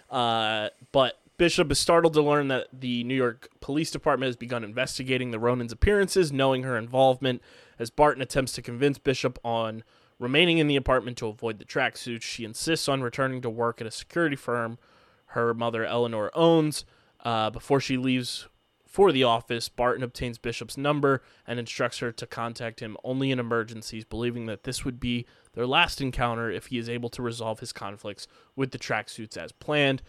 Uh, 0.10 0.70
but 0.92 1.20
Bishop 1.44 1.70
is 1.74 1.78
startled 1.78 2.14
to 2.14 2.22
learn 2.22 2.48
that 2.48 2.70
the 2.72 3.04
New 3.04 3.16
York 3.16 3.50
Police 3.60 3.92
Department 3.92 4.30
has 4.30 4.38
begun 4.38 4.64
investigating 4.64 5.32
the 5.32 5.40
Ronin's 5.40 5.74
appearances, 5.74 6.32
knowing 6.32 6.64
her 6.64 6.78
involvement. 6.78 7.42
As 7.78 7.90
Barton 7.90 8.22
attempts 8.22 8.54
to 8.54 8.62
convince 8.62 8.98
Bishop 8.98 9.38
on 9.44 9.84
remaining 10.20 10.60
in 10.60 10.68
the 10.68 10.78
apartment 10.78 11.18
to 11.18 11.28
avoid 11.28 11.60
the 11.60 11.66
tracksuits, 11.66 12.22
she 12.22 12.46
insists 12.46 12.88
on 12.88 13.02
returning 13.02 13.42
to 13.42 13.50
work 13.50 13.82
at 13.82 13.88
a 13.88 13.92
security 13.92 14.38
firm 14.38 14.78
her 15.26 15.54
mother 15.54 15.84
Eleanor 15.84 16.32
owns. 16.34 16.86
Uh, 17.26 17.50
before 17.50 17.82
she 17.82 17.98
leaves 17.98 18.48
for 18.88 19.12
the 19.12 19.26
office, 19.26 19.68
Barton 19.68 20.02
obtains 20.02 20.38
Bishop's 20.38 20.78
number 20.78 21.22
and 21.46 21.60
instructs 21.60 22.00
her 22.00 22.14
to 22.14 22.26
contact 22.26 22.80
him 22.80 22.96
only 23.04 23.32
in 23.32 23.40
emergencies, 23.40 24.06
believing 24.06 24.46
that 24.46 24.64
this 24.64 24.86
would 24.86 25.02
be 25.02 25.26
their 25.56 25.68
last 25.68 26.00
encounter 26.00 26.50
if 26.50 26.68
he 26.68 26.78
is 26.78 26.88
able 26.88 27.10
to 27.10 27.22
resolve 27.22 27.60
his 27.60 27.74
conflicts 27.74 28.28
with 28.56 28.72
the 28.72 28.80
tracksuits 28.80 29.36
as 29.36 29.52
planned. 29.52 30.02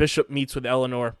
Bishop 0.00 0.30
meets 0.30 0.54
with 0.54 0.64
Eleanor 0.64 1.16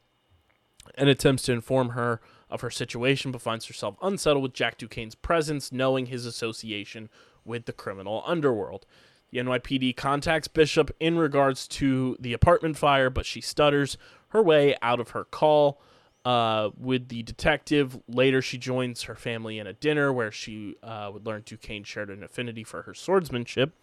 and 0.94 1.10
attempts 1.10 1.42
to 1.42 1.52
inform 1.52 1.90
her 1.90 2.18
of 2.48 2.62
her 2.62 2.70
situation, 2.70 3.30
but 3.30 3.42
finds 3.42 3.66
herself 3.66 3.94
unsettled 4.00 4.42
with 4.42 4.54
Jack 4.54 4.78
Duquesne's 4.78 5.14
presence, 5.14 5.70
knowing 5.70 6.06
his 6.06 6.24
association 6.24 7.10
with 7.44 7.66
the 7.66 7.74
criminal 7.74 8.22
underworld. 8.24 8.86
The 9.32 9.38
NYPD 9.40 9.96
contacts 9.96 10.48
Bishop 10.48 10.90
in 10.98 11.18
regards 11.18 11.68
to 11.68 12.16
the 12.18 12.32
apartment 12.32 12.78
fire, 12.78 13.10
but 13.10 13.26
she 13.26 13.42
stutters 13.42 13.98
her 14.28 14.42
way 14.42 14.74
out 14.80 14.98
of 14.98 15.10
her 15.10 15.24
call 15.24 15.82
uh, 16.24 16.70
with 16.74 17.08
the 17.08 17.22
detective. 17.22 17.98
Later, 18.08 18.40
she 18.40 18.56
joins 18.56 19.02
her 19.02 19.14
family 19.14 19.58
in 19.58 19.66
a 19.66 19.74
dinner 19.74 20.10
where 20.10 20.32
she 20.32 20.76
uh, 20.82 21.10
would 21.12 21.26
learn 21.26 21.42
Duquesne 21.44 21.84
shared 21.84 22.08
an 22.08 22.22
affinity 22.22 22.64
for 22.64 22.80
her 22.84 22.94
swordsmanship. 22.94 23.74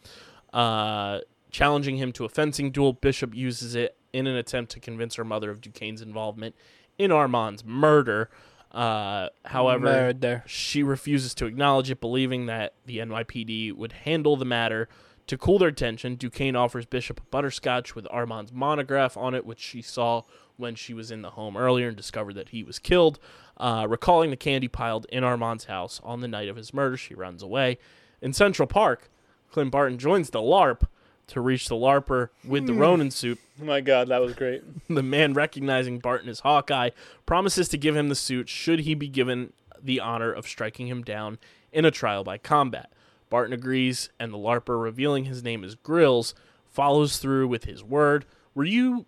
Uh, 0.51 1.19
challenging 1.51 1.97
him 1.97 2.11
to 2.13 2.25
a 2.25 2.29
fencing 2.29 2.71
duel, 2.71 2.93
Bishop 2.93 3.35
uses 3.35 3.75
it 3.75 3.95
in 4.17 4.27
an 4.27 4.35
attempt 4.35 4.71
to 4.71 4.79
convince 4.79 5.15
her 5.15 5.23
mother 5.23 5.51
of 5.51 5.61
Duquesne's 5.61 6.01
involvement 6.01 6.55
in 6.97 7.11
Armand's 7.11 7.63
murder. 7.63 8.29
Uh, 8.71 9.29
however, 9.45 9.85
Murder. 9.85 10.43
she 10.45 10.83
refuses 10.83 11.33
to 11.35 11.45
acknowledge 11.45 11.89
it, 11.89 12.01
believing 12.01 12.47
that 12.47 12.73
the 12.85 12.97
NYPD 12.97 13.73
would 13.73 13.91
handle 13.91 14.35
the 14.35 14.45
matter. 14.45 14.89
To 15.27 15.37
cool 15.37 15.59
their 15.59 15.71
tension, 15.71 16.15
Duquesne 16.15 16.55
offers 16.55 16.85
Bishop 16.85 17.19
a 17.19 17.23
butterscotch 17.23 17.95
with 17.95 18.07
Armand's 18.09 18.51
monograph 18.51 19.17
on 19.17 19.33
it, 19.33 19.45
which 19.45 19.59
she 19.59 19.81
saw 19.81 20.23
when 20.57 20.73
she 20.73 20.93
was 20.93 21.11
in 21.11 21.21
the 21.21 21.31
home 21.31 21.55
earlier 21.55 21.89
and 21.89 21.97
discovered 21.97 22.33
that 22.35 22.49
he 22.49 22.63
was 22.63 22.79
killed. 22.79 23.19
Uh, 23.57 23.85
recalling 23.87 24.29
the 24.31 24.37
candy 24.37 24.67
piled 24.67 25.05
in 25.09 25.23
Armand's 25.23 25.65
house 25.65 26.01
on 26.03 26.21
the 26.21 26.27
night 26.27 26.49
of 26.49 26.55
his 26.55 26.73
murder, 26.73 26.97
she 26.97 27.13
runs 27.13 27.43
away. 27.43 27.77
In 28.21 28.33
Central 28.33 28.67
Park, 28.67 29.09
Clint 29.51 29.71
Barton 29.71 29.97
joins 29.97 30.29
the 30.29 30.41
LARP 30.41 30.87
to 31.27 31.41
reach 31.41 31.67
the 31.67 31.75
LARPer 31.75 32.29
with 32.45 32.67
the 32.67 32.73
hmm. 32.73 32.79
Ronin 32.79 33.11
suit 33.11 33.39
Oh 33.61 33.65
my 33.65 33.81
god, 33.81 34.09
that 34.09 34.21
was 34.21 34.33
great. 34.33 34.63
the 34.87 35.03
man, 35.03 35.33
recognizing 35.33 35.99
Barton 35.99 36.29
as 36.29 36.41
Hawkeye, 36.41 36.91
promises 37.25 37.67
to 37.69 37.77
give 37.77 37.95
him 37.95 38.09
the 38.09 38.15
suit 38.15 38.49
should 38.49 38.81
he 38.81 38.93
be 38.93 39.07
given 39.07 39.53
the 39.81 39.99
honor 39.99 40.31
of 40.31 40.47
striking 40.47 40.87
him 40.87 41.03
down 41.03 41.39
in 41.71 41.85
a 41.85 41.91
trial 41.91 42.23
by 42.23 42.37
combat. 42.37 42.91
Barton 43.29 43.53
agrees, 43.53 44.09
and 44.19 44.31
the 44.31 44.37
LARPer, 44.37 44.81
revealing 44.81 45.25
his 45.25 45.43
name 45.43 45.63
is 45.63 45.75
Grills, 45.75 46.33
follows 46.69 47.17
through 47.17 47.47
with 47.47 47.65
his 47.65 47.83
word. 47.83 48.25
Were 48.53 48.63
you 48.63 49.05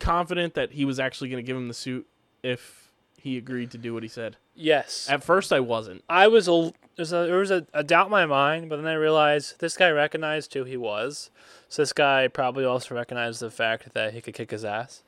confident 0.00 0.54
that 0.54 0.72
he 0.72 0.84
was 0.84 0.98
actually 0.98 1.28
going 1.28 1.42
to 1.42 1.46
give 1.46 1.56
him 1.56 1.68
the 1.68 1.74
suit 1.74 2.06
if 2.42 2.87
he 3.20 3.36
agreed 3.36 3.70
to 3.72 3.78
do 3.78 3.94
what 3.94 4.02
he 4.02 4.08
said? 4.08 4.36
Yes. 4.54 5.08
At 5.10 5.22
first, 5.22 5.52
I 5.52 5.60
wasn't. 5.60 6.04
I 6.08 6.28
was 6.28 6.48
a 6.48 6.72
there's 6.96 7.12
a, 7.12 7.26
there 7.26 7.38
was 7.38 7.50
a, 7.50 7.66
a 7.72 7.84
doubt 7.84 8.06
in 8.06 8.10
my 8.10 8.26
mind, 8.26 8.68
but 8.68 8.76
then 8.76 8.86
I 8.86 8.94
realized 8.94 9.60
this 9.60 9.76
guy 9.76 9.88
recognized 9.90 10.52
who 10.54 10.64
he 10.64 10.76
was. 10.76 11.30
So 11.68 11.82
this 11.82 11.92
guy 11.92 12.26
probably 12.28 12.64
also 12.64 12.94
recognized 12.94 13.40
the 13.40 13.50
fact 13.50 13.94
that 13.94 14.14
he 14.14 14.20
could 14.20 14.34
kick 14.34 14.50
his 14.50 14.64
ass. 14.64 15.04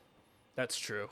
That's 0.55 0.77
true. 0.77 1.09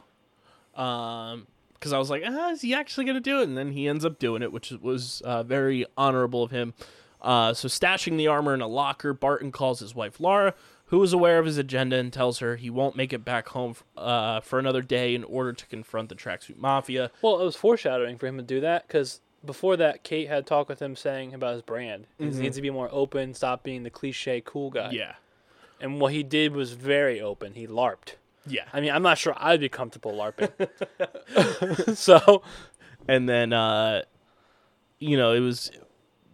Um, 0.75 1.47
because 1.73 1.91
I 1.93 1.97
was 1.97 2.09
like, 2.09 2.23
ah, 2.25 2.51
is 2.51 2.61
he 2.61 2.73
actually 2.73 3.05
going 3.05 3.15
to 3.15 3.21
do 3.21 3.39
it? 3.41 3.43
And 3.43 3.57
then 3.57 3.71
he 3.71 3.87
ends 3.87 4.05
up 4.05 4.19
doing 4.19 4.41
it, 4.41 4.51
which 4.51 4.71
was 4.71 5.21
uh, 5.21 5.43
very 5.43 5.85
honorable 5.97 6.43
of 6.43 6.51
him. 6.51 6.73
Uh, 7.21 7.53
so 7.53 7.67
stashing 7.67 8.17
the 8.17 8.27
armor 8.27 8.53
in 8.53 8.61
a 8.61 8.67
locker, 8.67 9.13
Barton 9.13 9.51
calls 9.51 9.79
his 9.79 9.93
wife 9.93 10.19
Laura, 10.19 10.53
who 10.89 11.01
is 11.03 11.13
aware 11.13 11.39
of 11.39 11.45
his 11.45 11.57
agenda, 11.57 11.95
and 11.97 12.11
tells 12.11 12.39
her 12.39 12.55
he 12.55 12.69
won't 12.69 12.95
make 12.95 13.13
it 13.13 13.23
back 13.23 13.49
home 13.49 13.75
uh, 13.97 14.41
for 14.41 14.59
another 14.59 14.81
day 14.81 15.15
in 15.15 15.23
order 15.23 15.53
to 15.53 15.65
confront 15.67 16.09
the 16.09 16.15
tracksuit 16.15 16.57
mafia. 16.57 17.11
Well, 17.21 17.39
it 17.39 17.45
was 17.45 17.55
foreshadowing 17.55 18.17
for 18.17 18.27
him 18.27 18.37
to 18.37 18.43
do 18.43 18.59
that 18.61 18.87
because 18.87 19.21
before 19.45 19.77
that, 19.77 20.03
Kate 20.03 20.27
had 20.27 20.45
talked 20.45 20.67
with 20.69 20.81
him 20.81 20.95
saying 20.95 21.33
about 21.33 21.53
his 21.53 21.61
brand. 21.61 22.07
He 22.17 22.25
needs 22.25 22.55
to 22.55 22.61
be 22.61 22.69
more 22.69 22.89
open, 22.91 23.33
stop 23.33 23.63
being 23.63 23.83
the 23.83 23.89
cliche 23.89 24.41
cool 24.43 24.69
guy. 24.69 24.91
Yeah, 24.91 25.13
And 25.79 26.01
what 26.01 26.11
he 26.11 26.23
did 26.23 26.53
was 26.53 26.73
very 26.73 27.21
open. 27.21 27.53
He 27.53 27.67
LARPed. 27.67 28.15
yeah. 28.45 28.65
I 28.73 28.81
mean, 28.81 28.91
I'm 28.91 29.03
not 29.03 29.17
sure 29.17 29.33
I'd 29.37 29.59
be 29.61 29.69
comfortable 29.69 30.13
LARPing. 30.13 30.49
so, 31.97 32.41
And 33.07 33.29
then, 33.29 33.53
uh, 33.53 34.01
you 34.99 35.15
know, 35.17 35.33
it 35.33 35.39
was 35.39 35.71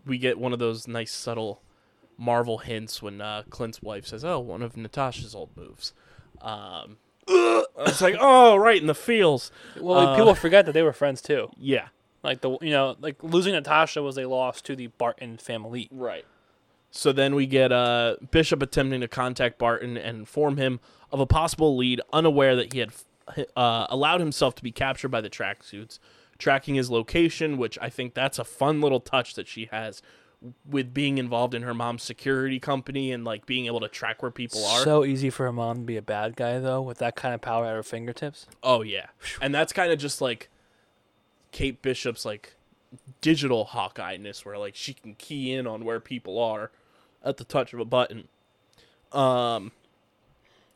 we 0.05 0.17
get 0.17 0.39
one 0.39 0.53
of 0.53 0.59
those 0.59 0.87
nice 0.87 1.11
subtle 1.11 1.61
Marvel 2.17 2.59
hints 2.59 3.01
when 3.01 3.21
uh, 3.21 3.43
Clint's 3.49 3.81
wife 3.81 4.05
says, 4.07 4.23
"Oh, 4.23 4.39
one 4.39 4.61
of 4.61 4.75
Natasha's 4.77 5.35
old 5.35 5.49
moves." 5.55 5.93
Um, 6.41 6.97
it's 7.27 8.01
like, 8.01 8.15
oh, 8.19 8.55
right 8.55 8.79
in 8.79 8.87
the 8.87 8.95
feels. 8.95 9.51
well, 9.79 9.95
like, 9.97 10.07
Uh, 10.09 10.15
people 10.15 10.35
forget 10.35 10.65
that 10.65 10.73
they 10.73 10.83
were 10.83 10.93
friends 10.93 11.21
too. 11.21 11.49
Yeah, 11.57 11.87
Like 12.23 12.41
the 12.41 12.57
you 12.61 12.69
know, 12.69 12.95
like 12.99 13.23
losing 13.23 13.53
Natasha 13.53 14.01
was 14.03 14.17
a 14.17 14.25
loss 14.27 14.61
to 14.63 14.75
the 14.75 14.87
Barton 14.87 15.37
family. 15.37 15.87
right. 15.91 16.25
So 16.91 17.11
then 17.11 17.35
we 17.35 17.45
get 17.45 17.73
uh, 17.73 18.15
Bishop 18.31 18.61
attempting 18.61 19.01
to 19.01 19.09
contact 19.09 19.57
Barton 19.59 19.97
and 19.97 20.17
inform 20.19 20.55
him 20.55 20.79
of 21.11 21.19
a 21.19 21.25
possible 21.25 21.75
lead, 21.75 21.99
unaware 22.13 22.55
that 22.55 22.71
he 22.71 22.79
had 22.79 22.91
uh, 23.57 23.85
allowed 23.89 24.21
himself 24.21 24.55
to 24.55 24.63
be 24.63 24.71
captured 24.71 25.09
by 25.09 25.19
the 25.19 25.29
tracksuits, 25.29 25.99
tracking 26.37 26.75
his 26.75 26.89
location. 26.89 27.57
Which 27.57 27.77
I 27.81 27.89
think 27.89 28.13
that's 28.13 28.39
a 28.39 28.45
fun 28.45 28.79
little 28.79 29.01
touch 29.01 29.33
that 29.33 29.45
she 29.47 29.65
has 29.71 30.01
with 30.65 30.93
being 30.93 31.17
involved 31.17 31.53
in 31.53 31.61
her 31.63 31.73
mom's 31.73 32.03
security 32.03 32.59
company 32.59 33.11
and 33.11 33.23
like 33.23 33.45
being 33.45 33.65
able 33.65 33.79
to 33.79 33.87
track 33.87 34.21
where 34.21 34.31
people 34.31 34.65
are. 34.65 34.83
So 34.83 35.05
easy 35.05 35.29
for 35.29 35.47
a 35.47 35.53
mom 35.53 35.77
to 35.77 35.83
be 35.83 35.97
a 35.97 36.01
bad 36.01 36.35
guy 36.35 36.59
though, 36.59 36.81
with 36.81 36.97
that 36.99 37.15
kind 37.15 37.33
of 37.33 37.41
power 37.41 37.65
at 37.65 37.75
her 37.75 37.83
fingertips. 37.83 38.47
Oh 38.63 38.81
yeah, 38.81 39.07
and 39.41 39.53
that's 39.53 39.73
kind 39.73 39.91
of 39.91 39.99
just 39.99 40.21
like 40.21 40.49
Kate 41.51 41.81
Bishop's 41.81 42.25
like 42.25 42.55
digital 43.21 43.65
Hawkeye 43.65 44.17
ness, 44.17 44.45
where 44.45 44.57
like 44.57 44.75
she 44.75 44.93
can 44.93 45.15
key 45.15 45.53
in 45.53 45.67
on 45.67 45.85
where 45.85 45.99
people 45.99 46.39
are 46.39 46.71
at 47.23 47.37
the 47.37 47.43
touch 47.43 47.73
of 47.73 47.79
a 47.79 47.85
button. 47.85 48.27
Um, 49.11 49.71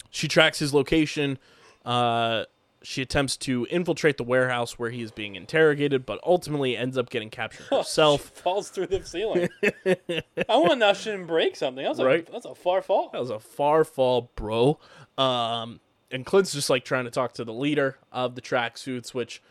she 0.10 0.28
tracks 0.28 0.60
his 0.60 0.74
location. 0.74 1.38
Uh, 1.86 2.46
she 2.82 3.02
attempts 3.02 3.36
to 3.38 3.68
infiltrate 3.70 4.18
the 4.18 4.24
warehouse 4.24 4.80
where 4.80 4.90
he 4.90 5.02
is 5.02 5.12
being 5.12 5.36
interrogated, 5.36 6.06
but 6.06 6.20
ultimately 6.26 6.78
ends 6.78 6.98
up 6.98 7.10
getting 7.10 7.30
captured 7.30 7.66
herself. 7.70 8.22
falls 8.22 8.70
through 8.70 8.88
the 8.88 9.04
ceiling. 9.06 9.50
I 9.64 10.56
want 10.58 10.80
that 10.80 10.96
shouldn't 10.98 11.28
break 11.28 11.56
something. 11.56 11.84
That's 11.84 12.00
Right. 12.00 12.28
a 12.28 12.32
that's 12.32 12.46
a 12.46 12.56
far 12.56 12.82
fall. 12.82 13.10
That 13.12 13.20
was 13.20 13.30
a 13.30 13.40
far 13.40 13.84
fall, 13.84 14.32
bro. 14.36 14.80
Um, 15.18 15.82
and 16.12 16.26
Clint's 16.26 16.54
just 16.54 16.70
like 16.70 16.86
trying 16.86 17.06
to 17.06 17.12
talk 17.12 17.34
to 17.34 17.44
the 17.44 17.54
leader 17.54 17.98
of 18.12 18.36
the 18.36 18.42
tracksuits, 18.42 19.14
which 19.14 19.42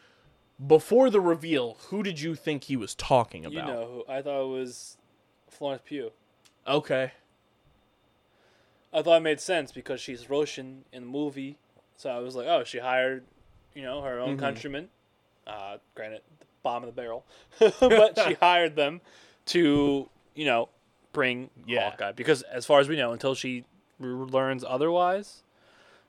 before 0.66 1.10
the 1.10 1.20
reveal, 1.20 1.76
who 1.90 2.02
did 2.02 2.20
you 2.20 2.34
think 2.34 2.64
he 2.64 2.76
was 2.76 2.94
talking 2.94 3.44
about? 3.44 3.54
You 3.54 3.62
know, 3.72 4.04
who 4.06 4.12
I 4.12 4.22
thought 4.22 4.42
it 4.44 4.48
was 4.48 4.96
Florence 5.50 5.82
Pugh. 5.84 6.10
Okay. 6.66 7.12
I 8.92 9.02
thought 9.02 9.18
it 9.18 9.22
made 9.22 9.38
sense 9.40 9.70
because 9.70 10.00
she's 10.00 10.30
Russian 10.30 10.84
in 10.92 11.02
the 11.02 11.08
movie. 11.08 11.58
So 11.98 12.08
I 12.10 12.20
was 12.20 12.34
like, 12.34 12.46
oh, 12.46 12.64
she 12.64 12.78
hired, 12.78 13.24
you 13.74 13.82
know, 13.82 14.00
her 14.02 14.18
own 14.20 14.36
Mhm. 14.36 14.40
countrymen. 14.40 14.88
Uh, 15.46 15.76
granted, 15.94 16.22
the 16.40 16.46
bottom 16.62 16.88
of 16.88 16.94
the 16.94 16.98
barrel, 17.00 17.24
but 17.80 18.18
she 18.26 18.34
hired 18.34 18.74
them 18.76 19.00
to, 19.46 20.08
you 20.34 20.44
know, 20.46 20.68
bring 21.12 21.50
Yeah. 21.66 21.90
Hawkeye 21.90 22.12
because, 22.12 22.42
as 22.42 22.64
far 22.64 22.80
as 22.80 22.88
we 22.88 22.96
know, 22.96 23.12
until 23.12 23.34
she 23.34 23.64
learns 23.98 24.62
otherwise, 24.64 25.42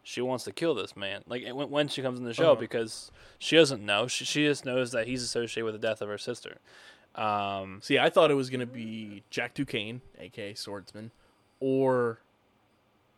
she 0.03 0.21
wants 0.21 0.43
to 0.45 0.51
kill 0.51 0.73
this 0.75 0.95
man. 0.95 1.23
Like 1.27 1.43
when 1.47 1.69
when 1.69 1.87
she 1.87 2.01
comes 2.01 2.19
in 2.19 2.25
the 2.25 2.33
show, 2.33 2.51
Uh-huh. 2.51 2.59
because 2.61 3.11
she 3.39 3.55
doesn't 3.55 3.83
know. 3.85 4.07
She, 4.07 4.25
she 4.25 4.45
just 4.45 4.65
knows 4.65 4.91
that 4.91 5.07
he's 5.07 5.23
associated 5.23 5.65
with 5.65 5.73
the 5.81 5.87
death 5.87 6.01
of 6.01 6.07
her 6.07 6.17
sister. 6.17 6.57
Um, 7.15 7.79
See, 7.81 7.97
I 7.97 8.09
thought 8.09 8.29
it 8.29 8.35
was 8.35 8.49
gonna 8.51 8.65
be 8.67 9.23
Jack 9.31 9.53
Duquesne, 9.55 10.01
aka 10.19 10.53
Swordsman, 10.53 11.11
or 11.59 12.19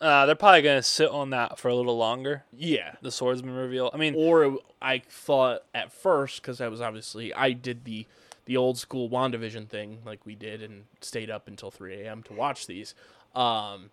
uh, 0.01 0.25
they're 0.25 0.35
probably 0.35 0.61
gonna 0.63 0.81
sit 0.83 1.09
on 1.09 1.29
that 1.29 1.57
for 1.59 1.69
a 1.69 1.75
little 1.75 1.97
longer. 1.97 2.43
yeah, 2.51 2.95
The 3.01 3.11
swordsman 3.11 3.53
reveal. 3.55 3.89
I 3.93 3.97
mean, 3.97 4.15
or 4.17 4.57
I 4.81 4.99
thought 5.07 5.63
at 5.73 5.93
first 5.93 6.41
because 6.41 6.59
I 6.59 6.67
was 6.67 6.81
obviously 6.81 7.33
I 7.33 7.51
did 7.53 7.85
the 7.85 8.05
the 8.45 8.57
old 8.57 8.77
school 8.79 9.07
Wandavision 9.09 9.69
thing 9.69 9.99
like 10.03 10.25
we 10.25 10.33
did 10.35 10.61
and 10.63 10.85
stayed 10.99 11.29
up 11.29 11.47
until 11.47 11.69
3 11.71 12.01
a.m. 12.01 12.23
to 12.23 12.33
watch 12.33 12.65
these. 12.67 12.95
Um, 13.35 13.91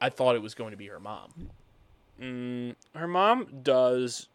I 0.00 0.08
thought 0.08 0.36
it 0.36 0.42
was 0.42 0.54
going 0.54 0.70
to 0.70 0.76
be 0.76 0.86
her 0.86 1.00
mom. 1.00 1.50
Mm, 2.20 2.76
her 2.94 3.08
mom 3.08 3.48
does 3.62 4.28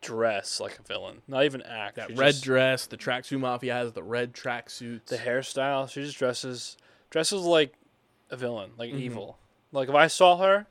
dress 0.00 0.60
like 0.60 0.78
a 0.78 0.82
villain, 0.82 1.20
not 1.28 1.44
even 1.44 1.60
act. 1.62 1.96
That 1.96 2.08
She 2.08 2.14
red 2.14 2.32
just- 2.32 2.44
dress, 2.44 2.86
the 2.86 2.96
tracksuit 2.96 3.38
mafia 3.40 3.74
has 3.74 3.92
the 3.92 4.02
red 4.02 4.32
tracksuits. 4.32 5.04
the 5.06 5.18
hairstyle. 5.18 5.88
She 5.90 6.02
just 6.02 6.16
dresses 6.18 6.76
dresses 7.10 7.42
like 7.42 7.74
a 8.30 8.36
villain, 8.36 8.70
like 8.78 8.92
Mhm. 8.92 9.00
evil. 9.00 9.38
Like 9.72 9.88
if 9.88 9.94
I 9.94 10.06
saw 10.08 10.36
her, 10.38 10.66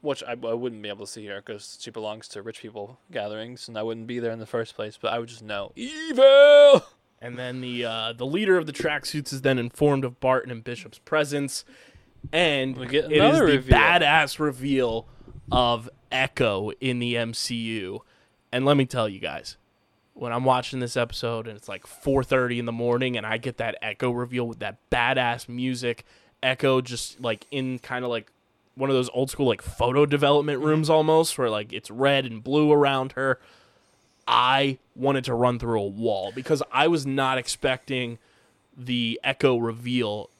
which 0.00 0.22
I, 0.22 0.32
I 0.32 0.54
wouldn't 0.54 0.82
be 0.82 0.88
able 0.88 1.06
to 1.06 1.10
see 1.12 1.26
her 1.26 1.42
because 1.44 1.78
she 1.80 1.90
belongs 1.90 2.28
to 2.28 2.42
rich 2.42 2.60
people 2.60 2.98
gatherings, 3.10 3.68
and 3.68 3.76
I 3.78 3.82
wouldn't 3.82 4.06
be 4.06 4.18
there 4.18 4.32
in 4.32 4.38
the 4.38 4.46
first 4.46 4.74
place. 4.74 4.98
But 5.00 5.12
I 5.12 5.18
would 5.18 5.28
just 5.28 5.42
know 5.42 5.72
evil. 5.76 6.84
And 7.20 7.38
then 7.38 7.60
the 7.62 7.84
uh, 7.84 8.12
the 8.12 8.26
leader 8.26 8.58
of 8.58 8.66
the 8.66 8.72
tracksuits 8.72 9.32
is 9.32 9.40
then 9.42 9.58
informed 9.58 10.04
of 10.04 10.20
Barton 10.20 10.50
and 10.52 10.62
Bishop's 10.62 10.98
presence, 10.98 11.64
and 12.32 12.76
We 12.76 12.86
get 12.86 13.06
it 13.06 13.12
is 13.12 13.18
another 13.20 13.46
the 13.46 13.56
reveal. 13.56 13.76
badass 13.78 14.38
reveal 14.38 15.08
of 15.50 15.88
Echo 16.12 16.72
in 16.80 16.98
the 16.98 17.14
MCU. 17.14 18.00
And 18.52 18.64
let 18.64 18.76
me 18.76 18.84
tell 18.86 19.08
you 19.08 19.18
guys, 19.18 19.56
when 20.12 20.32
I'm 20.32 20.44
watching 20.44 20.78
this 20.80 20.96
episode 20.96 21.48
and 21.48 21.56
it's 21.56 21.68
like 21.68 21.86
4:30 21.86 22.58
in 22.58 22.64
the 22.66 22.72
morning, 22.72 23.16
and 23.16 23.24
I 23.26 23.38
get 23.38 23.56
that 23.58 23.76
Echo 23.82 24.10
reveal 24.10 24.46
with 24.46 24.58
that 24.60 24.76
badass 24.90 25.48
music, 25.48 26.04
Echo 26.42 26.80
just 26.80 27.20
like 27.20 27.46
in 27.50 27.78
kind 27.78 28.04
of 28.04 28.10
like 28.10 28.30
one 28.74 28.90
of 28.90 28.96
those 28.96 29.10
old 29.10 29.30
school 29.30 29.46
like 29.46 29.62
photo 29.62 30.06
development 30.06 30.58
mm-hmm. 30.58 30.68
rooms 30.68 30.90
almost, 30.90 31.36
where 31.38 31.50
like 31.50 31.72
it's 31.72 31.90
red 31.90 32.24
and 32.26 32.44
blue 32.44 32.72
around 32.72 33.12
her. 33.12 33.38
I 34.28 34.78
wanted 34.94 35.24
to 35.24 35.34
run 35.34 35.58
through 35.58 35.80
a 35.80 35.86
wall 35.86 36.32
because 36.34 36.62
I 36.72 36.88
was 36.88 37.06
not 37.06 37.38
expecting 37.38 38.18
the 38.76 39.20
Echo 39.22 39.56
reveal 39.56 40.30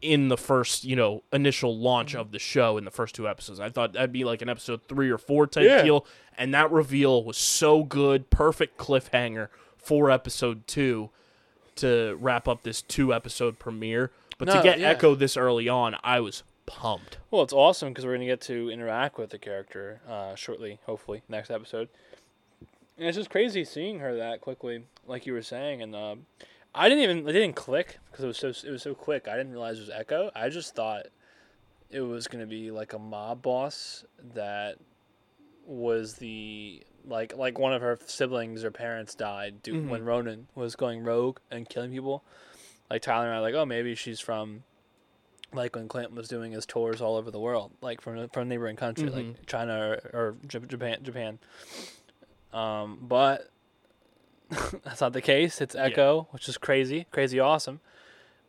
in 0.00 0.28
the 0.28 0.36
first, 0.36 0.84
you 0.84 0.94
know, 0.94 1.22
initial 1.32 1.76
launch 1.76 2.12
mm-hmm. 2.12 2.20
of 2.20 2.30
the 2.30 2.38
show 2.38 2.76
in 2.76 2.84
the 2.84 2.90
first 2.90 3.14
two 3.14 3.28
episodes. 3.28 3.58
I 3.58 3.70
thought 3.70 3.94
that'd 3.94 4.12
be 4.12 4.24
like 4.24 4.42
an 4.42 4.48
episode 4.48 4.82
three 4.88 5.10
or 5.10 5.18
four 5.18 5.46
type 5.46 5.64
Yeah. 5.64 5.82
deal, 5.82 6.06
and 6.38 6.54
that 6.54 6.70
reveal 6.70 7.24
was 7.24 7.36
so 7.36 7.82
good, 7.82 8.30
perfect 8.30 8.78
cliffhanger 8.78 9.48
for 9.78 10.10
episode 10.10 10.66
two 10.66 11.10
to 11.76 12.16
wrap 12.20 12.46
up 12.46 12.62
this 12.62 12.82
two 12.82 13.12
episode 13.12 13.58
premiere. 13.58 14.10
But 14.38 14.46
to 14.46 14.62
get 14.62 14.78
yeah. 14.78 14.90
Echo 14.90 15.14
this 15.14 15.36
early 15.36 15.68
on, 15.68 15.96
I 16.02 16.20
was 16.20 16.42
pumped. 16.66 17.18
Well, 17.30 17.42
it's 17.42 17.52
awesome 17.52 17.90
because 17.90 18.04
we're 18.06 18.14
gonna 18.14 18.26
get 18.26 18.40
to 18.42 18.70
interact 18.70 19.18
with 19.18 19.30
the 19.30 19.38
character 19.38 20.00
uh, 20.08 20.34
shortly, 20.34 20.78
hopefully 20.86 21.22
next 21.28 21.50
episode. 21.50 21.88
And 22.96 23.08
it's 23.08 23.16
just 23.16 23.30
crazy 23.30 23.64
seeing 23.64 23.98
her 24.00 24.16
that 24.16 24.40
quickly, 24.40 24.84
like 25.06 25.26
you 25.26 25.32
were 25.32 25.42
saying. 25.42 25.82
And 25.82 25.94
uh, 25.94 26.14
I 26.74 26.88
didn't 26.88 27.04
even 27.04 27.28
it 27.28 27.32
didn't 27.32 27.56
click 27.56 27.98
because 28.10 28.24
it 28.24 28.28
was 28.28 28.38
so 28.38 28.48
it 28.48 28.70
was 28.70 28.82
so 28.82 28.94
quick. 28.94 29.28
I 29.28 29.36
didn't 29.36 29.52
realize 29.52 29.78
it 29.78 29.82
was 29.82 29.90
Echo. 29.90 30.30
I 30.34 30.48
just 30.48 30.74
thought 30.74 31.06
it 31.90 32.00
was 32.00 32.26
gonna 32.28 32.46
be 32.46 32.70
like 32.70 32.92
a 32.92 32.98
mob 32.98 33.42
boss 33.42 34.04
that 34.34 34.76
was 35.66 36.14
the 36.14 36.82
like 37.06 37.36
like 37.36 37.58
one 37.58 37.72
of 37.72 37.82
her 37.82 37.98
siblings 38.06 38.64
or 38.64 38.70
parents 38.70 39.14
died 39.14 39.62
do, 39.62 39.74
Mhm. 39.74 39.88
when 39.88 40.04
Ronin 40.04 40.46
was 40.54 40.76
going 40.76 41.02
rogue 41.04 41.38
and 41.50 41.68
killing 41.68 41.90
people. 41.90 42.24
Like 42.90 43.02
Tyler 43.02 43.26
and 43.26 43.34
I 43.34 43.40
like, 43.40 43.54
oh, 43.54 43.64
maybe 43.64 43.94
she's 43.94 44.20
from 44.20 44.62
like 45.52 45.76
when 45.76 45.88
Clinton 45.88 46.16
was 46.16 46.28
doing 46.28 46.52
his 46.52 46.66
tours 46.66 47.00
all 47.00 47.16
over 47.16 47.30
the 47.30 47.38
world, 47.40 47.72
like 47.80 48.00
from 48.00 48.28
from 48.30 48.48
neighboring 48.48 48.76
country, 48.76 49.08
Mhm. 49.08 49.14
like 49.14 49.46
China 49.46 49.78
or, 49.78 50.10
or 50.12 50.36
Japan. 50.46 50.98
Japan. 51.02 51.38
Um, 52.52 52.98
but 53.02 53.50
that's 54.84 55.00
not 55.00 55.12
the 55.12 55.22
case. 55.22 55.60
It's 55.60 55.74
Echo, 55.74 56.28
which 56.30 56.48
is 56.48 56.58
crazy, 56.58 57.06
crazy 57.10 57.40
awesome. 57.40 57.80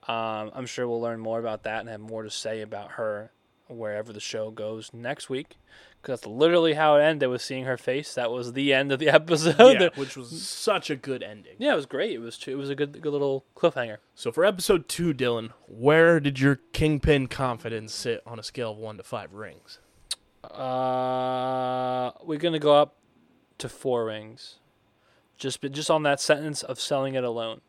Um, 0.08 0.52
I'm 0.54 0.66
sure 0.68 0.88
we'll 0.88 1.02
learn 1.02 1.20
more 1.20 1.40
about 1.40 1.64
that 1.64 1.80
and 1.80 1.90
have 1.90 2.00
more 2.00 2.22
to 2.24 2.30
say 2.30 2.62
about 2.62 2.92
her 2.92 3.32
wherever 3.68 4.14
the 4.14 4.20
show 4.20 4.52
goes 4.52 4.92
next 4.94 5.30
week. 5.30 5.58
Because 6.06 6.20
that's 6.22 6.28
literally 6.28 6.76
how 6.76 6.98
it 6.98 7.02
ended 7.02 7.30
with 7.30 7.42
seeing 7.42 7.64
her 7.64 7.78
face. 7.78 8.14
That 8.14 8.30
was 8.30 8.54
the 8.54 8.74
end 8.74 8.92
of 8.92 9.00
the 9.00 9.10
episode. 9.20 9.82
yeah, 9.82 9.90
which 9.96 10.16
was 10.16 10.44
such 10.44 10.92
a 10.92 10.96
good 10.96 11.24
ending. 11.24 11.56
Yeah, 11.58 11.74
it 11.74 11.76
was 11.76 11.88
great. 11.88 12.12
It 12.12 12.20
was 12.20 12.40
it 12.48 12.54
was 12.54 12.70
a 12.70 12.76
good 12.76 13.02
good 13.02 13.12
little 13.12 13.44
cliffhanger. 13.56 13.98
So 14.14 14.32
for 14.32 14.46
episode 14.46 14.88
two, 14.88 15.16
Dylan, 15.16 15.50
where 15.68 16.20
did 16.20 16.40
your 16.40 16.58
kingpin 16.74 17.26
confidence 17.26 17.92
sit 17.92 18.22
on 18.24 18.38
a 18.38 18.44
scale 18.44 18.74
of 18.74 18.78
one 18.78 18.98
to 18.98 19.04
five 19.04 19.34
rings? 19.34 19.80
Uh, 20.44 22.12
we're 22.24 22.38
gonna 22.38 22.60
go 22.60 22.76
up 22.76 22.98
to 23.58 23.68
four 23.68 24.06
rings, 24.06 24.60
just 25.38 25.60
just 25.72 25.90
on 25.90 26.04
that 26.04 26.20
sentence 26.20 26.62
of 26.62 26.80
selling 26.80 27.16
it 27.16 27.24
alone. 27.24 27.62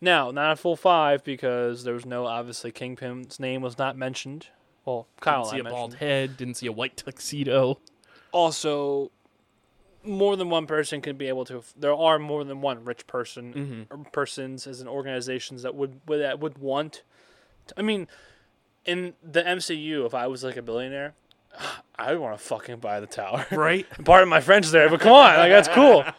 Now, 0.00 0.32
not 0.32 0.50
a 0.50 0.56
full 0.56 0.74
five 0.74 1.22
because 1.22 1.84
there 1.84 1.94
was 1.94 2.04
no 2.04 2.26
obviously 2.26 2.72
Kingpin's 2.72 3.38
name 3.38 3.62
was 3.62 3.78
not 3.78 3.96
mentioned. 3.96 4.48
Well, 4.84 5.06
Kyle 5.20 5.42
Didn't 5.44 5.50
see 5.52 5.58
and 5.60 5.66
a 5.68 5.70
I 5.70 5.72
bald 5.72 5.94
head. 5.94 6.36
Didn't 6.36 6.54
see 6.54 6.66
a 6.66 6.72
white 6.72 6.96
tuxedo. 6.96 7.78
Also, 8.32 9.10
more 10.02 10.36
than 10.36 10.50
one 10.50 10.66
person 10.66 11.00
could 11.00 11.16
be 11.16 11.28
able 11.28 11.44
to. 11.46 11.62
There 11.76 11.94
are 11.94 12.18
more 12.18 12.44
than 12.44 12.60
one 12.60 12.84
rich 12.84 13.06
person 13.06 13.54
Mm-hmm. 13.54 13.82
or 13.94 14.04
persons 14.10 14.66
as 14.66 14.80
an 14.80 14.88
organizations 14.88 15.62
that 15.62 15.74
would 15.74 16.00
would 16.06 16.20
that 16.20 16.40
would 16.40 16.58
want. 16.58 17.02
To, 17.68 17.74
I 17.78 17.82
mean, 17.82 18.08
in 18.84 19.14
the 19.22 19.42
MCU, 19.42 20.04
if 20.04 20.14
I 20.14 20.26
was 20.26 20.44
like 20.44 20.56
a 20.58 20.62
billionaire, 20.62 21.14
I 21.98 22.12
would 22.12 22.20
want 22.20 22.36
to 22.36 22.44
fucking 22.44 22.78
buy 22.80 23.00
the 23.00 23.06
tower. 23.06 23.46
Right. 23.50 23.86
Pardon 24.04 24.28
my 24.28 24.40
French 24.40 24.68
there, 24.68 24.90
but 24.90 25.00
come 25.00 25.12
on, 25.12 25.36
like 25.38 25.50
that's 25.50 25.68
cool. 25.68 26.04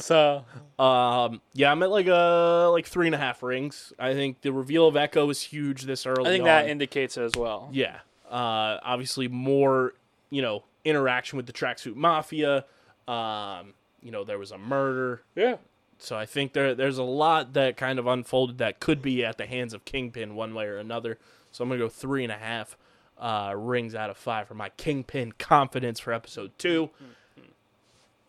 So 0.00 0.44
Um. 0.78 1.40
Yeah, 1.54 1.70
I'm 1.70 1.82
at 1.84 1.90
like 1.90 2.08
a 2.08 2.68
like 2.72 2.86
three 2.86 3.06
and 3.06 3.14
a 3.14 3.18
half 3.18 3.42
rings. 3.44 3.92
I 3.98 4.12
think 4.12 4.40
the 4.42 4.52
reveal 4.52 4.88
of 4.88 4.96
Echo 4.96 5.24
was 5.24 5.40
huge 5.40 5.82
this 5.84 6.04
early. 6.04 6.26
I 6.26 6.30
think 6.30 6.42
on. 6.42 6.46
that 6.46 6.68
indicates 6.68 7.16
it 7.16 7.22
as 7.22 7.32
well. 7.36 7.70
Yeah. 7.72 7.98
Uh. 8.30 8.78
Obviously, 8.82 9.28
more 9.28 9.94
you 10.30 10.42
know 10.42 10.64
interaction 10.84 11.36
with 11.36 11.46
the 11.46 11.52
tracksuit 11.52 11.94
mafia. 11.96 12.64
Um. 13.06 13.74
You 14.02 14.12
know, 14.12 14.22
there 14.24 14.38
was 14.38 14.52
a 14.52 14.58
murder. 14.58 15.22
Yeah. 15.34 15.56
So 15.98 16.16
I 16.16 16.26
think 16.26 16.52
there 16.52 16.74
there's 16.74 16.98
a 16.98 17.02
lot 17.02 17.54
that 17.54 17.76
kind 17.76 17.98
of 17.98 18.06
unfolded 18.06 18.58
that 18.58 18.78
could 18.78 19.02
be 19.02 19.24
at 19.24 19.36
the 19.38 19.46
hands 19.46 19.74
of 19.74 19.84
Kingpin 19.84 20.36
one 20.36 20.54
way 20.54 20.66
or 20.66 20.78
another. 20.78 21.18
So 21.50 21.64
I'm 21.64 21.68
gonna 21.68 21.80
go 21.80 21.88
three 21.88 22.22
and 22.22 22.32
a 22.32 22.36
half 22.36 22.76
uh, 23.18 23.52
rings 23.56 23.96
out 23.96 24.08
of 24.10 24.16
five 24.16 24.46
for 24.46 24.54
my 24.54 24.68
Kingpin 24.70 25.32
confidence 25.32 25.98
for 25.98 26.12
episode 26.12 26.52
two. 26.56 26.90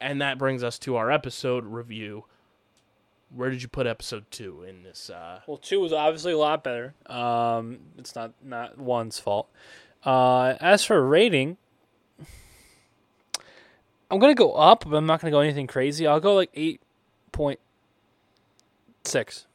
And 0.02 0.22
that 0.22 0.38
brings 0.38 0.64
us 0.64 0.80
to 0.80 0.96
our 0.96 1.12
episode 1.12 1.66
review. 1.66 2.26
Where 3.36 3.52
did 3.52 3.62
you 3.62 3.68
put 3.68 3.86
episode 3.86 4.26
two 4.32 4.64
in 4.64 4.82
this? 4.82 5.10
Uh, 5.10 5.42
Well, 5.46 5.58
two 5.58 5.80
was 5.80 5.94
obviously 5.94 6.32
a 6.32 6.38
lot 6.38 6.64
better. 6.64 6.96
Um, 7.06 7.80
it's 7.98 8.16
not 8.16 8.34
not 8.44 8.80
one's 8.80 9.20
fault. 9.20 9.50
Uh, 10.04 10.56
as 10.60 10.84
for 10.84 11.06
rating, 11.06 11.58
I'm 14.10 14.20
gonna 14.20 14.36
go 14.36 14.54
up, 14.54 14.86
but 14.88 14.96
I'm 14.96 15.06
not 15.06 15.22
gonna 15.22 15.32
go 15.32 15.40
anything 15.40 15.68
crazy. 15.68 16.08
I'll 16.08 16.20
go 16.20 16.36
like 16.36 16.50
eight 16.54 16.82
point 17.32 17.60
six. 19.04 19.46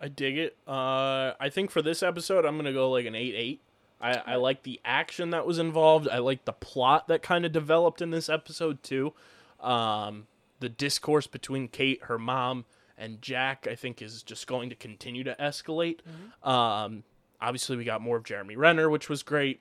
I 0.00 0.08
dig 0.08 0.36
it. 0.36 0.56
Uh, 0.66 1.32
I 1.38 1.48
think 1.50 1.70
for 1.70 1.82
this 1.82 2.02
episode, 2.02 2.44
I'm 2.44 2.56
gonna 2.56 2.72
go 2.72 2.90
like 2.90 3.06
an 3.06 3.14
eight 3.14 3.34
eight. 3.34 3.60
I, 4.00 4.22
I 4.26 4.36
like 4.36 4.62
the 4.62 4.80
action 4.84 5.30
that 5.30 5.46
was 5.46 5.58
involved. 5.58 6.08
I 6.08 6.18
like 6.18 6.44
the 6.44 6.52
plot 6.52 7.08
that 7.08 7.22
kind 7.22 7.46
of 7.46 7.52
developed 7.52 8.02
in 8.02 8.10
this 8.10 8.28
episode 8.28 8.82
too. 8.82 9.14
Um, 9.60 10.26
the 10.60 10.68
discourse 10.68 11.26
between 11.26 11.68
Kate, 11.68 12.02
her 12.04 12.18
mom, 12.18 12.66
and 12.98 13.22
Jack, 13.22 13.66
I 13.70 13.74
think, 13.74 14.02
is 14.02 14.22
just 14.22 14.46
going 14.46 14.68
to 14.68 14.76
continue 14.76 15.24
to 15.24 15.34
escalate. 15.40 16.00
Um, 16.42 17.04
obviously, 17.40 17.76
we 17.76 17.84
got 17.84 18.00
more 18.00 18.16
of 18.16 18.24
Jeremy 18.24 18.56
Renner, 18.56 18.88
which 18.90 19.08
was 19.08 19.22
great. 19.22 19.60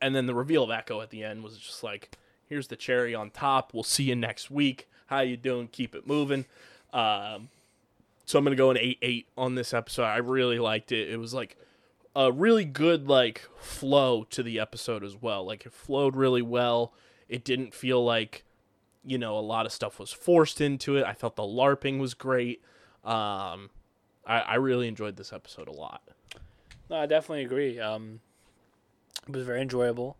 And 0.00 0.14
then 0.14 0.26
the 0.26 0.34
reveal 0.34 0.64
of 0.64 0.70
Echo 0.70 1.00
at 1.00 1.10
the 1.10 1.24
end 1.24 1.42
was 1.42 1.56
just 1.56 1.82
like, 1.82 2.16
here's 2.46 2.68
the 2.68 2.76
cherry 2.76 3.14
on 3.14 3.30
top. 3.30 3.72
We'll 3.72 3.82
see 3.82 4.04
you 4.04 4.16
next 4.16 4.50
week. 4.50 4.88
How 5.06 5.20
you 5.20 5.36
doing? 5.36 5.68
Keep 5.68 5.94
it 5.94 6.06
moving. 6.06 6.44
Um, 6.92 7.48
so 8.24 8.38
I'm 8.38 8.44
gonna 8.44 8.56
go 8.56 8.70
an 8.70 8.78
eight 8.78 8.98
eight 9.02 9.28
on 9.36 9.54
this 9.54 9.74
episode. 9.74 10.04
I 10.04 10.16
really 10.18 10.58
liked 10.58 10.92
it. 10.92 11.10
It 11.10 11.18
was 11.18 11.34
like 11.34 11.56
a 12.16 12.32
really 12.32 12.64
good 12.64 13.08
like 13.08 13.48
flow 13.58 14.24
to 14.30 14.42
the 14.42 14.58
episode 14.60 15.04
as 15.04 15.16
well. 15.20 15.44
Like 15.44 15.66
it 15.66 15.72
flowed 15.72 16.16
really 16.16 16.42
well. 16.42 16.94
It 17.28 17.44
didn't 17.44 17.74
feel 17.74 18.04
like 18.04 18.44
you 19.04 19.18
know 19.18 19.38
a 19.38 19.40
lot 19.40 19.66
of 19.66 19.72
stuff 19.72 19.98
was 19.98 20.10
forced 20.12 20.60
into 20.60 20.96
it. 20.96 21.04
I 21.04 21.12
felt 21.12 21.36
the 21.36 21.42
larping 21.42 21.98
was 21.98 22.14
great. 22.14 22.62
Um, 23.04 23.70
I, 24.26 24.40
I 24.40 24.54
really 24.54 24.88
enjoyed 24.88 25.16
this 25.16 25.32
episode 25.32 25.68
a 25.68 25.72
lot. 25.72 26.02
No, 26.94 27.00
I 27.00 27.06
definitely 27.06 27.44
agree. 27.44 27.80
Um, 27.80 28.20
it 29.26 29.34
was 29.34 29.44
very 29.44 29.60
enjoyable. 29.60 30.16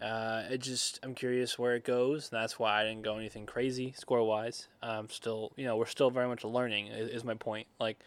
Uh, 0.00 0.44
it 0.48 0.58
just 0.58 1.00
I'm 1.02 1.12
curious 1.12 1.58
where 1.58 1.74
it 1.74 1.82
goes. 1.82 2.30
And 2.30 2.40
that's 2.40 2.56
why 2.56 2.80
I 2.80 2.84
didn't 2.84 3.02
go 3.02 3.16
anything 3.18 3.46
crazy 3.46 3.94
score 3.98 4.22
wise. 4.22 4.68
Um, 4.80 5.08
still, 5.10 5.50
you 5.56 5.64
know, 5.64 5.76
we're 5.76 5.86
still 5.86 6.10
very 6.10 6.28
much 6.28 6.44
learning. 6.44 6.86
Is, 6.86 7.10
is 7.10 7.24
my 7.24 7.34
point. 7.34 7.66
Like 7.80 7.98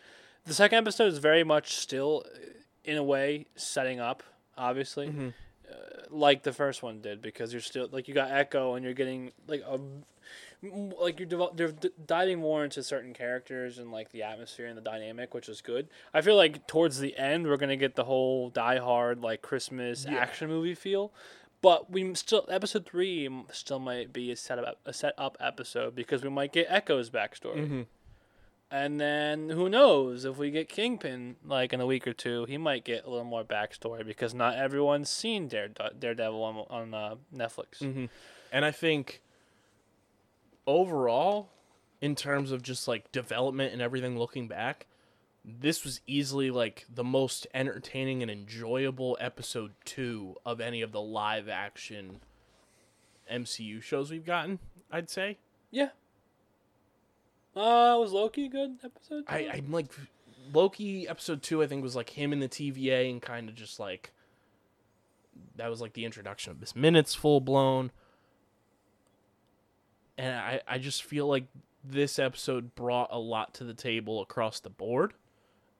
the 0.45 0.53
second 0.53 0.77
episode 0.77 1.11
is 1.11 1.17
very 1.17 1.43
much 1.43 1.75
still, 1.75 2.23
uh, 2.33 2.37
in 2.85 2.95
a 2.95 3.03
way, 3.03 3.47
setting 3.57 3.99
up. 3.99 4.23
Obviously, 4.57 5.09
Mhm. 5.09 5.33
uh, 5.69 5.73
like 6.09 6.43
the 6.43 6.53
first 6.53 6.81
one 6.81 7.01
did, 7.01 7.21
because 7.21 7.51
you're 7.51 7.61
still 7.61 7.89
like 7.91 8.07
you 8.07 8.13
got 8.13 8.31
Echo 8.31 8.75
and 8.75 8.85
you're 8.85 8.93
getting 8.93 9.33
like 9.47 9.63
a 9.67 9.77
like 10.63 11.19
you're, 11.19 11.27
devel- 11.29 11.57
you're 11.59 11.71
d- 11.71 11.89
diving 12.05 12.39
more 12.39 12.63
into 12.63 12.81
certain 12.81 13.13
characters 13.13 13.77
and 13.77 13.91
like 13.91 14.11
the 14.11 14.23
atmosphere 14.23 14.65
and 14.67 14.77
the 14.77 14.81
dynamic, 14.81 15.33
which 15.33 15.47
is 15.49 15.61
good. 15.61 15.87
I 16.13 16.21
feel 16.21 16.35
like 16.35 16.65
towards 16.67 16.99
the 16.99 17.15
end 17.17 17.47
we're 17.47 17.57
gonna 17.57 17.75
get 17.77 17.95
the 17.95 18.05
whole 18.05 18.49
Die 18.49 18.77
Hard 18.77 19.21
like 19.21 19.41
Christmas 19.41 20.05
Yeah. 20.09 20.17
action 20.17 20.47
movie 20.47 20.73
feel, 20.75 21.13
but 21.61 21.91
we 21.91 22.13
still 22.15 22.45
episode 22.49 22.85
three 22.87 23.29
still 23.51 23.79
might 23.79 24.11
be 24.11 24.31
a 24.31 24.35
set 24.35 24.57
up 24.59 24.79
a 24.85 24.93
set 24.93 25.13
up 25.17 25.37
episode 25.39 25.95
because 25.95 26.23
we 26.23 26.29
might 26.29 26.51
get 26.53 26.65
Echo's 26.69 27.09
backstory, 27.11 27.57
Mm-hmm. 27.57 27.81
and 28.71 28.99
then 28.99 29.49
who 29.49 29.69
knows 29.69 30.25
if 30.25 30.37
we 30.37 30.51
get 30.51 30.69
Kingpin 30.69 31.35
like 31.45 31.71
in 31.73 31.81
a 31.81 31.85
week 31.85 32.07
or 32.07 32.13
two, 32.13 32.45
he 32.45 32.57
might 32.57 32.83
get 32.83 33.05
a 33.05 33.09
little 33.09 33.25
more 33.25 33.43
backstory 33.43 34.05
because 34.05 34.33
not 34.33 34.55
everyone's 34.55 35.09
seen 35.09 35.47
Dare 35.47 35.69
Daredevil 35.99 36.43
on 36.43 36.55
on 36.69 36.93
uh, 36.93 37.15
Netflix. 37.35 37.79
Mm-hmm. 37.81 38.05
And 38.51 38.65
I 38.65 38.71
think 38.71 39.21
overall, 40.67 41.49
in 42.01 42.15
terms 42.15 42.51
of 42.51 42.61
just 42.61 42.87
like 42.87 43.11
development 43.11 43.73
and 43.73 43.81
everything 43.81 44.19
looking 44.19 44.47
back, 44.47 44.85
this 45.43 45.83
was 45.83 46.01
easily 46.05 46.51
like 46.51 46.85
the 46.93 47.03
most 47.03 47.47
entertaining 47.53 48.21
and 48.21 48.29
enjoyable 48.29 49.17
episode 49.19 49.71
two 49.85 50.35
of 50.45 50.59
any 50.59 50.81
of 50.81 50.91
the 50.91 51.01
live 51.01 51.47
action 51.47 52.19
MCU 53.31 53.81
shows 53.81 54.11
we've 54.11 54.25
gotten, 54.25 54.59
I'd 54.91 55.09
say. 55.09 55.37
Yeah. 55.71 55.89
Uh, 57.55 57.97
was 57.99 58.11
Loki 58.11 58.45
a 58.45 58.49
good 58.49 58.77
episode? 58.83 59.23
I, 59.27 59.49
I'm 59.53 59.71
like 59.71 59.87
Loki 60.53 61.07
episode 61.07 61.41
two, 61.41 61.63
I 61.63 61.67
think 61.67 61.81
was 61.81 61.95
like 61.95 62.11
him 62.11 62.31
in 62.33 62.39
the 62.39 62.49
TVA 62.49 63.09
and 63.09 63.21
kind 63.21 63.49
of 63.49 63.55
just 63.55 63.79
like 63.79 64.11
that 65.55 65.69
was 65.69 65.81
like 65.81 65.93
the 65.93 66.05
introduction 66.05 66.51
of 66.51 66.59
Miss 66.59 66.75
Minutes 66.75 67.15
full 67.15 67.41
blown. 67.41 67.91
And 70.17 70.35
I, 70.35 70.61
I 70.67 70.77
just 70.77 71.03
feel 71.03 71.27
like 71.27 71.45
this 71.83 72.19
episode 72.19 72.75
brought 72.75 73.09
a 73.11 73.19
lot 73.19 73.53
to 73.55 73.63
the 73.63 73.73
table 73.73 74.21
across 74.21 74.59
the 74.59 74.69
board 74.69 75.13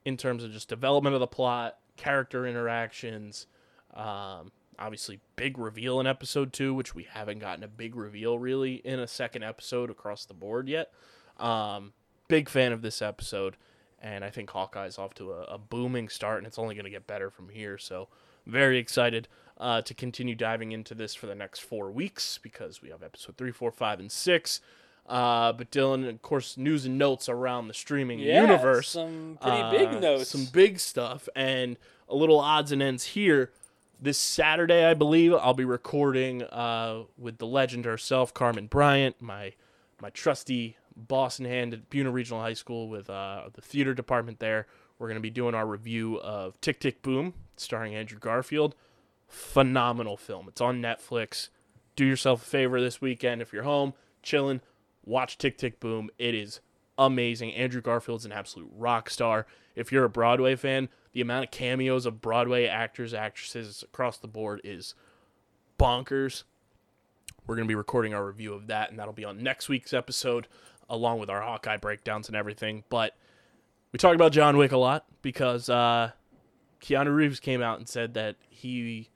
in 0.06 0.16
terms 0.16 0.44
of 0.44 0.52
just 0.52 0.70
development 0.70 1.16
of 1.16 1.20
the 1.20 1.28
plot, 1.28 1.78
character 1.98 2.46
interactions, 2.46 3.48
um, 3.94 4.52
obviously 4.80 5.20
big 5.36 5.58
reveal 5.58 6.00
in 6.00 6.08
episode 6.08 6.54
two, 6.54 6.74
which 6.74 6.96
we 6.96 7.04
haven't 7.04 7.40
gotten 7.40 7.64
a 7.64 7.68
big 7.68 7.96
reveal 7.96 8.38
really 8.38 8.76
in 8.76 9.00
a 9.00 9.08
second 9.08 9.44
episode 9.44 9.90
across 9.90 10.26
the 10.26 10.34
board 10.34 10.70
yet. 10.70 10.92
Um, 11.38 11.94
big 12.28 12.48
fan 12.48 12.72
of 12.72 12.82
this 12.82 13.02
episode, 13.02 13.58
and 14.00 14.24
I 14.24 14.30
think 14.30 14.50
Hawkeye's 14.50 14.98
off 14.98 15.14
to 15.16 15.34
a, 15.34 15.42
a 15.44 15.58
booming 15.58 16.10
start, 16.10 16.38
and 16.38 16.48
it's 16.48 16.60
only 16.60 16.76
going 16.76 16.86
to 16.86 16.92
get 16.92 17.08
better 17.08 17.30
from 17.30 17.50
here. 17.50 17.78
So 17.78 18.08
very 18.46 18.78
excited 18.78 19.28
uh, 19.60 19.82
to 19.82 19.94
continue 19.94 20.36
diving 20.36 20.72
into 20.72 20.94
this 20.96 21.16
for 21.16 21.26
the 21.28 21.36
next 21.36 21.60
four 21.60 21.92
weeks 21.92 22.38
because 22.42 22.82
we 22.82 22.90
have 22.90 23.02
episode 23.04 23.38
three, 23.38 23.52
four, 23.52 23.72
five, 23.72 24.00
and 24.00 24.12
six. 24.12 24.62
Uh, 25.08 25.54
but 25.54 25.72
Dylan, 25.72 26.08
of 26.08 26.22
course, 26.22 26.58
news 26.58 26.86
and 26.86 26.98
notes 26.98 27.30
around 27.30 27.68
the 27.70 27.74
streaming 27.74 28.20
Yeah, 28.20 28.42
universe. 28.42 28.90
some 28.90 29.38
pretty 29.42 29.58
Uh, 29.58 29.72
big 29.72 30.02
notes. 30.02 30.30
Some 30.30 30.46
big 30.52 30.80
stuff 30.80 31.30
and 31.36 31.78
a 32.10 32.16
little 32.16 32.40
odds 32.40 32.72
and 32.72 32.82
ends 32.82 33.04
here. 33.06 33.52
This 34.00 34.18
Saturday, 34.20 34.86
I 34.86 34.94
believe, 34.94 35.34
I'll 35.34 35.54
be 35.56 35.66
recording 35.66 36.44
uh, 36.44 37.04
with 37.18 37.40
the 37.40 37.48
legend 37.48 37.86
herself, 37.86 38.34
Carmen 38.34 38.68
Bryant, 38.68 39.20
my 39.22 39.54
my 40.00 40.12
trusty 40.12 40.78
boss 40.96 41.40
in 41.40 41.46
hand 41.46 41.74
at 41.74 41.90
Buena 41.90 42.12
Regional 42.12 42.42
High 42.42 42.54
School 42.54 42.88
with 42.90 43.10
uh, 43.10 43.50
the 43.54 43.62
theater 43.62 43.96
department 43.96 44.40
there. 44.40 44.68
We're 45.00 45.08
going 45.08 45.16
to 45.18 45.22
be 45.22 45.32
doing 45.32 45.56
our 45.56 45.66
review 45.66 46.20
of 46.22 46.60
Tick 46.62 46.80
Tick 46.80 47.02
Boom, 47.02 47.34
starring 47.56 47.96
Andrew 47.96 48.20
Garfield. 48.20 48.76
Phenomenal 49.28 50.18
film. 50.18 50.48
It's 50.48 50.62
on 50.62 50.82
Netflix. 50.82 51.50
Do 51.96 52.06
yourself 52.06 52.44
a 52.44 52.46
favor 52.46 52.80
this 52.80 53.02
weekend 53.02 53.42
if 53.42 53.52
you're 53.52 53.64
home, 53.64 53.94
chilling, 54.22 54.62
watch 55.06 55.38
Tick 55.38 55.58
Tick 55.58 55.80
Boom. 55.80 56.10
It 56.18 56.36
is 56.36 56.60
amazing. 56.98 57.54
Andrew 57.54 57.82
Garfield's 57.82 58.26
an 58.26 58.32
absolute 58.32 58.70
rock 58.76 59.10
star. 59.10 59.46
If 59.76 59.92
you're 59.92 60.06
a 60.06 60.10
Broadway 60.10 60.56
fan, 60.56 60.90
the 61.12 61.22
amount 61.22 61.46
of 61.46 61.52
cameos 61.52 62.06
of 62.06 62.22
Broadway 62.22 62.68
actors, 62.68 63.14
actresses 63.14 63.84
across 63.84 64.18
the 64.18 64.28
board 64.28 64.62
is 64.64 64.96
bonkers. 65.80 66.44
We're 67.46 67.56
going 67.56 67.68
to 67.68 67.72
be 67.72 67.76
recording 67.76 68.14
our 68.14 68.26
review 68.26 68.54
of 68.54 68.68
that, 68.68 68.90
and 68.90 69.00
that'll 69.00 69.14
be 69.14 69.26
on 69.26 69.42
next 69.42 69.70
week's 69.70 69.94
episode, 69.94 70.48
along 70.90 71.20
with 71.20 71.30
our 71.30 71.42
Hawkeye 71.42 71.78
breakdowns 71.78 72.28
and 72.28 72.36
everything. 72.36 72.84
But 72.90 73.16
we 73.92 73.98
talk 73.98 74.16
about 74.16 74.32
John 74.32 74.58
Wick 74.58 74.72
a 74.72 74.78
lot 74.78 75.06
because 75.22 75.70
uh, 75.70 76.12
Keanu 76.82 77.16
Reeves 77.16 77.40
came 77.40 77.62
out 77.62 77.80
and 77.80 77.88
said 77.88 78.14
that 78.16 78.36
he 78.50 79.10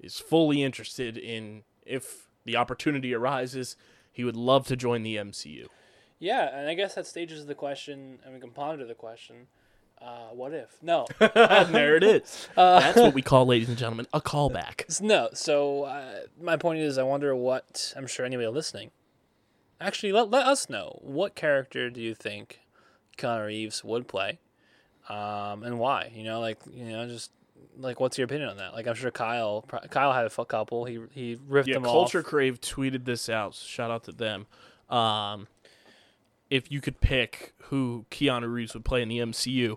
is 0.00 0.18
fully 0.18 0.62
interested 0.62 1.16
in, 1.16 1.62
if 1.84 2.28
the 2.44 2.56
opportunity 2.56 3.14
arises, 3.14 3.76
he 4.12 4.24
would 4.24 4.36
love 4.36 4.66
to 4.68 4.76
join 4.76 5.02
the 5.02 5.16
MCU. 5.16 5.66
Yeah, 6.18 6.56
and 6.56 6.68
I 6.68 6.74
guess 6.74 6.94
that 6.94 7.06
stages 7.06 7.46
the 7.46 7.54
question, 7.54 8.18
and 8.24 8.34
we 8.34 8.40
can 8.40 8.50
ponder 8.50 8.84
the 8.84 8.94
question: 8.94 9.46
uh, 10.02 10.28
What 10.32 10.52
if? 10.52 10.76
No, 10.82 11.06
there 11.18 11.96
it 11.96 12.02
is. 12.02 12.48
That's 12.56 12.98
what 12.98 13.14
we 13.14 13.22
call, 13.22 13.46
ladies 13.46 13.68
and 13.68 13.78
gentlemen, 13.78 14.06
a 14.12 14.20
callback. 14.20 15.00
No. 15.00 15.28
So 15.32 15.84
uh, 15.84 16.20
my 16.40 16.56
point 16.56 16.80
is, 16.80 16.98
I 16.98 17.04
wonder 17.04 17.34
what 17.36 17.94
I'm 17.96 18.06
sure 18.08 18.26
anybody 18.26 18.48
listening. 18.48 18.90
Actually, 19.80 20.12
let 20.12 20.30
let 20.30 20.46
us 20.46 20.68
know 20.68 20.98
what 21.02 21.36
character 21.36 21.88
do 21.88 22.00
you 22.00 22.14
think 22.14 22.60
Keanu 23.16 23.46
Reeves 23.46 23.84
would 23.84 24.08
play, 24.08 24.40
um, 25.08 25.62
and 25.62 25.78
why? 25.78 26.10
You 26.12 26.24
know, 26.24 26.40
like 26.40 26.58
you 26.72 26.86
know, 26.86 27.06
just 27.06 27.30
like 27.76 28.00
what's 28.00 28.18
your 28.18 28.24
opinion 28.26 28.48
on 28.50 28.56
that? 28.58 28.72
Like 28.74 28.86
I'm 28.86 28.94
sure 28.94 29.10
Kyle 29.10 29.64
Kyle 29.90 30.12
had 30.12 30.26
a 30.26 30.44
couple. 30.44 30.84
He 30.84 30.98
he 31.12 31.38
ripped 31.46 31.68
Yeah, 31.68 31.74
them 31.74 31.84
Culture 31.84 32.20
off. 32.20 32.24
Crave 32.24 32.60
tweeted 32.60 33.04
this 33.04 33.28
out. 33.28 33.54
So 33.54 33.66
shout 33.66 33.90
out 33.90 34.04
to 34.04 34.12
them. 34.12 34.46
Um, 34.88 35.48
if 36.50 36.70
you 36.72 36.80
could 36.80 37.00
pick 37.00 37.52
who 37.64 38.06
Keanu 38.10 38.50
Reeves 38.52 38.74
would 38.74 38.84
play 38.84 39.02
in 39.02 39.08
the 39.08 39.18
MCU, 39.18 39.76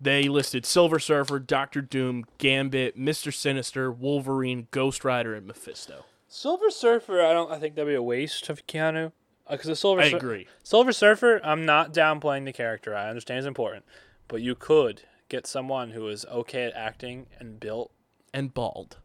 they 0.00 0.24
listed 0.28 0.64
Silver 0.64 0.98
Surfer, 0.98 1.38
Doctor 1.38 1.80
Doom, 1.82 2.24
Gambit, 2.38 2.96
Mister 2.96 3.30
Sinister, 3.30 3.92
Wolverine, 3.92 4.68
Ghost 4.70 5.04
Rider, 5.04 5.34
and 5.34 5.46
Mephisto. 5.46 6.04
Silver 6.28 6.70
Surfer, 6.70 7.20
I 7.20 7.32
don't. 7.32 7.52
I 7.52 7.58
think 7.58 7.74
that'd 7.74 7.88
be 7.88 7.94
a 7.94 8.02
waste 8.02 8.48
of 8.48 8.66
Keanu. 8.66 9.12
Because 9.50 9.66
the 9.66 9.76
Silver 9.76 10.00
I 10.00 10.10
Sur- 10.10 10.16
agree. 10.16 10.46
Silver 10.62 10.92
Surfer, 10.92 11.40
I'm 11.44 11.66
not 11.66 11.92
downplaying 11.92 12.46
the 12.46 12.52
character. 12.54 12.94
I 12.96 13.08
understand 13.08 13.38
it's 13.38 13.46
important, 13.46 13.84
but 14.28 14.40
you 14.40 14.54
could 14.54 15.02
get 15.32 15.46
someone 15.46 15.92
who 15.92 16.08
is 16.08 16.26
okay 16.26 16.64
at 16.64 16.74
acting 16.74 17.26
and 17.40 17.58
built. 17.58 17.90
And 18.34 18.52
bald. 18.52 18.98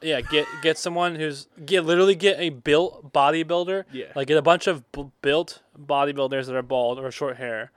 Yeah, 0.00 0.20
get 0.20 0.46
get 0.62 0.78
someone 0.78 1.16
who's 1.16 1.48
get 1.66 1.84
literally 1.84 2.14
get 2.14 2.38
a 2.38 2.50
built 2.50 3.12
bodybuilder. 3.12 3.84
Yeah. 3.92 4.06
like 4.14 4.28
get 4.28 4.38
a 4.38 4.42
bunch 4.42 4.66
of 4.68 4.90
b- 4.92 5.10
built 5.22 5.60
bodybuilders 5.78 6.46
that 6.46 6.54
are 6.54 6.62
bald 6.62 6.98
or 7.00 7.10
short 7.10 7.36
hair. 7.36 7.72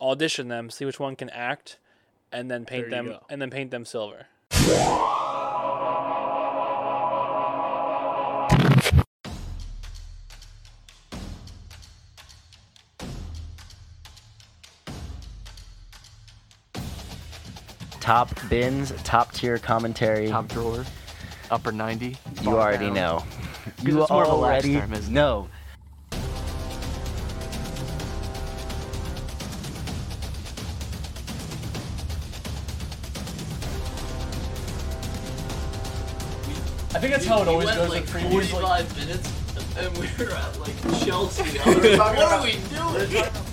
Audition 0.00 0.48
them, 0.48 0.70
see 0.70 0.84
which 0.84 0.98
one 0.98 1.16
can 1.16 1.28
act, 1.30 1.78
and 2.32 2.50
then 2.50 2.64
paint 2.64 2.90
There 2.90 3.02
them 3.02 3.16
and 3.28 3.42
then 3.42 3.50
paint 3.50 3.70
them 3.70 3.84
silver. 3.84 4.26
Top 18.08 18.30
bins, 18.48 18.90
top 19.04 19.32
tier 19.34 19.58
commentary. 19.58 20.28
top 20.28 20.48
drawer, 20.48 20.82
upper 21.50 21.70
90. 21.70 22.16
you 22.40 22.56
already 22.56 22.86
down. 22.86 22.94
know. 22.94 23.24
You 23.82 24.00
it's 24.00 24.10
more 24.10 24.22
of 24.22 24.28
a 24.28 24.32
already 24.32 24.76
term, 24.76 24.94
isn't 24.94 25.12
it? 25.12 25.14
know. 25.14 25.50
I 36.94 36.98
think 36.98 37.12
that's 37.12 37.26
how 37.26 37.42
it 37.42 37.48
always 37.48 37.70
goes. 37.70 37.90
like 37.90 38.04
with 38.04 38.10
previews, 38.10 38.54
like- 38.54 38.86
45 38.86 38.96
minutes 38.96 39.32
and 39.76 39.98
we 39.98 40.08
were 40.24 40.32
at 40.32 40.58
like 40.60 41.04
Chelsea. 41.04 41.58
I 41.60 41.74
was 41.74 41.98
like, 41.98 42.16
what 42.16 42.32
are 42.32 42.42
we 42.42 42.52
doing? 43.12 43.47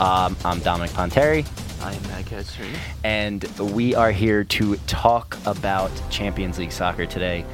Um, 0.00 0.34
I'm 0.46 0.60
Dominic 0.60 0.92
Ponteri, 0.92 1.46
I 1.82 1.92
am 1.92 2.02
Matt 2.04 2.24
Ketchery. 2.24 2.74
and 3.04 3.44
we 3.74 3.94
are 3.94 4.10
here 4.10 4.44
to 4.44 4.76
talk 4.86 5.36
about 5.44 5.90
Champions 6.10 6.58
League 6.58 6.72
soccer 6.72 7.04
today. 7.04 7.44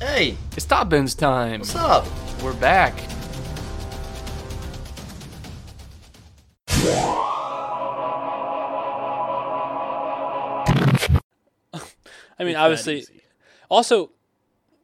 Hey, 0.00 0.36
It's 0.56 0.64
Top 0.64 0.88
Bins 0.88 1.14
time. 1.14 1.60
what's 1.60 1.74
up? 1.74 2.06
We're 2.42 2.54
back. 2.54 2.94
I 12.40 12.44
mean, 12.44 12.56
obviously, 12.56 13.04
also, 13.68 14.10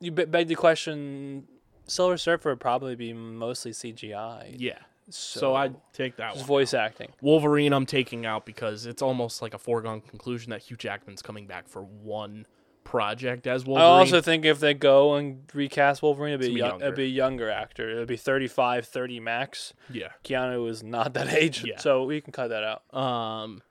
you 0.01 0.11
be- 0.13 0.25
beg 0.27 0.49
the 0.49 0.55
question. 0.55 1.49
Silver 1.87 2.17
Surfer 2.17 2.51
would 2.51 2.61
probably 2.61 2.95
be 2.97 3.13
mostly 3.13 3.71
CGI. 3.73 4.55
Yeah. 4.59 4.79
So, 5.09 5.55
I 5.55 5.71
take 5.93 6.17
that 6.17 6.33
just 6.35 6.41
one. 6.43 6.47
voice 6.49 6.75
acting. 6.75 7.13
Wolverine, 7.21 7.73
I'm 7.73 7.87
taking 7.87 8.27
out 8.27 8.45
because 8.45 8.87
it's 8.87 9.03
almost 9.03 9.41
like 9.41 9.55
a 9.55 9.59
foregone 9.59 10.01
conclusion 10.01 10.51
that 10.51 10.63
Hugh 10.63 10.77
Jackman's 10.77 11.23
coming 11.23 11.47
back 11.47 11.69
for 11.69 11.83
one 11.85 12.45
project 12.83 13.47
as 13.47 13.65
Wolverine. 13.65 13.87
I 13.87 13.99
also 13.99 14.21
think 14.21 14.45
if 14.45 14.59
they 14.59 14.75
go 14.75 15.15
and 15.15 15.43
recast 15.55 16.03
Wolverine, 16.03 16.35
it'd 16.35 16.41
be, 16.41 16.47
It's 16.47 16.57
a 16.57 16.59
gonna 16.59 16.69
be 16.71 16.73
young, 16.73 16.81
it'd 16.83 16.95
be 16.97 17.05
a 17.05 17.07
younger 17.07 17.51
actor. 17.51 17.89
It'd 17.89 18.09
be 18.09 18.17
35, 18.17 18.87
30 18.87 19.21
max. 19.21 19.75
yeah. 19.91 20.09
Keanu 20.25 20.69
is 20.69 20.83
not 20.83 21.15
that 21.15 21.29
age, 21.33 21.65
Yeah. 21.65 21.79
so 21.79 22.03
we 22.05 22.21
can 22.21 22.33
cut 22.33 22.49
that 22.49 22.65
out. 22.65 22.83
Um, 22.93 23.63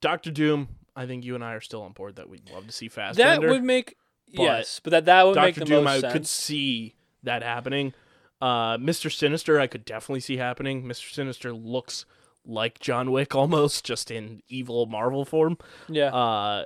Doctor 0.00 0.30
Doom. 0.30 0.68
I 0.96 1.06
think 1.06 1.24
you 1.24 1.34
and 1.34 1.44
I 1.44 1.52
are 1.54 1.60
still 1.60 1.82
on 1.82 1.92
board 1.92 2.16
that 2.16 2.28
we'd 2.28 2.48
love 2.50 2.66
to 2.66 2.72
see 2.72 2.88
Fassbender. 2.88 3.40
That 3.42 3.50
would 3.50 3.62
make 3.62 3.96
but 4.34 4.42
yes, 4.42 4.80
but 4.82 4.90
that 4.90 5.04
that 5.04 5.26
would 5.26 5.36
make 5.36 5.54
Doctor 5.54 5.60
the 5.60 5.66
Doom. 5.66 5.84
most 5.84 5.92
I 5.98 6.00
sense. 6.00 6.12
could 6.12 6.26
see 6.26 6.94
that 7.22 7.42
happening. 7.42 7.92
Uh, 8.40 8.76
Mister 8.80 9.08
Sinister. 9.10 9.60
I 9.60 9.66
could 9.66 9.84
definitely 9.84 10.20
see 10.20 10.36
happening. 10.38 10.86
Mister 10.86 11.08
Sinister 11.08 11.52
looks 11.52 12.04
like 12.44 12.80
John 12.80 13.10
Wick 13.12 13.34
almost, 13.36 13.84
just 13.84 14.10
in 14.10 14.42
evil 14.48 14.86
Marvel 14.86 15.24
form. 15.24 15.58
yeah, 15.88 16.14
Uh, 16.14 16.64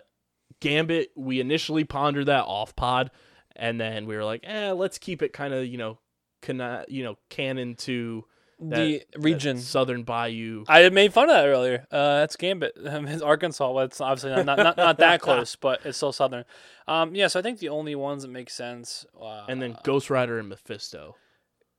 Gambit. 0.61 1.11
We 1.17 1.41
initially 1.41 1.85
pondered 1.85 2.27
that 2.27 2.45
off 2.45 2.75
pod, 2.77 3.11
and 3.57 3.81
then 3.81 4.07
we 4.07 4.17
were 4.17 4.25
like, 4.25 4.41
eh, 4.45 4.73
let's 4.73 4.99
keep 4.99 5.23
it 5.23 5.33
kind 5.33 5.55
of 5.55 5.67
you 5.67 5.79
know 5.79 5.99
cana- 6.43 6.85
you 6.89 7.03
know, 7.05 7.17
canon 7.29 7.75
to 7.77 8.25
that, 8.61 8.77
the 8.77 9.05
region. 9.19 9.59
Southern 9.59 10.03
Bayou. 10.03 10.65
I 10.69 10.89
made 10.91 11.13
fun 11.13 11.29
of 11.31 11.35
that 11.37 11.47
earlier. 11.47 11.87
Uh, 11.91 12.21
that's 12.21 12.37
Gambit. 12.37 12.73
It's 12.81 13.23
Arkansas. 13.23 13.71
Well, 13.73 13.85
it's 13.85 14.01
obviously 14.01 14.31
not 14.31 14.47
not, 14.47 14.59
not, 14.59 14.77
not 14.77 14.99
that 14.99 15.21
close, 15.27 15.57
but 15.57 15.81
it's 15.85 15.97
still 15.97 16.13
southern. 16.13 16.45
Um, 16.87 17.15
yeah, 17.15 17.29
so 17.29 17.39
I 17.39 17.43
think 17.43 17.59
the 17.59 17.69
only 17.71 17.95
ones 17.95 18.23
that 18.23 18.29
make 18.31 18.51
sense. 18.51 19.07
Uh, 19.21 19.45
and 19.49 19.61
then 19.63 19.77
Ghost 19.85 20.11
Rider 20.11 20.39
and 20.39 20.49
Mephisto. 20.49 21.17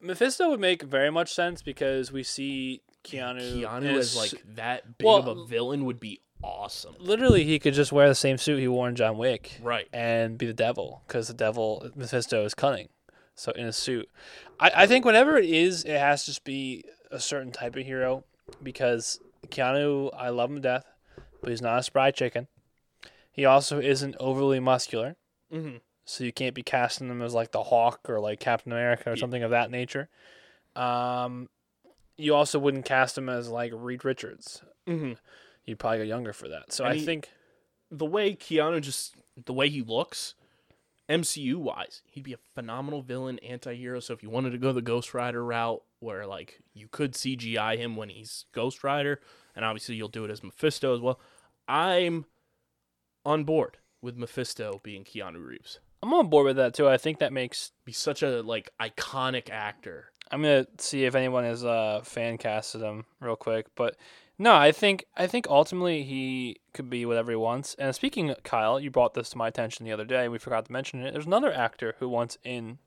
Mephisto 0.01 0.49
would 0.49 0.59
make 0.59 0.81
very 0.83 1.11
much 1.11 1.31
sense 1.33 1.61
because 1.61 2.11
we 2.11 2.23
see 2.23 2.81
Keanu. 3.03 3.61
Keanu 3.61 3.95
a 3.95 3.99
as 3.99 4.15
like 4.15 4.33
that 4.55 4.97
big 4.97 5.05
Well, 5.05 5.17
of 5.17 5.27
a 5.27 5.45
villain 5.45 5.85
would 5.85 5.99
be 5.99 6.21
awesome. 6.43 6.95
literally 6.97 7.43
he 7.43 7.59
could 7.59 7.75
just 7.75 7.91
wear 7.91 8.07
the 8.07 8.15
same 8.15 8.35
suit 8.39 8.57
he 8.59 8.67
wore 8.67 8.89
in 8.89 8.95
John 8.95 9.17
Wick. 9.19 9.59
Right. 9.61 9.87
and 9.93 10.39
be 10.39 10.47
the 10.47 10.53
devil 10.53 11.03
because 11.07 11.27
the 11.27 11.35
devil 11.35 11.87
Mephisto 11.95 12.43
is 12.45 12.55
cunning. 12.55 12.89
So 13.35 13.51
in 13.53 13.65
a 13.65 13.71
suit, 13.73 14.09
I, 14.59 14.71
I 14.75 14.87
think 14.87 15.05
whenever 15.05 15.37
it 15.37 15.49
is, 15.49 15.83
it 15.83 15.97
has 15.97 16.21
to 16.25 16.31
just 16.31 16.43
be 16.43 16.83
a 17.09 17.19
certain 17.19 17.51
type 17.51 17.75
of 17.75 17.85
hero 17.85 18.23
because 18.61 19.19
Keanu, 19.47 20.11
I 20.15 20.29
love 20.29 20.49
him 20.49 20.57
to 20.57 20.61
death, 20.61 20.85
but 21.41 21.49
he's 21.49 21.61
not 21.61 21.79
a 21.79 21.83
spry 21.83 22.11
chicken. 22.11 22.47
He 23.31 23.45
also 23.45 23.79
isn't 23.79 24.15
overly 24.19 24.59
muscular, 24.59 25.15
Mm-hmm. 25.53 25.77
so 26.05 26.23
you 26.23 26.31
can't 26.31 26.55
be 26.55 26.63
casting 26.63 27.09
him 27.09 27.21
as 27.21 27.33
like 27.33 27.51
the 27.51 27.63
Hawk 27.63 28.01
or 28.07 28.19
like 28.19 28.39
Captain 28.39 28.71
America 28.71 29.09
or 29.09 29.13
Yeah. 29.15 29.19
something 29.19 29.43
of 29.43 29.51
that 29.51 29.71
nature. 29.71 30.07
Um, 30.75 31.49
you 32.17 32.35
also 32.35 32.59
wouldn't 32.59 32.85
cast 32.85 33.17
him 33.17 33.29
as 33.29 33.49
like 33.49 33.71
Reed 33.75 34.05
Richards. 34.05 34.61
Mm-hmm. 34.87 35.13
You'd 35.65 35.79
probably 35.79 35.99
go 35.99 36.03
younger 36.03 36.33
for 36.33 36.47
that. 36.49 36.71
So 36.73 36.83
And 36.83 36.93
I 36.93 36.97
he- 36.97 37.05
think 37.05 37.29
The 37.89 38.05
way 38.05 38.35
Keanu 38.35 38.81
just 38.81 39.15
the 39.45 39.53
way 39.53 39.69
he 39.69 39.81
looks, 39.81 40.35
MCU 41.11 41.55
wise, 41.55 42.01
he'd 42.05 42.23
be 42.23 42.33
a 42.33 42.37
phenomenal 42.55 43.01
villain, 43.01 43.37
anti-hero. 43.39 43.99
So 43.99 44.13
if 44.13 44.23
you 44.23 44.29
wanted 44.29 44.51
to 44.51 44.57
go 44.57 44.71
the 44.71 44.81
Ghost 44.81 45.13
Rider 45.13 45.43
route, 45.43 45.83
where 45.99 46.25
like 46.25 46.61
you 46.73 46.87
could 46.89 47.13
CGI 47.13 47.77
him 47.77 47.97
when 47.97 48.09
he's 48.09 48.45
Ghost 48.53 48.83
Rider, 48.83 49.19
and 49.55 49.65
obviously 49.65 49.95
you'll 49.95 50.07
do 50.07 50.23
it 50.23 50.31
as 50.31 50.41
Mephisto 50.41 50.95
as 50.95 51.01
well. 51.01 51.19
I'm 51.67 52.25
on 53.25 53.43
board 53.43 53.77
with 54.01 54.17
Mephisto 54.17 54.79
being 54.83 55.03
Keanu 55.03 55.45
Reeves. 55.45 55.79
I'm 56.01 56.13
on 56.13 56.29
board 56.29 56.45
with 56.45 56.55
that 56.55 56.73
too. 56.73 56.87
I 56.87 56.97
think 56.97 57.19
that 57.19 57.33
makes 57.33 57.71
Be 57.85 57.91
such 57.91 58.23
a 58.23 58.41
like 58.41 58.71
iconic 58.81 59.49
actor. 59.49 60.05
I'm 60.31 60.41
gonna 60.41 60.65
see 60.77 61.03
if 61.03 61.13
anyone 61.13 61.43
has 61.43 61.65
uh, 61.65 62.01
fan 62.03 62.37
casted 62.37 62.81
him 62.81 63.03
real 63.19 63.35
quick, 63.35 63.67
but 63.75 63.97
no, 64.41 64.55
I 64.55 64.71
think 64.71 65.05
I 65.15 65.27
think 65.27 65.45
ultimately 65.47 66.01
he 66.01 66.57
could 66.73 66.89
be 66.89 67.05
whatever 67.05 67.31
he 67.31 67.35
wants. 67.35 67.75
And 67.77 67.93
speaking, 67.93 68.31
of 68.31 68.41
Kyle, 68.41 68.79
you 68.79 68.89
brought 68.89 69.13
this 69.13 69.29
to 69.29 69.37
my 69.37 69.47
attention 69.47 69.85
the 69.85 69.91
other 69.91 70.03
day. 70.03 70.27
We 70.27 70.39
forgot 70.39 70.65
to 70.65 70.71
mention 70.71 71.05
it. 71.05 71.11
There's 71.11 71.27
another 71.27 71.53
actor 71.53 71.93
who 71.99 72.09
wants 72.09 72.39
in 72.43 72.79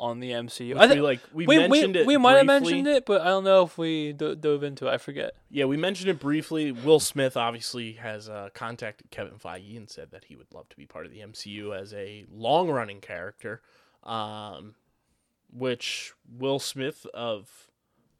on 0.00 0.18
the 0.18 0.32
MCU. 0.32 0.70
Which 0.70 0.78
I 0.78 0.88
think 0.88 0.96
we 0.96 1.00
like 1.00 1.20
we, 1.32 1.46
we, 1.46 1.58
mentioned 1.58 1.94
we, 1.94 2.00
it. 2.00 2.06
we 2.08 2.16
might 2.16 2.38
have 2.38 2.46
mentioned 2.46 2.88
it, 2.88 3.06
but 3.06 3.20
I 3.20 3.26
don't 3.26 3.44
know 3.44 3.62
if 3.62 3.78
we 3.78 4.14
do- 4.14 4.34
dove 4.34 4.64
into 4.64 4.88
it. 4.88 4.90
I 4.90 4.98
forget. 4.98 5.36
Yeah, 5.48 5.66
we 5.66 5.76
mentioned 5.76 6.10
it 6.10 6.18
briefly. 6.18 6.72
Will 6.72 6.98
Smith 6.98 7.36
obviously 7.36 7.92
has 7.92 8.28
uh, 8.28 8.48
contacted 8.52 9.12
Kevin 9.12 9.34
Feige 9.34 9.76
and 9.76 9.88
said 9.88 10.10
that 10.10 10.24
he 10.24 10.34
would 10.34 10.52
love 10.52 10.68
to 10.70 10.76
be 10.76 10.86
part 10.86 11.06
of 11.06 11.12
the 11.12 11.20
MCU 11.20 11.72
as 11.80 11.94
a 11.94 12.26
long 12.28 12.68
running 12.68 13.00
character. 13.00 13.62
Um, 14.02 14.74
which 15.52 16.12
Will 16.28 16.58
Smith 16.58 17.06
of 17.14 17.68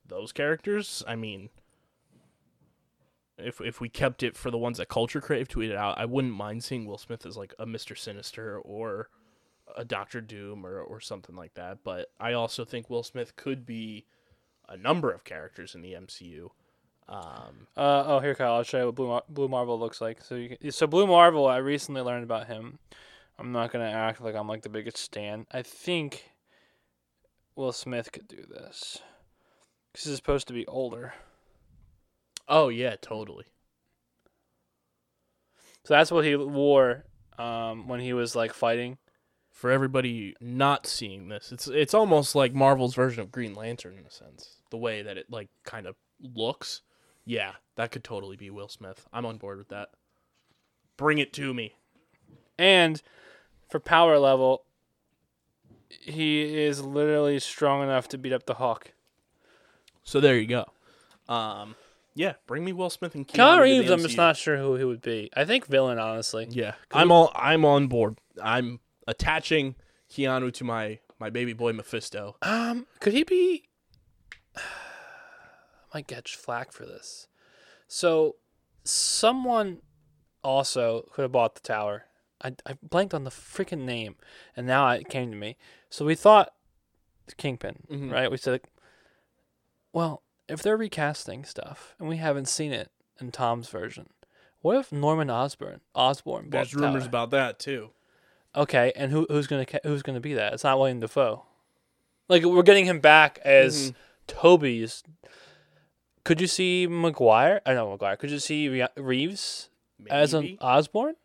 those 0.07 0.31
characters, 0.31 1.03
I 1.09 1.17
mean, 1.17 1.49
if 3.39 3.61
if 3.61 3.81
we 3.81 3.89
kept 3.89 4.23
it 4.23 4.37
for 4.37 4.51
the 4.51 4.59
ones 4.59 4.79
that 4.79 4.89
Culture 4.89 5.21
Crave 5.21 5.49
tweeted 5.49 5.77
out, 5.77 5.99
I 5.99 6.05
wouldn't 6.05 6.35
mind 6.35 6.65
seeing 6.65 6.87
Will 6.87 6.99
Smith 6.99 7.27
as 7.27 7.37
like 7.37 7.55
a 7.59 7.67
Mister 7.67 7.95
Sinister 7.95 8.59
or 8.59 9.09
a 9.77 9.85
Doctor 9.85 10.21
Doom 10.21 10.65
or 10.65 10.81
or 10.81 11.01
something 11.01 11.35
like 11.35 11.55
that. 11.55 11.79
But 11.85 12.11
I 12.21 12.33
also 12.33 12.65
think 12.65 12.89
Will 12.89 13.03
Smith 13.03 13.37
could 13.37 13.67
be 13.67 14.07
a 14.69 14.77
number 14.77 15.11
of 15.11 15.25
characters 15.25 15.75
in 15.75 15.83
the 15.83 15.93
MCU. 15.93 16.51
Um, 17.07 17.67
Uh, 17.77 18.05
oh, 18.07 18.21
here, 18.21 18.35
Kyle. 18.35 18.55
I'll 18.55 18.63
show 18.63 18.79
you 18.79 18.87
what 18.87 18.95
Blue, 18.95 19.09
Mar- 19.09 19.25
Blue 19.29 19.49
Marvel 19.49 19.79
looks 19.79 20.01
like. 20.01 20.23
So, 20.23 20.37
you 20.37 20.57
can, 20.57 20.71
so 20.71 20.87
Blue 20.87 21.07
Marvel. 21.07 21.47
I 21.47 21.59
recently 21.59 22.01
learned 22.01 22.25
about 22.25 22.47
him. 22.47 22.79
I'm 23.39 23.53
not 23.53 23.73
gonna 23.73 23.91
act 23.91 24.23
like 24.23 24.35
I'm 24.35 24.49
like 24.49 24.63
the 24.63 24.69
biggest 24.71 24.97
stan. 24.97 25.47
I 25.53 25.63
think 25.63 26.31
Will 27.57 27.73
Smith 27.73 28.11
could 28.13 28.29
do 28.29 28.47
this 28.49 29.01
because 29.93 30.07
he's 30.07 30.17
supposed 30.17 30.47
to 30.49 30.55
be 30.55 30.67
older. 30.67 31.15
Oh 32.49 32.69
yeah, 32.69 32.97
totally. 33.01 33.47
So 35.85 35.95
that's 35.95 36.11
what 36.11 36.25
he 36.25 36.35
wore 36.35 37.05
um, 37.39 37.89
when 37.89 38.01
he 38.01 38.13
was 38.13 38.35
like 38.35 38.53
fighting. 38.53 38.99
For 39.51 39.71
everybody 39.71 40.35
not 40.41 40.85
seeing 40.87 41.29
this, 41.29 41.53
it's 41.53 41.69
it's 41.69 41.95
almost 41.95 42.35
like 42.35 42.53
Marvel's 42.53 42.95
version 42.95 43.23
of 43.23 43.31
Green 43.31 43.55
Lantern 43.55 43.97
in 43.97 44.05
a 44.05 44.11
sense. 44.11 44.57
The 44.71 44.77
way 44.77 45.03
that 45.03 45.17
it 45.17 45.27
like 45.31 45.49
kind 45.65 45.87
of 45.87 45.95
looks. 46.21 46.83
Yeah, 47.25 47.53
that 47.77 47.93
could 47.93 48.03
totally 48.03 48.37
be 48.37 48.51
Will 48.51 48.69
Smith. 48.69 49.07
I'm 49.13 49.25
on 49.25 49.39
board 49.39 49.59
with 49.59 49.69
that. 49.69 49.91
Bring 50.97 51.19
it 51.19 51.33
to 51.35 51.55
me. 51.55 51.77
And 52.59 53.01
for 53.71 53.79
power 53.79 54.19
level, 54.19 54.65
he 55.89 56.65
is 56.65 56.83
literally 56.83 57.39
strong 57.39 57.83
enough 57.83 58.09
to 58.09 58.19
beat 58.19 58.33
up 58.33 58.47
the 58.47 58.55
Hawk. 58.55 58.93
So 60.03 60.21
there 60.21 60.37
you 60.37 60.47
go. 60.47 60.67
Um, 61.29 61.77
yeah, 62.15 62.35
bring 62.47 62.65
me 62.65 62.73
Will 62.73 62.91
Smith 62.91 63.15
and 63.15 63.27
Keanu 63.27 63.37
Keanu 63.59 63.61
Reeves, 63.63 63.91
I'm 63.91 63.99
just 64.01 64.17
not 64.17 64.37
sure 64.37 64.57
who 64.57 64.77
he 64.77 64.85
would 64.85 65.03
be. 65.03 65.31
I 65.37 65.45
think 65.45 65.67
villain, 65.67 65.99
honestly. 65.99 66.47
Yeah, 66.51 66.75
I'm 66.93 67.11
all 67.13 67.33
I'm 67.35 67.65
on 67.65 67.89
board. 67.89 68.19
I'm 68.43 68.81
attaching 69.07 69.75
Keanu 70.11 70.53
to 70.55 70.65
my 70.65 70.99
my 71.19 71.31
baby 71.31 71.53
boy 71.53 71.73
Mephisto. 71.73 72.37
Um, 72.43 72.87
could 73.01 73.13
he 73.13 73.25
be? 73.25 73.65
I 74.57 75.99
might 75.99 76.07
get 76.07 76.29
flack 76.29 76.73
for 76.73 76.85
this. 76.85 77.29
So, 77.87 78.37
someone 78.83 79.79
also 80.43 81.09
could 81.13 81.23
have 81.23 81.33
bought 81.33 81.55
the 81.55 81.61
tower. 81.61 82.05
I, 82.43 82.55
I 82.67 82.75
blanked 82.83 83.15
on 83.15 83.25
the 83.25 83.31
freaking 83.31 83.85
name, 83.85 84.17
and 84.57 84.67
now 84.67 84.89
it 84.91 85.09
came 85.09 85.31
to 85.31 85.37
me. 85.37 85.57
So 85.89 86.05
we 86.05 86.15
thought 86.17 86.53
Kingpin, 87.39 87.85
Mhm. 87.91 88.11
right? 88.13 88.31
We 88.31 88.37
said, 88.37 88.61
well, 89.93 90.24
if 90.49 90.63
they're 90.63 90.77
recasting 90.77 91.45
stuff 91.45 91.95
and 91.99 92.09
we 92.09 92.17
haven't 92.19 92.49
seen 92.49 92.73
it 92.73 92.91
in 93.21 93.31
Tom's 93.31 93.69
version, 93.69 94.09
what 94.61 94.77
if 94.77 94.93
Norman 94.93 95.31
Osborn 95.31 95.81
Osborn 95.95 96.51
There's 96.51 96.71
the 96.73 96.79
rumors 96.81 97.07
about 97.07 97.31
that 97.31 97.59
too. 97.59 97.91
Okay, 98.57 98.93
and 98.97 99.11
who 99.11 99.27
who's 99.29 99.47
gonna 99.47 99.67
who's 99.83 100.03
gonna 100.03 100.21
be 100.21 100.35
that? 100.35 100.53
It's 100.55 100.65
not 100.65 100.79
William 100.79 101.01
Dafoe. 101.01 101.45
Like 102.29 102.45
we're 102.45 102.63
getting 102.63 102.87
him 102.87 103.01
back 103.01 103.39
as 103.45 103.91
Mhm. 103.91 103.95
Tobey's. 104.27 105.03
Could 106.25 106.41
you 106.41 106.47
see 106.47 106.87
Maguire? 106.87 107.61
I 107.67 107.75
know 107.75 107.91
Maguire. 107.91 108.17
Could 108.17 108.31
you 108.31 108.39
see 108.39 108.69
Re- 108.69 108.89
Reeves 108.97 109.69
as 110.09 110.33
an 110.35 110.57
Osborn? 110.61 111.17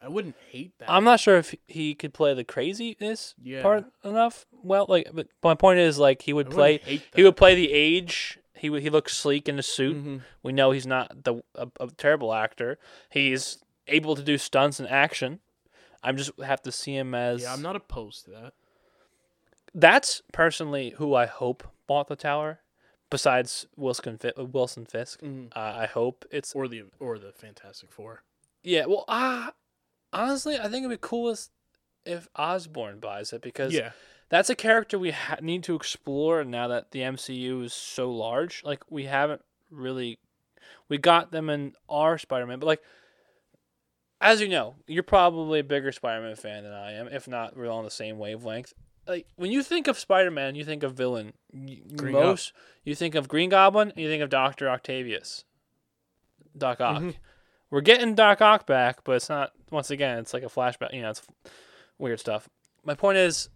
I 0.00 0.08
wouldn't 0.08 0.36
hate 0.50 0.78
that. 0.78 0.90
I'm 0.90 1.04
not 1.04 1.20
sure 1.20 1.36
if 1.36 1.54
he 1.66 1.94
could 1.94 2.12
play 2.14 2.34
the 2.34 2.44
craziness 2.44 3.34
Yeah. 3.42 3.62
part 3.62 3.86
enough. 4.04 4.46
Well, 4.62 4.86
like, 4.88 5.10
but 5.12 5.28
my 5.42 5.54
point 5.54 5.78
is, 5.78 5.98
like, 5.98 6.22
he 6.22 6.32
would 6.32 6.48
I 6.48 6.50
play. 6.50 7.02
He 7.14 7.22
would 7.24 7.36
play 7.36 7.54
the 7.54 7.72
age. 7.72 8.38
He 8.54 8.70
would. 8.70 8.82
He 8.82 8.90
looks 8.90 9.16
sleek 9.16 9.48
in 9.48 9.58
a 9.58 9.62
suit. 9.62 9.96
Mhm. 9.96 10.22
We 10.42 10.52
know 10.52 10.70
he's 10.70 10.86
not 10.86 11.24
the 11.24 11.42
a, 11.54 11.68
a 11.80 11.88
terrible 11.96 12.32
actor. 12.34 12.78
He's 13.10 13.58
able 13.88 14.14
to 14.16 14.22
do 14.22 14.38
stunts 14.38 14.78
and 14.80 14.88
action. 14.88 15.40
I'm 16.02 16.16
just 16.16 16.30
have 16.40 16.62
to 16.62 16.72
see 16.72 16.94
him 16.96 17.14
as. 17.14 17.42
Yeah, 17.42 17.52
I'm 17.52 17.62
not 17.62 17.74
opposed 17.76 18.24
to 18.26 18.30
that. 18.32 18.52
That's 19.74 20.22
personally 20.32 20.90
who 20.96 21.14
I 21.14 21.26
hope 21.26 21.64
bought 21.86 22.08
the 22.08 22.16
tower. 22.16 22.60
Besides 23.08 23.66
Wilson, 23.76 24.18
Fi- 24.18 24.32
Wilson 24.36 24.84
Fisk, 24.84 25.20
Mhm. 25.20 25.48
uh, 25.54 25.60
I 25.78 25.86
hope 25.86 26.24
it's 26.30 26.54
Or 26.54 26.66
the 26.66 26.84
or 26.98 27.18
the 27.18 27.30
Fantastic 27.32 27.92
Four. 27.92 28.22
yeah. 28.64 28.86
Well, 28.86 29.04
ah, 29.06 29.52
honestly, 30.20 30.58
I 30.58 30.62
think 30.68 30.84
it'd 30.84 30.90
be 30.90 30.96
coolest 31.00 31.50
if 32.04 32.28
Osborn 32.36 32.98
buys 33.00 33.32
it 33.32 33.42
because 33.42 33.72
Yeah. 33.74 33.92
that's 34.28 34.48
a 34.50 34.54
character 34.54 34.98
we 34.98 35.10
ha- 35.12 35.38
need 35.40 35.62
to 35.64 35.74
explore 35.74 36.44
now 36.44 36.68
that 36.68 36.90
the 36.92 37.00
MCU 37.02 37.62
is 37.64 37.72
so 37.72 38.10
large. 38.10 38.62
Like 38.64 38.82
we 38.90 39.04
haven't 39.04 39.42
really, 39.70 40.18
we 40.88 40.98
got 40.98 41.32
them 41.32 41.50
in 41.50 41.74
our 41.88 42.16
Spider-Man, 42.18 42.58
but 42.60 42.66
like, 42.66 42.82
as 44.20 44.40
you 44.40 44.48
know, 44.48 44.76
you're 44.86 45.02
probably 45.02 45.60
a 45.60 45.64
bigger 45.64 45.92
Spider-Man 45.92 46.36
fan 46.36 46.62
than 46.64 46.72
I 46.72 46.92
am. 46.92 47.08
If 47.08 47.28
not, 47.28 47.56
we're 47.56 47.70
on 47.70 47.84
the 47.84 47.90
same 47.90 48.18
wavelength. 48.18 48.72
Like 49.06 49.26
when 49.36 49.52
you 49.52 49.62
think 49.62 49.86
of 49.86 49.98
Spider-Man, 49.98 50.54
you 50.54 50.64
think 50.64 50.82
of 50.82 50.94
villain. 50.94 51.32
Green 51.96 52.12
Most 52.12 52.52
you 52.84 52.94
think 52.94 53.14
of 53.14 53.28
Green 53.28 53.50
Goblin, 53.50 53.90
and 53.90 53.98
you 53.98 54.08
think 54.08 54.22
of 54.22 54.30
Doctor 54.30 54.68
Octavius, 54.68 55.44
Doc 56.56 56.80
Ock. 56.80 57.02
Mhm. 57.02 57.14
We're 57.70 57.80
getting 57.80 58.14
Doc 58.14 58.40
Ock 58.40 58.66
back, 58.66 59.04
but 59.04 59.12
it's 59.16 59.28
not. 59.28 59.52
Once 59.70 59.90
again, 59.90 60.18
it's 60.18 60.32
like 60.32 60.44
a 60.44 60.46
flashback. 60.46 60.94
You 60.94 61.02
know, 61.02 61.10
it's 61.10 61.22
weird 61.98 62.20
stuff. 62.20 62.48
My 62.84 62.94
point 62.94 63.18
is, 63.18 63.48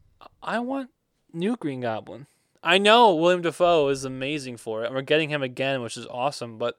I 0.43 0.59
want 0.59 0.91
new 1.33 1.57
Green 1.57 1.81
Goblin. 1.81 2.27
I 2.63 2.79
know 2.79 3.15
William 3.15 3.43
Dafoe 3.43 3.89
is 3.89 4.05
amazing 4.05 4.57
for 4.57 4.83
it, 4.83 4.87
and 4.87 4.95
we're 4.95 5.03
getting 5.03 5.31
him 5.31 5.43
again, 5.43 5.81
which 5.83 5.97
is 5.97 6.07
awesome. 6.07 6.59
But 6.59 6.77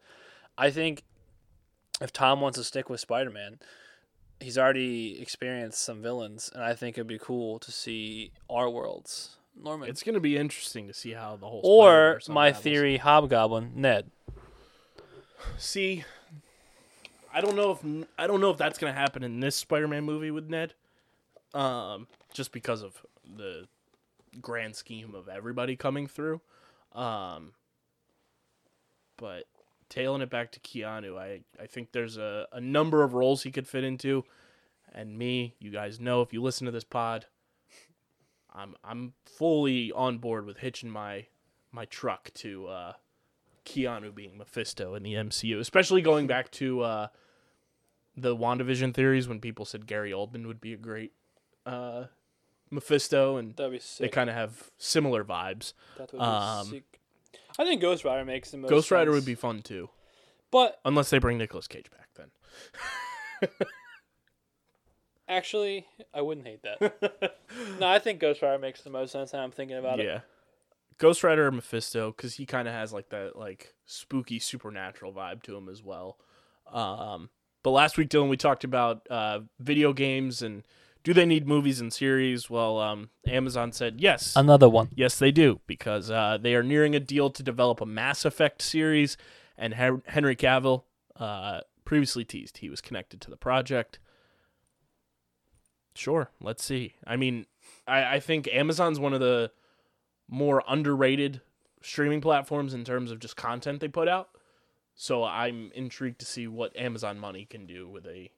I 0.58 0.70
think 0.70 1.04
if 2.02 2.12
Tom 2.12 2.42
wants 2.42 2.58
to 2.58 2.64
stick 2.64 2.90
with 2.90 3.00
Spider 3.00 3.32
Man, 3.32 3.60
he's 4.40 4.58
already 4.58 5.20
experienced 5.22 5.82
some 5.82 6.02
villains, 6.02 6.52
and 6.54 6.64
I 6.64 6.74
think 6.74 6.98
it'd 6.98 7.08
be 7.08 7.18
cool 7.18 7.60
to 7.60 7.72
see 7.72 8.32
our 8.50 8.70
worlds 8.70 9.38
Norman. 9.56 9.90
It's 9.90 10.04
going 10.04 10.16
to 10.16 10.22
be 10.22 10.38
interesting 10.38 10.88
to 10.88 10.94
see 10.94 11.12
how 11.12 11.36
the 11.36 11.48
whole 11.48 11.62
or 11.64 12.20
my 12.28 12.48
unravels. 12.48 12.64
theory, 12.64 12.98
Hobgoblin, 12.98 13.74
Ned. 13.76 14.12
See, 15.58 16.04
I 17.34 17.42
don't 17.42 17.56
know 17.56 17.72
if 17.72 18.08
I 18.18 18.28
don't 18.28 18.42
know 18.42 18.52
if 18.52 18.58
that's 18.58 18.78
gonna 18.78 18.94
happen 18.94 19.24
in 19.24 19.40
this 19.40 19.56
Spider-Man 19.56 20.04
movie 20.04 20.32
with 20.32 20.50
Ned, 20.50 20.74
um, 21.54 22.08
just 22.34 22.52
because 22.52 22.82
of 22.82 23.06
the 23.36 23.68
grand 24.40 24.76
scheme 24.76 25.16
of 25.16 25.28
everybody 25.28 25.76
coming 25.76 26.08
through. 26.08 26.42
Um, 26.94 27.54
but 29.18 29.46
tailing 29.90 30.22
it 30.22 30.30
back 30.30 30.52
to 30.54 30.60
Keanu, 30.60 31.18
I 31.18 31.42
I 31.62 31.68
think 31.68 31.92
there's 31.92 32.18
a, 32.18 32.48
a 32.52 32.62
number 32.62 33.04
of 33.04 33.14
roles 33.14 33.44
he 33.44 33.52
could 33.52 33.68
fit 33.68 33.84
into, 33.84 34.24
and 34.94 35.18
me, 35.18 35.56
you 35.60 35.72
guys 35.72 36.00
know 36.00 36.22
if 36.22 36.34
you 36.34 36.42
listen 36.42 36.66
to 36.66 36.72
this 36.72 36.84
pod, 36.84 37.28
I'm 38.54 38.76
I'm 38.84 39.14
fully 39.26 39.92
on 39.92 40.18
board 40.18 40.46
with 40.46 40.58
hitching 40.58 40.90
my 40.90 41.28
my 41.72 41.86
truck 41.86 42.32
to 42.36 42.68
uh, 42.68 42.94
Keanu 43.66 44.14
being 44.14 44.38
Mephisto 44.38 44.96
in 44.96 45.04
the 45.04 45.14
MCU, 45.14 45.60
especially 45.60 46.02
going 46.02 46.28
back 46.28 46.52
to 46.52 46.82
uh, 46.82 47.08
the 48.16 48.36
WandaVision 48.36 48.94
theories 48.94 49.28
when 49.28 49.40
people 49.40 49.66
said 49.66 49.88
Gary 49.88 50.12
Oldman 50.12 50.46
would 50.48 50.62
be 50.62 50.74
a 50.74 50.78
great 50.78 51.14
uh, 51.66 52.06
Mephisto, 52.70 53.38
and 53.38 53.56
they 54.00 54.10
kind 54.10 54.30
of 54.30 54.36
have 54.36 54.72
similar 54.78 55.24
vibes. 55.24 55.74
That 55.98 56.12
would 56.12 56.20
be 56.20 56.24
um, 56.24 56.68
sick. 56.68 57.00
I 57.60 57.66
think 57.66 57.82
Ghost 57.82 58.06
Rider 58.06 58.26
makes 58.26 58.52
the 58.52 58.58
most. 58.58 58.70
Ghost 58.70 58.92
Rider 58.92 59.12
sense. 59.12 59.22
would 59.22 59.26
be 59.26 59.36
fun 59.36 59.62
too, 59.62 59.90
But 60.52 60.80
unless 60.86 61.10
they 61.10 61.20
bring 61.20 61.38
Nicolas 61.38 61.68
Cage 61.68 61.92
back. 61.92 62.10
Then 62.16 63.50
actually, 65.28 65.88
I 66.14 66.22
wouldn't 66.22 66.46
hate 66.46 66.64
that. 66.64 67.38
no, 67.80 67.88
I 67.88 68.00
think 68.00 68.20
Ghost 68.20 68.42
Rider 68.42 68.60
makes 68.60 68.82
the 68.82 68.90
most 68.90 69.12
sense. 69.12 69.34
Now 69.34 69.44
I'm 69.44 69.52
thinking 69.52 69.78
about 69.78 70.00
it. 70.00 70.22
Ghost 70.98 71.24
Rider 71.24 71.48
or 71.48 71.52
Mephisto 71.52 72.12
because 72.12 72.36
he 72.36 72.46
kind 72.46 72.68
of 72.68 72.74
has 72.74 72.94
like 72.94 73.10
that 73.10 73.36
like 73.36 73.74
spooky 73.86 74.40
supernatural 74.40 75.14
vibe 75.14 75.44
to 75.44 75.56
him 75.56 75.70
as 75.70 75.82
well. 75.84 76.18
Um, 76.72 77.30
but 77.64 77.72
last 77.72 77.98
week, 77.98 78.10
Dylan, 78.10 78.30
we 78.30 78.38
talked 78.38 78.64
about 78.64 79.08
uh, 79.10 79.40
video 79.60 79.94
games 79.94 80.42
and 80.42 80.64
do 81.04 81.14
they 81.14 81.26
need 81.26 81.48
movies 81.48 81.82
and 81.82 81.92
series? 81.92 82.50
Well, 82.50 82.80
um, 82.80 83.10
Amazon 83.28 83.72
said 83.72 84.00
yes. 84.00 84.36
Another 84.36 84.70
one. 84.70 84.90
Yes, 84.94 85.18
they 85.18 85.32
do 85.32 85.60
because 85.66 86.12
uh, 86.12 86.38
they 86.40 86.54
are 86.54 86.64
nearing 86.64 86.96
a 86.96 87.00
deal 87.00 87.30
to 87.32 87.42
develop 87.42 87.82
a 87.82 87.86
Mass 87.86 88.24
Effect 88.24 88.62
series, 88.62 89.18
and 89.58 89.74
Hen- 89.74 90.04
Henry 90.08 90.36
Cavill 90.36 90.84
uh, 91.16 91.62
previously 91.86 92.24
teased 92.24 92.60
he 92.60 92.70
was 92.70 92.82
connected 92.82 93.20
to 93.22 93.30
the 93.30 93.38
project. 93.38 94.00
Sure, 95.96 96.30
let's 96.40 96.64
see. 96.64 96.94
I 97.06 97.16
mean, 97.18 97.48
I, 97.88 98.16
I 98.16 98.20
think 98.20 98.48
Amazon's 98.52 99.00
one 99.00 99.14
of 99.14 99.20
the 99.20 99.52
more 100.32 100.64
underrated 100.68 101.42
streaming 101.84 102.22
platforms 102.22 102.74
in 102.74 102.84
terms 102.84 103.12
of 103.12 103.20
just 103.20 103.36
content 103.36 103.80
they 103.82 103.88
put 103.88 104.08
out. 104.08 104.30
So 104.96 105.24
I'm 105.24 105.72
intrigued 105.76 106.20
to 106.20 106.26
see 106.26 106.48
what 106.48 106.76
Amazon 106.76 107.20
money 107.20 107.46
can 107.46 107.68
do 107.68 107.88
with 107.88 108.08
a 108.08 108.32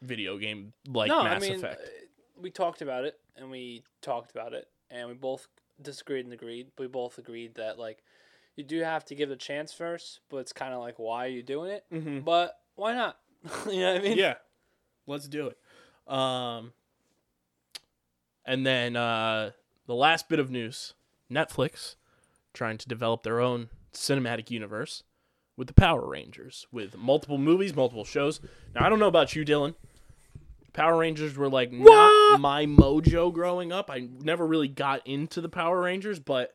video 0.00 0.38
game 0.38 0.72
like 0.88 1.08
no, 1.08 1.22
Mass 1.22 1.42
I 1.42 1.46
mean, 1.46 1.56
Effect. 1.56 1.80
uh, 1.82 1.88
we 2.40 2.50
talked 2.50 2.80
about 2.80 3.04
it 3.04 3.18
and 3.36 3.50
we 3.50 3.82
talked 4.00 4.30
about 4.30 4.54
it 4.54 4.68
and 4.90 5.08
we 5.08 5.14
both 5.14 5.48
disagreed 5.82 6.24
and 6.24 6.32
agreed. 6.32 6.68
But 6.76 6.84
we 6.84 6.88
both 6.88 7.18
agreed 7.18 7.56
that 7.56 7.78
like 7.78 8.02
you 8.56 8.64
do 8.64 8.80
have 8.80 9.04
to 9.06 9.14
give 9.14 9.30
it 9.30 9.34
a 9.34 9.36
chance 9.36 9.72
first, 9.72 10.20
but 10.30 10.38
it's 10.38 10.52
kind 10.52 10.72
of 10.72 10.80
like 10.80 10.98
why 10.98 11.26
are 11.26 11.30
you 11.30 11.42
doing 11.42 11.70
it? 11.70 11.84
Mm-hmm. 11.92 12.20
But 12.20 12.58
why 12.76 12.94
not? 12.94 13.18
you 13.66 13.80
know 13.80 13.92
what 13.92 14.00
I 14.00 14.04
mean? 14.04 14.18
yeah 14.18 14.34
let's 15.06 15.26
do 15.28 15.48
it 15.48 15.58
um 16.12 16.72
and 18.44 18.66
then 18.66 18.96
uh 18.96 19.50
the 19.86 19.94
last 19.94 20.28
bit 20.28 20.38
of 20.38 20.50
news 20.50 20.94
netflix 21.30 21.96
trying 22.52 22.78
to 22.78 22.88
develop 22.88 23.22
their 23.22 23.40
own 23.40 23.68
cinematic 23.92 24.50
universe 24.50 25.02
with 25.56 25.68
the 25.68 25.74
power 25.74 26.06
rangers 26.08 26.66
with 26.72 26.96
multiple 26.96 27.38
movies 27.38 27.74
multiple 27.74 28.04
shows. 28.04 28.40
Now 28.74 28.84
i 28.84 28.88
don't 28.88 28.98
know 28.98 29.08
about 29.08 29.34
you 29.34 29.44
dylan. 29.44 29.74
Power 30.72 30.98
rangers 30.98 31.36
were 31.36 31.48
like 31.48 31.72
not 31.72 32.38
my 32.38 32.64
mojo 32.64 33.32
growing 33.32 33.72
up. 33.72 33.90
I 33.90 34.08
never 34.20 34.46
really 34.46 34.68
got 34.68 35.04
into 35.06 35.40
the 35.40 35.48
power 35.48 35.80
rangers 35.80 36.18
but 36.18 36.54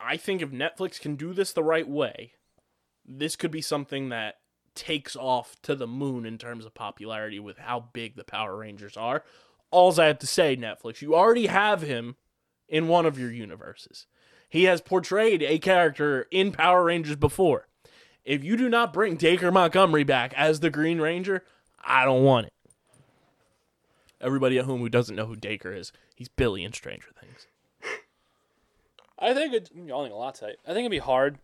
i 0.00 0.16
think 0.16 0.42
if 0.42 0.50
netflix 0.50 1.00
can 1.00 1.14
do 1.14 1.32
this 1.32 1.52
the 1.52 1.62
right 1.62 1.88
way 1.88 2.32
this 3.06 3.36
could 3.36 3.50
be 3.50 3.60
something 3.60 4.08
that 4.08 4.36
takes 4.74 5.16
off 5.16 5.56
to 5.62 5.74
the 5.74 5.86
moon 5.86 6.24
in 6.24 6.38
terms 6.38 6.64
of 6.64 6.74
popularity 6.74 7.38
with 7.38 7.58
how 7.58 7.88
big 7.92 8.16
the 8.16 8.24
Power 8.24 8.56
Rangers 8.56 8.96
are. 8.96 9.24
Alls 9.70 9.98
I 9.98 10.06
have 10.06 10.18
to 10.20 10.26
say, 10.26 10.56
Netflix, 10.56 11.02
you 11.02 11.14
already 11.14 11.46
have 11.46 11.82
him 11.82 12.16
in 12.68 12.88
one 12.88 13.06
of 13.06 13.18
your 13.18 13.30
universes. 13.30 14.06
He 14.48 14.64
has 14.64 14.80
portrayed 14.80 15.42
a 15.42 15.58
character 15.58 16.26
in 16.30 16.52
Power 16.52 16.84
Rangers 16.84 17.16
before. 17.16 17.68
If 18.24 18.44
you 18.44 18.56
do 18.56 18.68
not 18.68 18.92
bring 18.92 19.16
Dacre 19.16 19.50
Montgomery 19.50 20.04
back 20.04 20.32
as 20.36 20.60
the 20.60 20.70
Green 20.70 21.00
Ranger, 21.00 21.42
I 21.82 22.04
don't 22.04 22.22
want 22.22 22.46
it. 22.46 22.52
Everybody 24.20 24.58
at 24.58 24.66
home 24.66 24.80
who 24.80 24.88
doesn't 24.88 25.16
know 25.16 25.26
who 25.26 25.36
Dacre 25.36 25.72
is, 25.72 25.90
he's 26.14 26.28
Billy 26.28 26.62
in 26.62 26.72
Stranger 26.72 27.08
Things. 27.20 27.46
I 29.18 29.34
think 29.34 29.54
it's 29.54 29.70
I'm 29.70 29.88
yawning 29.88 30.12
a 30.12 30.16
lot 30.16 30.34
tonight. 30.34 30.56
I 30.64 30.68
think 30.68 30.80
it'd 30.80 30.90
be 30.90 30.98
hard 30.98 31.38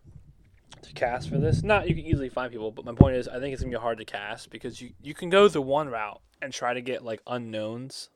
to 0.81 0.93
cast 0.93 1.29
for 1.29 1.37
this. 1.37 1.63
Not 1.63 1.87
you 1.87 1.95
can 1.95 2.05
easily 2.05 2.29
find 2.29 2.51
people, 2.51 2.71
but 2.71 2.85
my 2.85 2.93
point 2.93 3.15
is 3.15 3.27
I 3.27 3.39
think 3.39 3.53
it's 3.53 3.61
gonna 3.61 3.75
be 3.75 3.81
hard 3.81 3.97
to 3.99 4.05
cast 4.05 4.49
because 4.49 4.81
you 4.81 4.91
you 5.01 5.13
can 5.13 5.29
go 5.29 5.47
the 5.47 5.61
one 5.61 5.89
route 5.89 6.21
and 6.41 6.53
try 6.53 6.73
to 6.73 6.81
get 6.81 7.03
like 7.03 7.21
unknowns, 7.25 8.09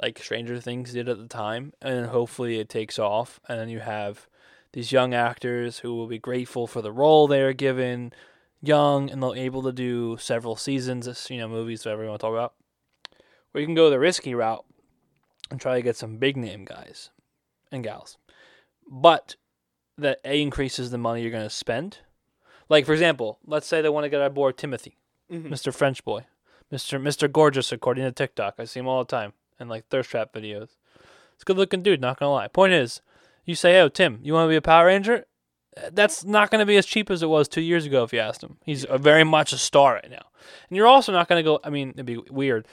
like 0.00 0.18
Stranger 0.18 0.60
Things 0.60 0.92
did 0.92 1.08
at 1.08 1.18
the 1.18 1.26
time, 1.26 1.72
and 1.82 2.06
hopefully 2.06 2.58
it 2.58 2.68
takes 2.68 2.98
off, 2.98 3.40
and 3.48 3.58
then 3.58 3.68
you 3.68 3.80
have 3.80 4.28
these 4.72 4.92
young 4.92 5.14
actors 5.14 5.78
who 5.78 5.94
will 5.94 6.06
be 6.06 6.18
grateful 6.18 6.66
for 6.66 6.82
the 6.82 6.92
role 6.92 7.26
they 7.26 7.42
are 7.42 7.52
given, 7.52 8.12
young 8.62 9.10
and 9.10 9.22
they're 9.22 9.34
able 9.36 9.62
to 9.62 9.72
do 9.72 10.16
several 10.18 10.56
seasons, 10.56 11.26
you 11.30 11.38
know, 11.38 11.48
movies, 11.48 11.84
whatever 11.84 12.02
you 12.02 12.08
want 12.08 12.20
to 12.20 12.26
talk 12.26 12.34
about. 12.34 12.54
Or 13.54 13.60
you 13.60 13.66
can 13.66 13.74
go 13.74 13.90
the 13.90 13.98
risky 13.98 14.34
route 14.34 14.64
and 15.50 15.60
try 15.60 15.76
to 15.76 15.82
get 15.82 15.96
some 15.96 16.18
big 16.18 16.36
name 16.36 16.64
guys 16.64 17.10
and 17.72 17.82
gals 17.82 18.18
but 18.88 19.36
that 19.96 20.20
a 20.24 20.40
increases 20.40 20.90
the 20.90 20.98
money 20.98 21.22
you're 21.22 21.30
going 21.30 21.42
to 21.42 21.50
spend. 21.50 21.98
Like 22.68 22.86
for 22.86 22.92
example, 22.92 23.38
let's 23.46 23.66
say 23.66 23.80
they 23.80 23.88
want 23.88 24.04
to 24.04 24.10
get 24.10 24.20
on 24.20 24.32
board 24.32 24.56
Timothy, 24.56 24.96
mm-hmm. 25.30 25.52
Mr. 25.52 25.74
French 25.74 26.04
boy, 26.04 26.26
Mr. 26.72 27.00
Mr. 27.00 27.30
Gorgeous 27.30 27.72
according 27.72 28.04
to 28.04 28.12
TikTok. 28.12 28.54
I 28.58 28.64
see 28.64 28.80
him 28.80 28.88
all 28.88 29.04
the 29.04 29.10
time 29.10 29.32
and 29.58 29.68
like 29.68 29.86
thirst 29.88 30.10
trap 30.10 30.32
videos. 30.32 30.76
It's 31.34 31.42
a 31.42 31.44
good 31.44 31.56
looking 31.56 31.82
dude, 31.82 32.00
not 32.00 32.18
gonna 32.18 32.32
lie. 32.32 32.48
Point 32.48 32.72
is, 32.72 33.00
you 33.44 33.54
say, 33.54 33.80
"Oh, 33.80 33.88
Tim, 33.88 34.20
you 34.22 34.32
want 34.34 34.46
to 34.46 34.50
be 34.50 34.56
a 34.56 34.62
Power 34.62 34.86
Ranger?" 34.86 35.24
Uh, 35.76 35.90
That's 35.92 36.24
not 36.24 36.50
going 36.50 36.58
to 36.60 36.66
be 36.66 36.76
as 36.76 36.84
cheap 36.86 37.10
as 37.10 37.22
it 37.22 37.28
was 37.28 37.46
two 37.48 37.60
years 37.60 37.86
ago 37.86 38.02
if 38.02 38.12
you 38.12 38.18
asked 38.18 38.42
him. 38.42 38.56
He's 38.64 38.84
a 38.88 38.98
very 38.98 39.22
much 39.24 39.52
a 39.52 39.58
star 39.58 39.94
right 39.94 40.10
now, 40.10 40.26
and 40.68 40.76
you're 40.76 40.86
also 40.86 41.12
not 41.12 41.28
going 41.28 41.38
to 41.38 41.44
go. 41.44 41.60
I 41.62 41.70
mean, 41.70 41.90
it'd 41.90 42.04
be 42.06 42.16
weird 42.30 42.66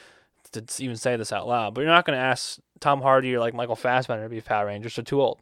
to 0.54 0.64
even 0.80 0.96
say 0.96 1.16
this 1.16 1.32
out 1.34 1.48
loud, 1.48 1.74
but 1.76 1.82
you're 1.82 1.90
not 1.90 2.06
going 2.06 2.18
to 2.18 2.24
ask 2.24 2.60
Tom 2.80 3.02
Hardy 3.02 3.36
or 3.36 3.40
like 3.40 3.54
Michael 3.54 3.76
Fassbender 3.76 4.24
to 4.24 4.30
be 4.30 4.38
a 4.40 4.42
Power 4.42 4.66
Ranger. 4.68 4.90
They're 4.90 5.04
too 5.04 5.22
old. 5.22 5.40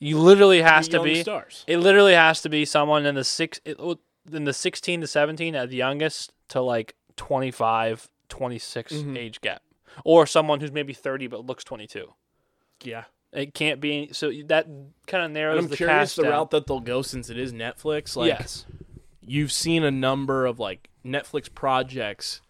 You 0.00 0.18
literally 0.18 0.60
has 0.62 0.88
to 0.88 1.02
be. 1.02 1.22
stars. 1.22 1.64
It 1.66 1.78
literally 1.78 2.14
has 2.14 2.42
to 2.42 2.48
be 2.48 2.64
someone 2.64 3.06
in 3.06 3.14
the 3.14 3.24
six 3.24 3.60
in 3.64 4.44
the 4.44 4.52
16 4.52 5.00
to 5.02 5.06
17 5.06 5.54
at 5.54 5.68
the 5.70 5.76
youngest 5.76 6.32
to 6.48 6.60
like 6.60 6.94
25, 7.16 8.08
26 8.28 8.92
Mhm. 8.92 9.16
age 9.18 9.40
gap, 9.40 9.62
or 10.04 10.26
someone 10.26 10.60
who's 10.60 10.72
maybe 10.72 10.92
30 10.92 11.26
but 11.28 11.46
looks 11.46 11.64
22. 11.64 12.12
Yeah. 12.84 13.04
It 13.32 13.54
can't 13.54 13.80
be 13.80 14.10
so 14.12 14.30
that 14.46 14.66
kind 15.06 15.22
of 15.22 15.24
And 15.26 15.34
narrows 15.34 15.58
I'm 15.64 15.68
the 15.68 15.76
curious 15.76 15.94
cast 16.10 16.16
the 16.16 16.22
down. 16.24 16.32
route 16.32 16.50
that 16.50 16.66
they'll 16.66 16.80
go 16.80 17.00
since 17.02 17.30
it 17.30 17.38
is 17.38 17.52
Netflix. 17.52 18.14
Like, 18.14 18.28
yes, 18.28 18.66
you've 19.22 19.52
seen 19.52 19.84
a 19.84 19.90
number 19.90 20.44
of 20.44 20.58
like 20.58 20.90
Netflix 21.04 21.52
projects 21.52 22.42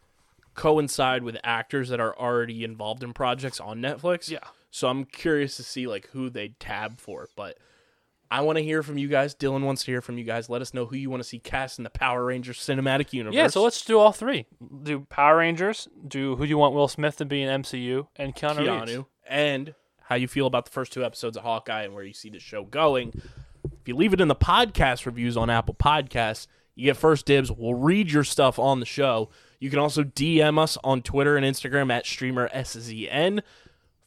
coincide 0.54 1.22
with 1.22 1.36
actors 1.44 1.88
that 1.88 2.00
are 2.00 2.18
already 2.18 2.64
involved 2.64 3.02
in 3.04 3.12
projects 3.12 3.60
on 3.60 3.78
Netflix. 3.80 4.28
Yeah. 4.28 4.40
So 4.70 4.88
I'm 4.88 5.04
curious 5.04 5.56
to 5.56 5.62
see 5.62 5.86
like 5.86 6.08
who 6.08 6.30
they 6.30 6.48
tab 6.58 6.98
for, 6.98 7.28
but 7.36 7.58
I 8.32 8.40
want 8.40 8.56
to 8.56 8.64
hear 8.64 8.82
from 8.82 8.96
you 8.96 9.08
guys. 9.08 9.34
Dylan 9.34 9.62
wants 9.62 9.84
to 9.84 9.90
hear 9.90 10.00
from 10.00 10.16
you 10.16 10.24
guys. 10.24 10.48
Let 10.48 10.62
us 10.62 10.72
know 10.72 10.86
who 10.86 10.96
you 10.96 11.10
want 11.10 11.22
to 11.22 11.28
see 11.28 11.38
cast 11.38 11.78
in 11.78 11.84
the 11.84 11.90
Power 11.90 12.24
Rangers 12.24 12.58
cinematic 12.58 13.12
universe. 13.12 13.34
yeah. 13.36 13.46
So 13.48 13.62
let's 13.62 13.84
do 13.84 13.98
all 13.98 14.10
three. 14.10 14.46
Do 14.82 15.00
Power 15.10 15.36
Rangers. 15.36 15.86
Do 16.08 16.36
who 16.36 16.44
do 16.44 16.48
you 16.48 16.56
want 16.56 16.74
Will 16.74 16.88
Smith 16.88 17.16
to 17.16 17.26
be 17.26 17.42
in 17.42 17.62
MCU 17.62 18.06
and 18.16 18.34
Keanu, 18.34 18.86
Reeves. 18.86 19.04
And 19.28 19.74
how 20.04 20.14
you 20.14 20.28
feel 20.28 20.46
about 20.46 20.64
the 20.64 20.70
first 20.70 20.94
two 20.94 21.04
episodes 21.04 21.36
of 21.36 21.42
Hawkeye 21.42 21.82
and 21.82 21.92
where 21.92 22.04
you 22.04 22.14
see 22.14 22.30
the 22.30 22.38
show 22.38 22.64
going. 22.64 23.12
If 23.64 23.86
you 23.86 23.96
leave 23.96 24.14
it 24.14 24.20
in 24.20 24.28
the 24.28 24.34
podcast 24.34 25.04
reviews 25.04 25.36
on 25.36 25.50
Apple 25.50 25.74
Podcasts, 25.74 26.46
you 26.74 26.86
get 26.86 26.96
first 26.96 27.26
dibs. 27.26 27.52
We'll 27.52 27.74
read 27.74 28.10
your 28.10 28.24
stuff 28.24 28.58
on 28.58 28.80
the 28.80 28.86
show. 28.86 29.28
You 29.58 29.68
can 29.68 29.78
also 29.78 30.04
DM 30.04 30.58
us 30.58 30.78
on 30.82 31.02
Twitter 31.02 31.36
and 31.36 31.44
Instagram 31.44 31.92
at 31.92 32.04
StreamerSZN. 32.04 33.42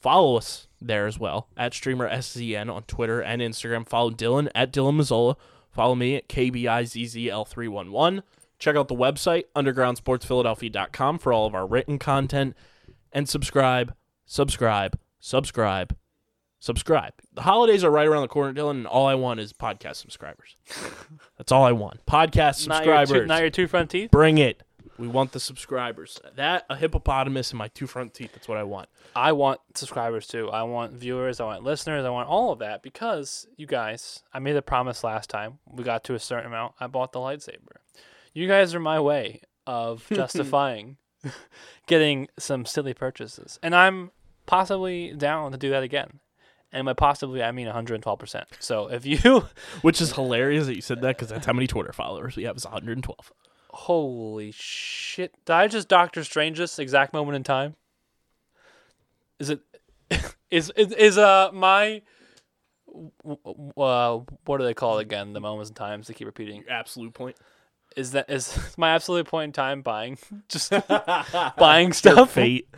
Follow 0.02 0.36
us 0.36 0.68
there 0.88 1.08
as 1.08 1.20
well 1.20 1.48
at 1.58 1.72
StreamerSZN 1.74 2.74
on 2.74 2.84
Twitter 2.84 3.22
and 3.22 3.42
Instagram. 3.42 3.88
Follow 3.88 4.12
Dylan 4.12 4.50
at 4.56 4.72
Dylan 4.72 4.96
Mazzola. 4.98 5.36
Follow 5.72 5.96
me 5.96 6.16
at 6.16 6.30
KBIZZL311. 6.30 8.24
Check 8.58 8.76
out 8.76 8.88
the 8.88 8.96
website, 8.96 9.44
undergroundsportsphiladelphia.com, 9.56 11.20
for 11.20 11.34
all 11.34 11.46
of 11.46 11.54
our 11.54 11.68
written 11.68 12.00
content. 12.00 12.56
And 13.12 13.28
subscribe, 13.28 13.94
subscribe, 14.26 14.98
subscribe, 15.20 15.96
subscribe. 16.60 17.14
The 17.34 17.42
holidays 17.42 17.84
are 17.84 17.92
right 17.92 18.08
around 18.08 18.22
the 18.22 18.28
corner, 18.30 18.54
Dylan, 18.54 18.72
and 18.72 18.88
all 18.88 19.06
I 19.06 19.16
want 19.16 19.40
is 19.42 19.52
podcast 19.54 19.96
subscribers. 19.98 20.56
That's 21.38 21.52
all 21.52 21.64
I 21.64 21.74
want. 21.74 22.06
Podcast 22.06 22.68
Not 22.68 22.86
your, 22.86 22.96
subscribers. 22.98 23.10
two, 23.10 23.26
not 23.26 23.42
your 23.42 23.50
two 23.50 23.68
front 23.68 23.90
teeth. 23.90 24.12
Bring 24.12 24.38
it. 24.38 24.64
We 24.98 25.08
want 25.08 25.34
the 25.34 25.40
subscribers. 25.40 26.20
That 26.36 26.66
a 26.70 26.76
hippopotamus 26.76 27.52
and 27.52 27.58
my 27.58 27.68
two 27.70 27.88
front 27.88 28.14
teeth. 28.14 28.32
That's 28.34 28.48
what 28.48 28.58
I 28.58 28.64
want. 28.64 28.90
I 29.16 29.34
want 29.34 29.60
subscribers 29.74 30.28
too. 30.28 30.50
I 30.50 30.64
want 30.64 30.94
viewers. 30.94 31.40
I 31.40 31.46
want 31.46 31.64
listeners. 31.64 32.06
I 32.06 32.10
want 32.10 32.30
all 32.30 32.52
of 32.52 32.60
that 32.60 32.82
because 32.82 33.48
you 33.58 33.68
guys. 33.68 34.24
I 34.34 34.40
made 34.40 34.56
a 34.56 34.62
promise 34.62 35.04
last 35.04 35.30
time. 35.30 35.60
We 35.70 35.84
got 35.84 36.04
to 36.06 36.16
a 36.16 36.20
certain 36.20 36.48
amount. 36.48 36.76
I 36.80 36.88
bought 36.88 37.12
the 37.12 37.20
lightsaber. 37.20 37.78
You 38.34 38.48
guys 38.48 38.74
are 38.74 38.80
my 38.80 39.00
way 39.00 39.42
of 39.68 40.06
justifying 40.14 40.98
getting 41.88 42.28
some 42.38 42.66
silly 42.66 42.94
purchases, 42.94 43.60
and 43.64 43.76
I'm 43.76 44.12
possibly 44.46 45.14
down 45.14 45.52
to 45.52 45.58
do 45.58 45.70
that 45.72 45.84
again. 45.84 46.20
And 46.72 46.86
by 46.86 46.94
possibly, 46.94 47.42
I 47.42 47.54
mean 47.54 47.68
112%. 47.68 48.44
So 48.60 48.88
if 48.92 49.06
you, 49.06 49.46
Which 49.82 50.02
is 50.02 50.12
hilarious 50.12 50.66
that 50.66 50.76
you 50.76 50.82
said 50.82 51.02
that 51.02 51.16
because 51.16 51.30
that's 51.30 51.46
how 51.46 51.54
many 51.54 51.68
Twitter 51.68 51.94
followers 51.94 52.36
we 52.36 52.44
have 52.44 52.58
is 52.58 52.66
112. 52.66 53.32
Holy 53.76 54.52
shit, 54.52 55.36
did 55.46 55.54
I 55.54 55.68
just 55.68 55.90
Doctor 55.90 56.24
Strange 56.24 56.58
this 56.58 56.80
exact 56.80 57.14
moment 57.14 57.36
in 57.36 57.44
time? 57.44 57.76
Is 59.38 59.50
it, 59.50 59.60
is 60.50 60.72
is, 60.78 60.94
is 60.94 61.18
uh 61.18 61.50
my, 61.54 62.02
uh, 63.78 64.20
what 64.46 64.58
do 64.58 64.64
they 64.64 64.74
call 64.74 65.00
it 65.00 65.02
again? 65.02 65.34
The 65.34 65.42
moments 65.42 65.70
and 65.70 65.76
times 65.76 66.08
they 66.08 66.14
keep 66.14 66.26
repeating. 66.26 66.62
Your 66.62 66.72
absolute 66.72 67.14
point. 67.14 67.36
Is 67.98 68.12
that 68.12 68.30
is 68.30 68.58
my 68.78 68.92
absolute 68.92 69.28
point 69.28 69.50
in 69.50 69.52
time 69.52 69.82
buying 69.82 70.18
just 70.50 70.74
buying 71.58 71.92
stuff? 71.92 72.32
Fate. 72.32 72.70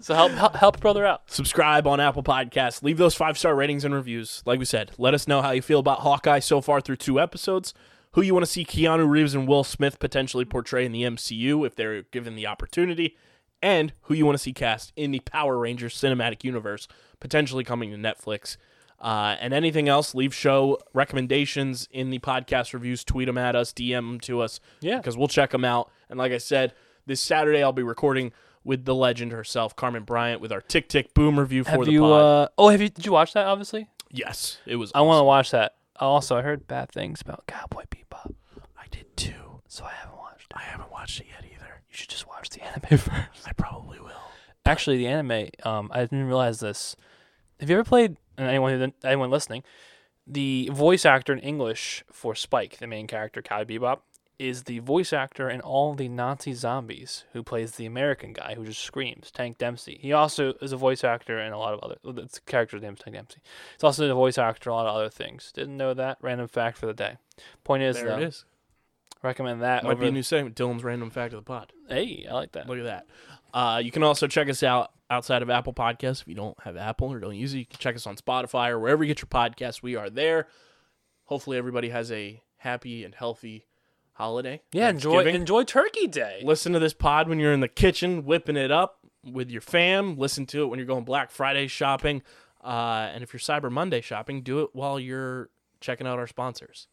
So 0.00 0.14
help 0.14 0.32
help 0.32 0.56
help 0.56 0.80
brother 0.80 1.06
out. 1.06 1.22
Subscribe 1.30 1.86
on 1.86 2.00
Apple 2.00 2.22
Podcasts. 2.22 2.82
Leave 2.82 2.98
those 2.98 3.14
five 3.14 3.38
star 3.38 3.54
ratings 3.54 3.84
and 3.84 3.94
reviews. 3.94 4.42
Like 4.44 4.58
we 4.58 4.66
said, 4.66 4.92
let 4.98 5.14
us 5.14 5.26
know 5.26 5.40
how 5.40 5.52
you 5.52 5.62
feel 5.62 5.80
about 5.80 6.00
Hawkeye 6.00 6.40
so 6.40 6.60
far 6.60 6.82
through 6.82 6.96
two 6.96 7.18
episodes. 7.18 7.72
Who 8.12 8.22
you 8.22 8.34
want 8.34 8.44
to 8.44 8.50
see 8.50 8.64
Keanu 8.64 9.08
Reeves 9.08 9.34
and 9.34 9.46
Will 9.46 9.62
Smith 9.64 9.98
potentially 10.00 10.44
portray 10.44 10.84
in 10.84 10.92
the 10.92 11.02
MCU 11.02 11.64
if 11.66 11.76
they're 11.76 12.02
given 12.02 12.34
the 12.34 12.46
opportunity, 12.46 13.16
and 13.62 13.92
who 14.02 14.14
you 14.14 14.26
want 14.26 14.36
to 14.36 14.42
see 14.42 14.52
cast 14.52 14.92
in 14.96 15.10
the 15.12 15.20
Power 15.20 15.58
Rangers 15.58 15.94
cinematic 15.94 16.42
universe, 16.42 16.88
potentially 17.20 17.62
coming 17.62 17.90
to 17.90 17.96
Netflix. 17.96 18.56
Uh, 19.00 19.36
and 19.40 19.54
anything 19.54 19.88
else, 19.88 20.14
leave 20.14 20.34
show 20.34 20.78
recommendations 20.92 21.88
in 21.90 22.10
the 22.10 22.18
podcast 22.18 22.74
reviews. 22.74 23.02
Tweet 23.04 23.26
them 23.26 23.38
at 23.38 23.56
us, 23.56 23.72
DM 23.72 23.94
them 23.96 24.20
to 24.20 24.40
us. 24.42 24.60
Yeah. 24.80 24.98
Because 24.98 25.16
we'll 25.16 25.28
check 25.28 25.50
them 25.50 25.64
out. 25.64 25.90
And 26.10 26.18
like 26.18 26.32
I 26.32 26.38
said, 26.38 26.74
this 27.06 27.20
Saturday 27.20 27.62
I'll 27.62 27.72
be 27.72 27.82
recording 27.82 28.32
with 28.62 28.84
the 28.84 28.94
legend 28.94 29.32
herself, 29.32 29.74
Carmen 29.74 30.02
Bryant, 30.02 30.40
with 30.40 30.52
our 30.52 30.60
Tick 30.60 30.88
Tick 30.88 31.14
Boom 31.14 31.38
review 31.38 31.64
for 31.64 31.70
Have 31.70 31.84
the 31.84 31.92
you? 31.92 32.00
pod. 32.00 32.20
Uh, 32.20 32.48
oh, 32.58 32.68
have 32.68 32.82
you? 32.82 32.90
Did 32.90 33.06
you 33.06 33.12
watch 33.12 33.32
that? 33.32 33.46
Obviously, 33.46 33.88
yes, 34.10 34.58
it 34.66 34.76
was. 34.76 34.92
I 34.94 35.00
want 35.00 35.20
to 35.20 35.24
watch 35.24 35.50
that. 35.52 35.76
Also, 36.00 36.36
I 36.36 36.42
heard 36.42 36.66
bad 36.66 36.90
things 36.90 37.20
about 37.20 37.46
Cowboy 37.46 37.84
Bebop, 37.90 38.34
I 38.78 38.86
did 38.90 39.16
too. 39.16 39.60
so 39.68 39.84
I 39.84 39.92
haven't 39.92 40.16
watched 40.18 40.50
it. 40.50 40.56
I 40.56 40.62
haven't 40.62 40.90
watched 40.90 41.20
it 41.20 41.26
yet 41.28 41.44
either. 41.44 41.82
You 41.90 41.96
should 41.96 42.08
just 42.08 42.26
watch 42.26 42.48
the 42.50 42.62
anime 42.64 42.98
first. 42.98 43.46
I 43.46 43.52
probably 43.52 44.00
will. 44.00 44.10
Actually, 44.64 44.98
the 44.98 45.06
anime. 45.06 45.48
Um, 45.64 45.90
I 45.92 46.00
didn't 46.00 46.24
realize 46.24 46.60
this. 46.60 46.96
Have 47.60 47.68
you 47.68 47.76
ever 47.76 47.84
played? 47.84 48.16
And 48.38 48.48
anyone 48.48 48.78
who 48.78 48.92
anyone 49.06 49.30
listening, 49.30 49.62
the 50.26 50.70
voice 50.72 51.04
actor 51.04 51.32
in 51.32 51.40
English 51.40 52.02
for 52.10 52.34
Spike, 52.34 52.78
the 52.78 52.86
main 52.86 53.06
character, 53.06 53.42
Cowboy 53.42 53.74
Bebop, 53.78 53.98
is 54.40 54.62
the 54.64 54.78
voice 54.78 55.12
actor 55.12 55.50
in 55.50 55.60
all 55.60 55.94
the 55.94 56.08
Nazi 56.08 56.54
zombies 56.54 57.24
who 57.34 57.42
plays 57.42 57.72
the 57.72 57.84
American 57.84 58.32
guy 58.32 58.54
who 58.54 58.64
just 58.64 58.80
screams, 58.82 59.30
Tank 59.30 59.58
Dempsey. 59.58 59.98
He 60.00 60.12
also 60.12 60.54
is 60.62 60.72
a 60.72 60.76
voice 60.76 61.04
actor 61.04 61.38
in 61.38 61.52
a 61.52 61.58
lot 61.58 61.74
of 61.74 61.80
other. 61.80 61.96
The 62.02 62.40
character's 62.46 62.80
name 62.82 62.94
is 62.94 63.00
Tank 63.00 63.14
Dempsey. 63.16 63.40
He's 63.76 63.84
also 63.84 64.10
a 64.10 64.14
voice 64.14 64.38
actor 64.38 64.70
in 64.70 64.72
a 64.72 64.76
lot 64.76 64.86
of 64.86 64.96
other 64.96 65.10
things. 65.10 65.52
Didn't 65.52 65.76
know 65.76 65.92
that. 65.94 66.16
Random 66.22 66.48
fact 66.48 66.78
for 66.78 66.86
the 66.86 66.94
day. 66.94 67.18
Point 67.64 67.82
is, 67.82 67.96
There 67.96 68.06
though, 68.06 68.16
it 68.16 68.22
is. 68.22 68.44
recommend 69.22 69.60
that. 69.62 69.84
Might 69.84 69.92
over 69.92 70.00
be 70.02 70.08
a 70.08 70.12
new 70.12 70.22
segment. 70.22 70.56
Dylan's 70.56 70.84
random 70.84 71.10
fact 71.10 71.34
of 71.34 71.40
the 71.40 71.44
pod. 71.44 71.72
hey, 71.88 72.26
I 72.28 72.32
like 72.32 72.52
that. 72.52 72.66
Look 72.66 72.78
at 72.78 72.84
that. 72.84 73.06
Uh, 73.52 73.78
you 73.84 73.90
can 73.90 74.02
also 74.02 74.26
check 74.26 74.48
us 74.48 74.62
out 74.62 74.92
outside 75.10 75.42
of 75.42 75.50
Apple 75.50 75.74
Podcasts. 75.74 76.22
If 76.22 76.28
you 76.28 76.34
don't 76.34 76.58
have 76.62 76.76
Apple 76.76 77.08
or 77.12 77.18
don't 77.20 77.36
use 77.36 77.52
it, 77.52 77.58
you 77.58 77.66
can 77.66 77.78
check 77.78 77.94
us 77.96 78.06
on 78.06 78.16
Spotify 78.16 78.70
or 78.70 78.78
wherever 78.78 79.04
you 79.04 79.12
get 79.12 79.20
your 79.20 79.26
podcasts. 79.28 79.82
We 79.82 79.96
are 79.96 80.08
there. 80.08 80.46
Hopefully, 81.24 81.58
everybody 81.58 81.90
has 81.90 82.10
a 82.10 82.42
happy 82.56 83.04
and 83.04 83.14
healthy 83.14 83.66
holiday. 84.20 84.60
Yeah, 84.72 84.90
enjoy 84.90 85.24
enjoy 85.24 85.64
Turkey 85.64 86.06
Day. 86.06 86.42
Listen 86.44 86.72
to 86.74 86.78
this 86.78 86.92
pod 86.92 87.28
when 87.28 87.38
you're 87.38 87.52
in 87.52 87.60
the 87.60 87.68
kitchen 87.68 88.24
whipping 88.24 88.56
it 88.56 88.70
up 88.70 88.98
with 89.24 89.50
your 89.50 89.60
fam. 89.60 90.16
Listen 90.16 90.46
to 90.46 90.62
it 90.62 90.66
when 90.66 90.78
you're 90.78 90.86
going 90.86 91.04
Black 91.04 91.30
Friday 91.30 91.66
shopping. 91.66 92.22
Uh, 92.62 93.08
and 93.12 93.22
if 93.22 93.32
you're 93.32 93.40
Cyber 93.40 93.70
Monday 93.70 94.00
shopping, 94.00 94.42
do 94.42 94.60
it 94.60 94.70
while 94.72 95.00
you're 95.00 95.48
checking 95.80 96.06
out 96.06 96.18
our 96.18 96.26
sponsors. 96.26 96.88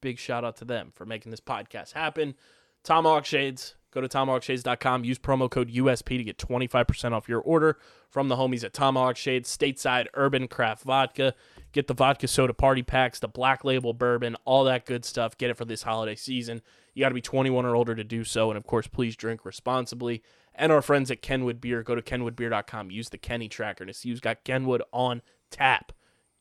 Big 0.00 0.18
shout 0.18 0.44
out 0.44 0.56
to 0.56 0.64
them 0.64 0.92
for 0.94 1.04
making 1.04 1.30
this 1.30 1.40
podcast 1.40 1.92
happen. 1.92 2.34
Tomahawk 2.82 3.26
Shades. 3.26 3.74
Go 3.92 4.00
to 4.00 4.08
tomahawkshades.com. 4.08 5.04
Use 5.04 5.18
promo 5.18 5.50
code 5.50 5.68
USP 5.68 6.16
to 6.16 6.24
get 6.24 6.38
25% 6.38 7.12
off 7.12 7.28
your 7.28 7.40
order 7.40 7.76
from 8.08 8.28
the 8.28 8.36
homies 8.36 8.62
at 8.62 8.72
Tomahawk 8.72 9.16
Shades, 9.16 9.54
stateside 9.54 10.06
urban 10.14 10.46
craft 10.46 10.84
vodka. 10.84 11.34
Get 11.72 11.86
the 11.86 11.94
vodka 11.94 12.26
soda 12.26 12.52
party 12.52 12.82
packs, 12.82 13.20
the 13.20 13.28
black 13.28 13.64
label 13.64 13.92
bourbon, 13.92 14.36
all 14.44 14.64
that 14.64 14.86
good 14.86 15.04
stuff. 15.04 15.38
Get 15.38 15.50
it 15.50 15.56
for 15.56 15.64
this 15.64 15.82
holiday 15.82 16.16
season. 16.16 16.62
You 16.94 17.04
got 17.04 17.10
to 17.10 17.14
be 17.14 17.20
21 17.20 17.64
or 17.64 17.76
older 17.76 17.94
to 17.94 18.04
do 18.04 18.24
so. 18.24 18.50
And 18.50 18.56
of 18.56 18.66
course, 18.66 18.86
please 18.86 19.16
drink 19.16 19.44
responsibly. 19.44 20.22
And 20.54 20.72
our 20.72 20.82
friends 20.82 21.10
at 21.10 21.22
Kenwood 21.22 21.60
Beer, 21.60 21.82
go 21.82 21.94
to 21.94 22.02
kenwoodbeer.com. 22.02 22.90
Use 22.90 23.08
the 23.08 23.18
Kenny 23.18 23.48
tracker 23.48 23.86
to 23.86 23.94
see 23.94 24.10
who's 24.10 24.20
got 24.20 24.44
Kenwood 24.44 24.82
on 24.92 25.22
tap. 25.50 25.92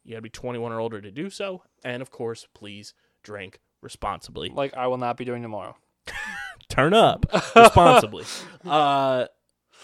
You 0.03 0.13
got 0.13 0.17
to 0.17 0.21
be 0.23 0.29
21 0.29 0.71
or 0.71 0.79
older 0.79 0.99
to 1.01 1.11
do 1.11 1.29
so. 1.29 1.63
And 1.83 2.01
of 2.01 2.09
course, 2.09 2.47
please 2.53 2.93
drink 3.21 3.59
responsibly 3.81 4.49
Like 4.49 4.73
I 4.75 4.87
will 4.87 4.97
not 4.97 5.17
be 5.17 5.25
doing 5.25 5.41
tomorrow. 5.41 5.77
turn 6.69 6.93
up 6.93 7.25
responsibly. 7.55 8.25
uh, 8.65 9.25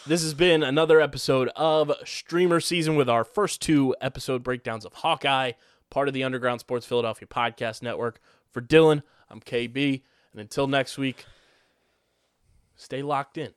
this 0.08 0.22
has 0.22 0.34
been 0.36 0.62
another 0.62 1.02
episode 1.02 1.50
of 1.56 1.92
Streamer 2.04 2.60
Season 2.60 2.96
with 2.96 3.10
our 3.10 3.24
first 3.24 3.62
two 3.62 3.96
episode 4.00 4.44
breakdowns 4.44 4.86
of 4.86 4.94
Hawkeye, 4.94 5.54
part 5.90 6.08
of 6.08 6.14
the 6.14 6.24
Underground 6.24 6.60
Sports 6.60 6.86
Philadelphia 6.86 7.28
Podcast 7.28 7.82
Network. 7.82 8.20
For 8.52 8.62
Dylan, 8.62 9.02
I'm 9.30 9.40
KB. 9.42 10.04
And 10.32 10.42
until 10.42 10.68
next 10.68 10.98
week, 11.00 11.26
stay 12.76 13.02
locked 13.02 13.38
in. 13.38 13.54